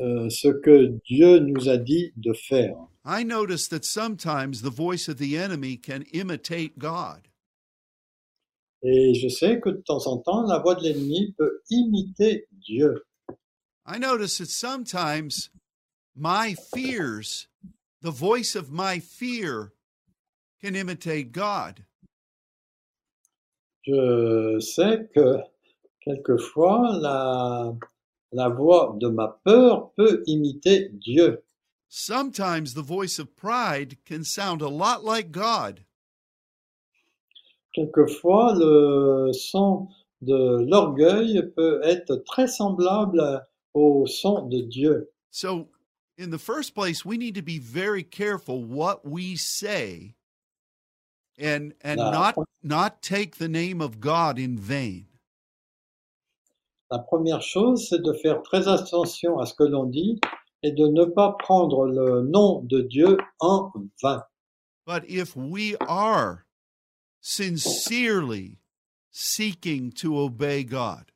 euh, 0.00 0.28
ce 0.30 0.48
que 0.48 0.98
Dieu 1.04 1.38
nous 1.38 1.68
a 1.68 1.76
dit 1.76 2.12
de 2.16 2.32
faire. 2.32 2.76
I 3.04 3.24
notice 3.24 3.68
that 3.68 3.84
sometimes 3.84 4.62
the 4.62 4.70
voice 4.70 5.08
of 5.08 5.16
the 5.16 5.36
enemy 5.36 5.76
can 5.76 6.04
imitate 6.12 6.78
God. 6.78 7.28
Et 8.82 9.14
je 9.14 9.28
sais 9.28 9.58
que 9.60 9.70
de 9.70 9.82
temps 9.84 10.06
en 10.06 10.18
temps, 10.18 10.42
la 10.46 10.58
voix 10.58 10.74
de 10.74 10.82
l'ennemi 10.82 11.34
peut 11.36 11.60
imiter 11.70 12.46
Dieu. 12.52 13.04
I 13.86 13.98
notice 13.98 14.38
that 14.38 14.50
sometimes 14.50 15.50
my 16.14 16.54
fears, 16.54 17.48
the 18.02 18.10
voice 18.10 18.54
of 18.54 18.70
my 18.70 19.00
fear, 19.00 19.72
can 20.60 20.76
imitate 20.76 21.32
God. 21.32 21.84
Je 23.88 24.60
sais 24.60 25.08
que 25.14 25.38
quelquefois, 26.02 26.98
la, 27.00 27.74
la 28.32 28.48
voix 28.50 28.94
de 29.00 29.08
ma 29.08 29.40
peur 29.44 29.92
peut 29.96 30.22
imiter 30.26 30.90
Dieu. 30.92 31.42
Sometimes 31.88 32.74
the 32.74 32.82
voice 32.82 33.18
of 33.18 33.34
pride 33.34 33.96
can 34.04 34.24
sound 34.24 34.60
a 34.60 34.68
lot 34.68 35.04
like 35.04 35.32
God. 35.32 35.86
Quelquefois, 37.72 38.54
le 38.56 39.32
son 39.32 39.88
de 40.20 40.66
l'orgueil 40.68 41.50
peut 41.56 41.80
être 41.82 42.16
très 42.26 42.46
semblable 42.46 43.42
au 43.72 44.06
son 44.06 44.48
de 44.48 44.60
Dieu. 44.60 45.08
So, 45.30 45.68
in 46.18 46.30
the 46.30 46.38
first 46.38 46.74
place, 46.74 47.06
we 47.06 47.16
need 47.16 47.36
to 47.36 47.42
be 47.42 47.58
very 47.58 48.02
careful 48.02 48.62
what 48.62 49.08
we 49.08 49.36
say 49.36 50.14
and 51.38 51.72
and 51.82 51.98
La- 51.98 52.10
not 52.10 52.34
not 52.62 53.02
take 53.02 53.36
the 53.36 53.48
name 53.48 53.80
of 53.80 54.00
God 54.00 54.38
in 54.38 54.56
vain. 54.56 55.06
La 56.90 56.98
première 56.98 57.42
chose, 57.42 57.86
c'est 57.88 58.02
de 58.02 58.12
faire 58.14 58.42
très 58.42 58.66
attention 58.66 59.38
à 59.38 59.46
ce 59.46 59.54
que 59.54 59.64
l'on 59.64 59.84
dit 59.84 60.18
et 60.62 60.72
de 60.72 60.86
ne 60.88 61.04
pas 61.04 61.36
prendre 61.38 61.86
le 61.86 62.22
nom 62.22 62.62
de 62.62 62.80
Dieu 62.80 63.18
en 63.40 63.70
vain. 64.02 64.22
But 64.86 65.04
if 65.06 65.36
we 65.36 65.76
are 65.86 66.46
sincerely 67.20 68.58
seeking 69.10 69.92
to 69.92 70.18
obey 70.18 70.64
God, 70.64 71.12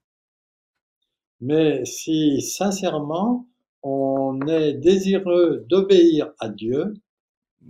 Mais 1.40 1.84
si 1.84 2.40
sincèrement 2.40 3.48
on 3.82 4.46
est 4.46 4.74
désireux 4.74 5.64
d'obéir 5.68 6.32
à 6.38 6.48
Dieu, 6.48 6.94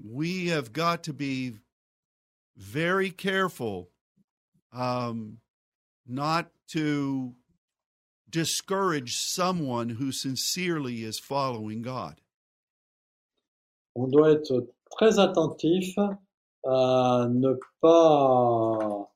we 0.04 0.48
have 0.48 0.72
got 0.72 1.02
to 1.04 1.12
be 1.12 1.54
very 2.62 3.10
careful 3.10 3.90
um, 4.72 5.38
not 6.06 6.50
to 6.68 7.34
discourage 8.30 9.16
someone 9.16 9.88
who 9.90 10.12
sincerely 10.12 11.04
is 11.04 11.18
following 11.18 11.82
God. 11.82 12.20
on 13.94 14.08
doit 14.08 14.30
être 14.30 14.68
très 14.90 15.18
attentif 15.18 15.98
à 16.64 17.28
ne 17.28 17.52
pas 17.80 19.10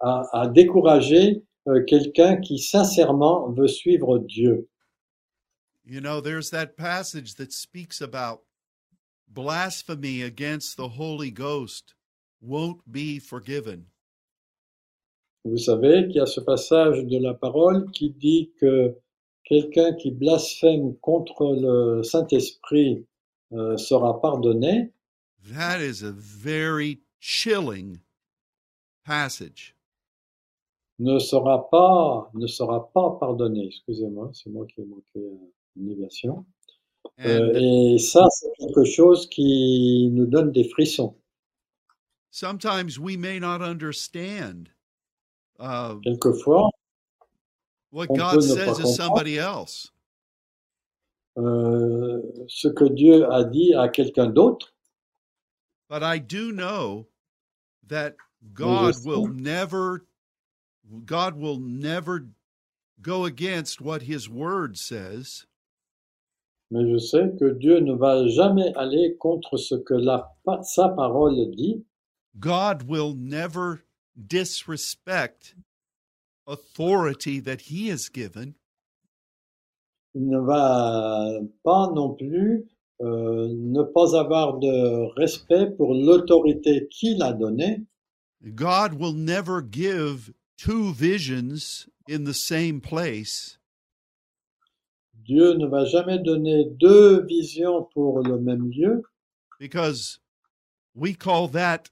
à, 0.00 0.42
à 0.42 0.48
décourager 0.48 1.42
euh, 1.66 1.82
quelqu'un 1.86 2.36
qui 2.36 2.58
sincèrement 2.58 3.50
veut 3.52 3.68
suivre 3.68 4.18
Dieu. 4.18 4.68
You 5.84 6.00
know, 6.00 6.20
there's 6.20 6.50
that 6.50 6.76
passage 6.76 7.36
that 7.36 7.52
speaks 7.52 8.02
about 8.02 8.42
blasphemy 9.26 10.22
against 10.22 10.76
the 10.76 10.88
Holy 10.88 11.30
Ghost 11.30 11.94
won't 12.40 12.78
be 12.86 13.18
forgiven. 13.20 13.84
Vous 15.44 15.58
savez 15.58 16.06
qu'il 16.08 16.16
y 16.16 16.20
a 16.20 16.26
ce 16.26 16.40
passage 16.40 17.04
de 17.06 17.18
la 17.18 17.32
parole 17.34 17.90
qui 17.92 18.10
dit 18.10 18.50
que 18.60 18.94
quelqu'un 19.44 19.94
qui 19.94 20.10
blasphème 20.10 20.96
contre 20.96 21.56
le 21.58 22.02
Saint-Esprit 22.02 23.06
euh, 23.52 23.76
sera 23.76 24.20
pardonné. 24.20 24.92
That 25.54 25.80
is 25.80 26.04
a 26.04 26.12
very 26.12 27.00
chilling 27.20 28.00
passage. 29.04 29.74
ne 30.98 31.18
sera 31.18 31.70
pas 31.70 32.30
ne 32.34 32.46
sera 32.46 32.90
pas 32.92 33.16
pardonné. 33.20 33.66
Excusez-moi, 33.66 34.30
c'est 34.32 34.50
moi 34.50 34.66
qui 34.66 34.80
ai 34.80 34.84
manqué 34.84 35.18
euh, 35.18 35.36
une 35.76 35.86
négation. 35.86 36.44
Euh, 37.24 37.52
And 37.52 37.94
et 37.94 37.98
ça, 37.98 38.26
c'est 38.30 38.50
quelque 38.58 38.84
chose 38.84 39.28
qui 39.28 40.08
nous 40.12 40.26
donne 40.26 40.52
des 40.52 40.64
frissons. 40.64 41.14
Sometimes 42.30 42.98
we 42.98 43.16
may 43.16 43.38
not 43.38 43.62
understand 43.62 44.70
uh, 45.58 45.94
Quelquefois, 46.04 46.70
what 47.90 48.08
God 48.14 48.42
says 48.42 48.56
comprendre. 48.76 48.94
somebody 48.94 49.38
else. 49.38 49.90
euh, 51.36 52.20
ce 52.48 52.68
que 52.68 52.84
Dieu 52.88 53.24
a 53.30 53.44
dit 53.44 53.74
à 53.74 53.88
quelqu'un 53.88 54.26
d'autre, 54.32 54.72
But 55.88 56.02
I 56.02 56.18
do 56.18 56.52
know 56.52 57.06
that 57.86 58.16
God 58.52 58.94
will 59.06 59.28
never 59.28 60.04
God 61.06 61.36
will 61.38 61.58
never 61.58 62.26
go 63.00 63.24
against 63.24 63.80
what 63.80 64.02
his 64.02 64.28
word 64.28 64.76
says. 64.76 65.46
mais 66.70 66.84
je 66.90 66.98
sais 66.98 67.30
que 67.38 67.54
Dieu 67.54 67.78
ne 67.80 67.94
va 67.94 68.26
jamais 68.28 68.70
aller 68.76 69.16
contre 69.18 69.56
ce 69.56 69.74
que 69.76 69.94
la, 69.94 70.30
sa 70.62 70.90
parole 70.90 71.50
dit. 71.56 71.82
God 72.38 72.84
will 72.84 73.14
never 73.14 73.82
disrespect 74.16 75.54
authority 76.46 77.40
that 77.40 77.62
he 77.62 77.88
has 77.88 78.08
given. 78.08 78.54
Il 80.14 80.28
ne 80.28 80.38
va 80.38 81.40
pas 81.62 81.90
non 81.92 82.14
plus 82.14 82.66
euh, 83.00 83.48
ne 83.52 83.82
pas 83.82 84.18
avoir 84.18 84.58
de 84.58 85.14
respect 85.16 85.70
pour 85.76 85.94
l'autorité 85.94 86.88
qu'il 86.88 87.22
a 87.22 87.32
donnée. 87.32 87.84
God 88.54 88.94
will 88.94 89.12
never 89.12 89.60
give 89.62 90.32
two 90.56 90.92
visions 90.92 91.88
in 92.08 92.24
the 92.24 92.34
same 92.34 92.80
place. 92.80 93.58
Dieu 95.14 95.54
ne 95.54 95.66
va 95.66 95.84
jamais 95.84 96.18
donner 96.18 96.64
deux 96.80 97.24
visions 97.26 97.84
pour 97.92 98.22
le 98.22 98.38
même 98.40 98.70
lieu, 98.70 99.02
because 99.60 100.20
we 100.94 101.14
call 101.14 101.48
that 101.48 101.90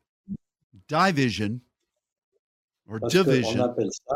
division 0.89 1.61
or 2.89 3.01
parce 3.01 3.13
division, 3.13 3.63
appelle 3.63 3.91
ça 3.93 4.15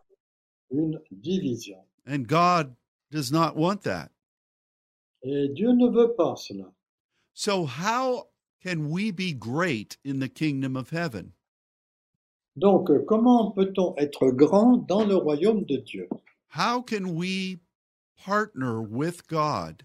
une 0.71 1.01
division. 1.11 1.79
and 2.07 2.27
God 2.27 2.75
does 3.11 3.33
not 3.33 3.57
want 3.57 3.83
that. 3.83 4.11
Et 5.23 5.49
Dieu 5.49 5.73
ne 5.73 5.89
veut 5.89 6.15
pas 6.17 6.37
cela. 6.37 6.73
So, 7.35 7.65
how 7.65 8.29
can 8.63 8.89
we 8.91 9.11
be 9.11 9.33
great 9.33 9.97
in 10.05 10.19
the 10.21 10.29
kingdom 10.29 10.77
of 10.77 10.91
heaven? 10.91 11.33
Donc, 12.57 12.89
comment 13.07 13.53
peut-on 13.53 13.95
être 13.97 14.31
grand 14.31 14.77
dans 14.87 15.05
le 15.05 15.17
royaume 15.17 15.65
de 15.65 15.77
Dieu 15.79 16.09
How 16.49 16.83
can 16.83 17.15
we 17.15 17.59
partner 18.25 18.81
with 18.81 19.27
God 19.29 19.83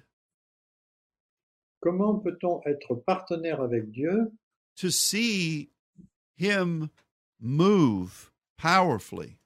Comment 1.82 2.20
peut-on 2.20 2.62
être 2.66 2.96
partenaire 2.96 3.62
avec 3.62 3.92
Dieu 3.92 4.32
to 4.78 4.90
see 4.90 5.70
Him 6.38 6.90
move 7.40 8.32
powerfully 8.58 9.38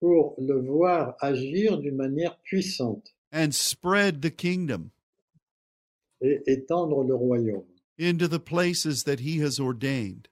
pour 0.00 0.34
le 0.38 0.60
voir 0.60 1.16
agir 1.20 1.78
d'une 1.78 1.96
manière 1.96 2.38
puissante 2.42 3.14
and 3.32 3.52
spread 3.54 4.20
the 4.20 4.30
kingdom 4.30 4.90
et 6.20 6.42
étendre 6.46 7.02
le 7.04 7.14
royaume 7.14 7.64
into 7.98 8.26
the 8.28 8.38
places 8.38 9.04
that 9.04 9.20
He 9.20 9.40
has 9.40 9.58
ordained? 9.60 10.28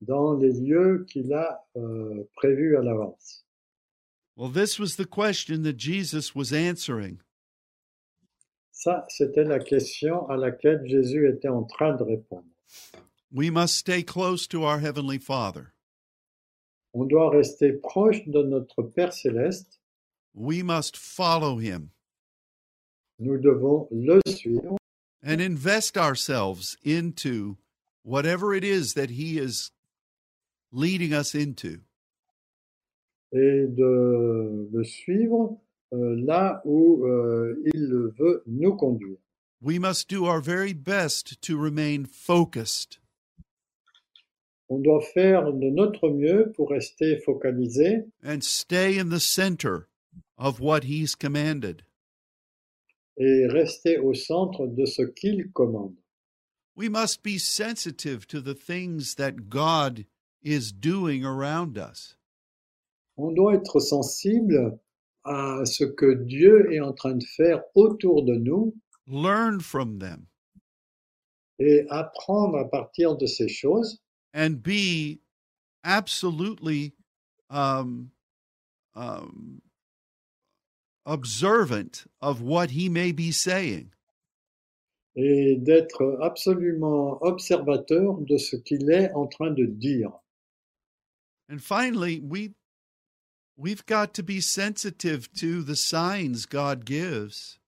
dans 0.00 0.34
les 0.34 0.52
lieux 0.60 1.04
qu'il 1.08 1.32
a 1.32 1.64
euh, 1.76 2.24
prévus 2.34 2.76
à 2.76 2.82
l'avance 2.82 3.44
Well, 4.36 4.50
this 4.50 4.78
was 4.78 4.96
the 4.96 5.04
question 5.06 5.62
that 5.64 5.76
Jesus 5.76 6.34
was 6.34 6.52
answering. 6.54 7.18
Ça, 8.72 9.04
c'était 9.10 9.44
la 9.44 9.58
question 9.60 10.26
à 10.28 10.36
laquelle 10.38 10.80
Jésus 10.86 11.28
était 11.28 11.48
en 11.48 11.64
train 11.64 11.94
de 11.94 12.02
répondre. 12.02 12.46
We 13.32 13.48
must 13.50 13.76
stay 13.76 14.02
close 14.02 14.46
to 14.48 14.64
our 14.64 14.78
Heavenly 14.80 15.18
Father. 15.18 15.72
On 16.94 17.08
doit 17.08 17.30
rester 17.34 17.72
proche 17.82 18.22
de 18.26 18.42
notre 18.42 18.82
Père 18.82 19.12
céleste. 19.12 19.78
We 20.34 20.62
must 20.62 20.96
follow 20.96 21.58
Him 21.58 21.90
Nous 23.18 23.38
devons 23.38 23.88
le 23.90 24.20
suivre 24.26 24.76
and 25.22 25.40
invest 25.40 25.96
ourselves 25.96 26.76
into 26.84 27.56
whatever 28.02 28.52
it 28.54 28.64
is 28.64 28.94
that 28.94 29.10
He 29.10 29.38
is 29.38 29.70
leading 30.72 31.12
us 31.14 31.34
into. 31.34 31.80
et 33.34 33.66
de 33.74 34.68
le 34.72 34.84
suivre 34.84 35.56
euh, 35.94 36.16
là 36.26 36.60
où 36.66 37.04
euh, 37.06 37.54
il 37.72 38.10
veut 38.18 38.42
nous 38.46 38.76
conduire. 38.76 39.16
we 39.62 39.78
must 39.78 40.08
do 40.08 40.26
our 40.26 40.40
very 40.40 40.72
best 40.74 41.40
to 41.40 41.56
remain 41.56 42.04
focused. 42.04 42.98
On 44.72 44.78
doit 44.78 45.02
faire 45.02 45.52
de 45.52 45.68
notre 45.68 46.08
mieux 46.08 46.50
pour 46.56 46.70
rester 46.70 47.18
focalisé 47.18 48.06
and 48.24 48.40
stay 48.40 48.98
in 48.98 49.10
the 49.10 49.20
center 49.20 49.90
of 50.38 50.60
what 50.60 50.84
he's 50.84 51.14
commanded. 51.14 51.82
et 53.18 53.46
rester 53.48 53.98
au 53.98 54.14
centre 54.14 54.66
de 54.66 54.86
ce 54.86 55.02
qu'il 55.02 55.52
commande. 55.52 55.94
We 56.74 56.88
must 56.88 57.22
be 57.22 57.38
sensitive 57.38 58.26
to 58.28 58.40
the 58.40 58.54
things 58.54 59.14
that 59.16 59.50
God 59.50 60.06
is 60.42 60.72
doing 60.72 61.22
around 61.22 61.76
us. 61.76 62.16
On 63.18 63.30
doit 63.30 63.56
être 63.56 63.78
sensible 63.78 64.78
à 65.24 65.66
ce 65.66 65.84
que 65.84 66.14
Dieu 66.24 66.72
est 66.72 66.80
en 66.80 66.94
train 66.94 67.16
de 67.16 67.26
faire 67.36 67.62
autour 67.74 68.24
de 68.24 68.36
nous 68.36 68.74
Learn 69.06 69.60
from 69.60 69.98
them 69.98 70.24
et 71.58 71.84
apprendre 71.90 72.56
à 72.56 72.64
partir 72.64 73.16
de 73.18 73.26
ces 73.26 73.48
choses 73.48 74.01
and 74.32 74.62
be 74.62 75.20
absolutely 75.84 76.92
um, 77.50 78.10
um, 78.94 79.62
observant 81.04 82.04
of 82.20 82.40
what 82.40 82.70
he 82.70 82.88
may 82.88 83.12
be 83.12 83.30
saying. 83.30 83.90
et 85.16 85.56
d'être 85.56 86.18
absolument 86.22 87.22
observateur 87.22 88.18
de 88.20 88.38
ce 88.38 88.56
qu'il 88.56 88.90
est 88.90 89.12
en 89.12 89.26
train 89.26 89.50
de 89.50 89.66
dire. 89.66 90.10
And 91.48 91.58
finally, 91.58 92.20
we 92.20 92.54
we've 93.56 93.84
got 93.84 94.14
to 94.14 94.22
be 94.22 94.40
sensitive 94.40 95.30
to 95.34 95.62
the 95.62 95.76
signs 95.76 96.46
God 96.46 96.86
gives. 96.86 97.58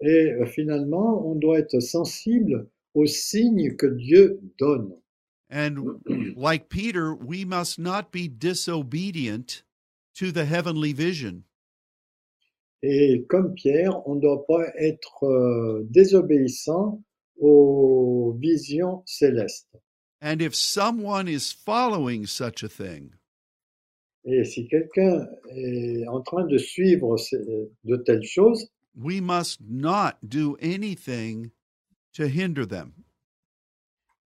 Et 0.00 0.32
euh, 0.32 0.46
finalement, 0.46 1.24
on 1.26 1.36
doit 1.36 1.60
être 1.60 1.80
sensible 1.80 2.68
aux 2.94 3.06
signes 3.06 3.76
que 3.76 3.86
Dieu 3.86 4.40
donne. 4.58 4.94
And 5.48 6.34
like 6.36 6.68
Peter, 6.68 7.14
we 7.14 7.44
must 7.44 7.78
not 7.78 8.10
be 8.10 8.28
disobedient 8.28 9.62
to 10.16 10.32
the 10.32 10.44
heavenly 10.44 10.92
vision. 10.92 11.44
Et 12.82 13.24
comme 13.28 13.54
Pierre, 13.54 14.06
on 14.06 14.16
ne 14.16 14.20
doit 14.20 14.44
pas 14.46 14.66
être 14.78 15.24
euh, 15.24 15.86
désobéissant 15.90 17.02
aux 17.40 18.36
visions 18.38 19.02
célestes. 19.06 19.68
And 20.20 20.40
if 20.40 20.54
someone 20.54 21.28
is 21.28 21.52
following 21.52 22.26
such 22.26 22.62
a 22.62 22.68
thing, 22.68 23.12
Et 24.28 24.42
si 24.42 24.66
quelqu'un 24.66 25.28
est 25.50 26.06
en 26.08 26.20
train 26.20 26.44
de 26.46 26.58
suivre 26.58 27.16
de 27.84 27.96
telles 27.96 28.24
choses, 28.24 28.68
we 28.96 29.20
must 29.20 29.60
not 29.60 30.16
do 30.22 30.56
anything 30.60 31.52
to 32.12 32.26
hinder 32.26 32.66
them. 32.66 32.92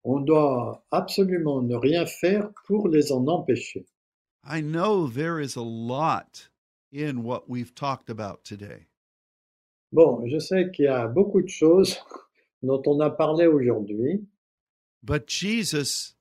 On 0.10 0.22
doit 0.22 0.84
absolument 0.92 1.62
ne 1.62 1.76
rien 1.76 2.06
faire 2.06 2.50
pour 2.66 2.88
les 2.88 3.12
en 3.12 3.28
empêcher. 3.28 3.86
I 4.44 4.62
know 4.62 5.08
there 5.08 5.40
is 5.40 5.56
a 5.56 5.62
lot 5.62 6.50
in 6.92 7.24
what 7.24 7.48
we've 7.50 7.76
talked 7.76 8.10
about 8.10 8.44
today. 8.44 8.88
Bon, 9.92 10.26
je 10.28 10.40
sais 10.40 10.72
qu'il 10.72 10.86
y 10.86 10.88
a 10.88 11.08
beaucoup 11.08 11.42
de 11.42 11.50
choses 11.50 11.98
dont 12.64 12.82
on 12.88 13.00
a 13.02 13.10
parlé 13.10 13.46
aujourd'hui, 13.48 14.26
But 15.04 15.28
Jesus 15.28 16.16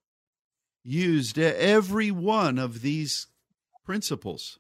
used 0.85 1.39
every 1.39 2.11
one 2.11 2.59
of 2.59 2.83
these 2.83 3.29
principles. 3.85 4.59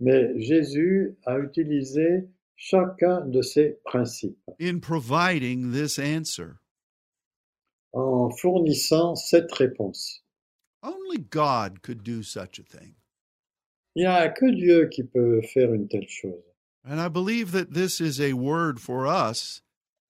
mais 0.00 0.36
Jésus 0.40 1.16
a 1.26 1.38
utilisé 1.38 2.28
chacun 2.56 3.20
de 3.30 3.42
ces 3.42 3.76
principes 3.84 4.36
in 4.60 4.80
providing 4.80 5.70
this 5.72 5.98
answer. 5.98 6.58
En 7.92 8.30
fournissant 8.30 9.14
cette 9.14 9.52
réponse. 9.52 10.22
Only 10.82 11.18
God 11.18 11.82
could 11.82 12.02
do 12.02 12.22
such 12.22 12.58
a 12.58 12.62
thing. 12.62 12.94
Il 13.94 14.02
n'y 14.02 14.06
a 14.06 14.28
que 14.28 14.50
Dieu 14.50 14.88
qui 14.88 15.02
peut 15.02 15.42
faire 15.42 15.72
une 15.72 15.88
telle 15.88 16.08
chose. 16.08 16.42
And 16.84 17.00
I 17.00 17.08
believe 17.08 17.52
that 17.52 17.72
this 17.72 18.00
is 18.00 18.20
a 18.20 18.32
word 18.32 18.80
for 18.80 19.06
us 19.06 19.62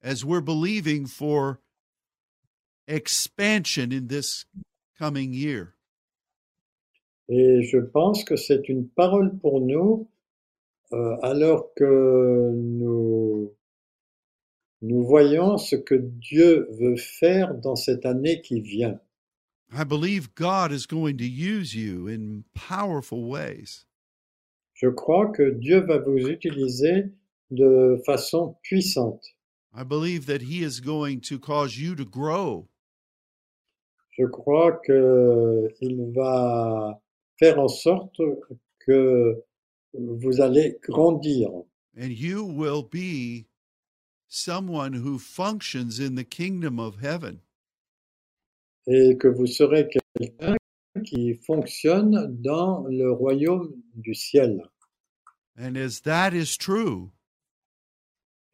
as 0.02 0.24
we're 0.24 0.40
believing 0.40 1.06
for 1.06 1.60
expansion 2.88 3.92
in 3.92 4.08
this 4.08 4.46
coming 4.98 5.32
year. 5.32 5.74
Et 7.28 7.62
je 7.62 7.78
pense 7.78 8.24
que 8.24 8.36
c'est 8.36 8.68
une 8.68 8.88
parole 8.88 9.38
pour 9.38 9.60
nous 9.60 10.08
euh, 10.92 11.16
alors 11.22 11.72
que 11.74 12.50
nous, 12.54 13.54
nous 14.82 15.04
voyons 15.04 15.58
ce 15.58 15.76
que 15.76 15.94
Dieu 15.94 16.68
veut 16.78 16.96
faire 16.96 17.54
dans 17.54 17.76
cette 17.76 18.04
année 18.04 18.40
qui 18.42 18.60
vient. 18.60 19.00
I 19.72 19.84
believe 19.84 20.34
God 20.34 20.70
is 20.70 20.86
going 20.86 21.16
to 21.16 21.24
use 21.24 21.74
you 21.74 22.08
in 22.08 22.44
powerful 22.52 23.24
ways. 23.24 23.86
Je 24.74 24.88
crois 24.88 25.30
que 25.30 25.50
Dieu 25.50 25.80
va 25.80 25.98
vous 25.98 26.28
utiliser 26.28 27.06
de 27.50 28.02
façon 28.04 28.56
puissante. 28.62 29.24
I 29.74 29.84
believe 29.84 30.26
that 30.26 30.42
He 30.42 30.62
is 30.62 30.80
going 30.80 31.20
to 31.20 31.38
cause 31.38 31.78
you 31.78 31.94
to 31.94 32.04
grow. 32.04 32.68
Je 34.10 34.26
crois 34.26 34.78
qu'il 34.84 36.12
va 36.14 37.00
faire 37.38 37.58
en 37.58 37.68
sorte 37.68 38.20
que 38.80 39.42
vous 39.94 40.40
allez 40.40 40.76
grandir 40.82 41.48
and 41.96 42.12
you 42.12 42.44
will 42.44 42.82
be 42.82 43.46
someone 44.36 44.94
who 44.94 45.18
functions 45.18 46.00
in 46.00 46.14
the 46.14 46.24
kingdom 46.24 46.80
of 46.80 47.00
heaven. 47.00 47.40
et 48.88 49.16
que 49.18 49.28
vous 49.28 49.46
serez 49.46 49.88
quelqu'un 50.18 50.56
qui 51.04 51.34
fonctionne 51.34 52.36
dans 52.42 52.84
le 52.88 53.12
royaume 53.12 53.72
du 53.94 54.14
ciel. 54.14 54.60
And 55.56 55.76
as 55.76 56.00
that 56.02 56.32
is 56.34 56.56
true, 56.56 57.10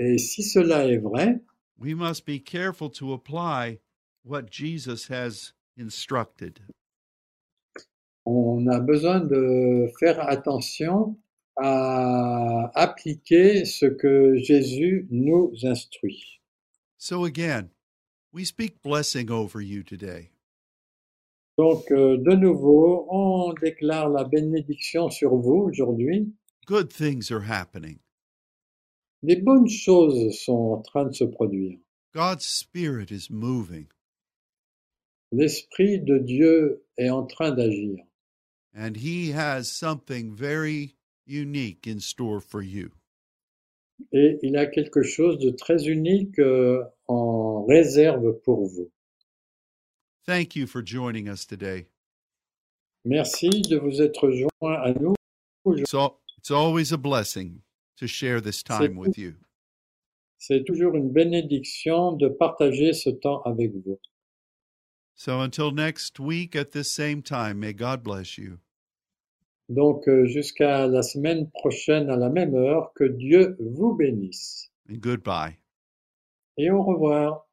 Et 0.01 0.19
si 0.19 0.43
cela 0.43 0.87
est 0.87 0.99
vrai, 0.99 1.41
we 1.79 1.95
must 1.95 2.27
be 2.27 2.39
careful 2.41 2.91
to 2.91 3.13
apply 3.15 3.79
what 4.25 4.51
Jesus 4.51 5.09
has 5.09 5.53
instructed. 5.79 6.61
on 8.27 8.67
a 8.69 8.81
besoin 8.81 9.21
de 9.21 9.89
faire 9.99 10.21
attention 10.29 11.17
à 11.61 12.71
appliquer 12.75 13.65
ce 13.65 13.87
que 13.87 14.37
Jésus 14.37 15.07
nous 15.11 15.53
instruit. 15.65 16.41
So 16.99 17.25
again, 17.25 17.71
we 18.33 18.45
speak 18.45 18.83
blessing 18.83 19.31
over 19.31 19.61
you 19.61 19.83
today. 19.83 20.31
Donc, 21.57 21.91
euh, 21.91 22.17
de 22.19 22.37
nouveau, 22.37 23.07
on 23.11 23.53
déclare 23.61 24.09
la 24.09 24.25
bénédiction 24.25 25.11
sur 25.11 25.35
vous 25.37 25.69
aujourd'hui. 25.71 26.33
Good 26.67 26.89
things 26.93 27.33
are 27.33 27.43
happening. 27.51 27.99
Des 29.25 29.37
bonnes 29.37 29.69
choses 29.69 30.39
sont 30.39 30.75
en 30.77 30.83
train 30.83 31.07
de 31.07 31.13
se 31.15 31.25
produire. 31.25 31.79
God's 32.15 32.45
Spirit 32.47 33.11
is 33.11 33.29
moving, 33.31 33.87
L'Esprit 35.33 35.99
de 36.01 36.19
Dieu 36.19 36.85
est 36.97 37.11
en 37.11 37.27
train 37.27 37.51
d'agir. 37.51 37.99
and 38.75 38.97
He 38.97 39.33
has 39.33 39.65
something 39.65 40.35
very 40.35 40.95
unique 41.29 41.87
in 41.87 42.01
store 42.01 42.41
for 42.41 42.63
you? 42.63 42.91
Et 44.13 44.39
il 44.43 44.57
a 44.57 44.67
quelque 44.67 45.03
chose 45.03 45.39
de 45.39 45.51
très 45.51 45.87
unique 45.89 46.39
euh, 46.39 46.85
en 47.09 47.65
réserve 47.67 48.39
pour 48.45 48.67
vous. 48.67 48.91
Thank 50.27 50.57
you 50.57 50.67
for 50.67 50.83
joining 50.83 51.29
us 51.29 51.47
today. 51.47 51.87
Merci 53.05 53.49
de 53.49 53.77
vous 53.79 54.01
être 54.01 54.31
joint 54.31 54.75
à 54.83 54.93
nous. 54.93 55.15
It's, 55.67 55.95
al- 55.95 56.21
it's 56.37 56.51
always 56.51 56.93
a 56.93 56.99
blessing 56.99 57.63
to 57.97 58.07
share 58.07 58.41
this 58.41 58.63
time 58.63 58.97
with 58.97 59.17
you. 59.17 59.35
C'est 60.39 60.65
toujours 60.65 60.95
une 60.95 61.11
bénédiction 61.11 62.13
de 62.13 62.29
partager 62.29 62.93
ce 62.93 63.11
temps 63.11 63.43
avec 63.43 63.73
vous. 63.73 63.99
So 65.17 65.41
until 65.41 65.73
next 65.73 66.21
week 66.21 66.55
at 66.55 66.71
this 66.71 66.89
same 66.89 67.23
time, 67.23 67.59
may 67.59 67.73
God 67.73 68.05
bless 68.05 68.39
you. 68.39 68.59
Donc 69.69 70.09
euh, 70.09 70.27
jusqu'à 70.27 70.87
la 70.87 71.03
semaine 71.03 71.51
prochaine 71.51 72.09
à 72.11 72.17
la 72.17 72.31
même 72.31 72.55
heure, 72.55 72.93
que 72.95 73.05
Dieu 73.05 73.57
vous 73.61 73.95
bénisse. 73.95 74.73
goodbye. 74.91 75.59
Et 76.57 76.71
au 76.71 76.83
revoir. 76.83 77.48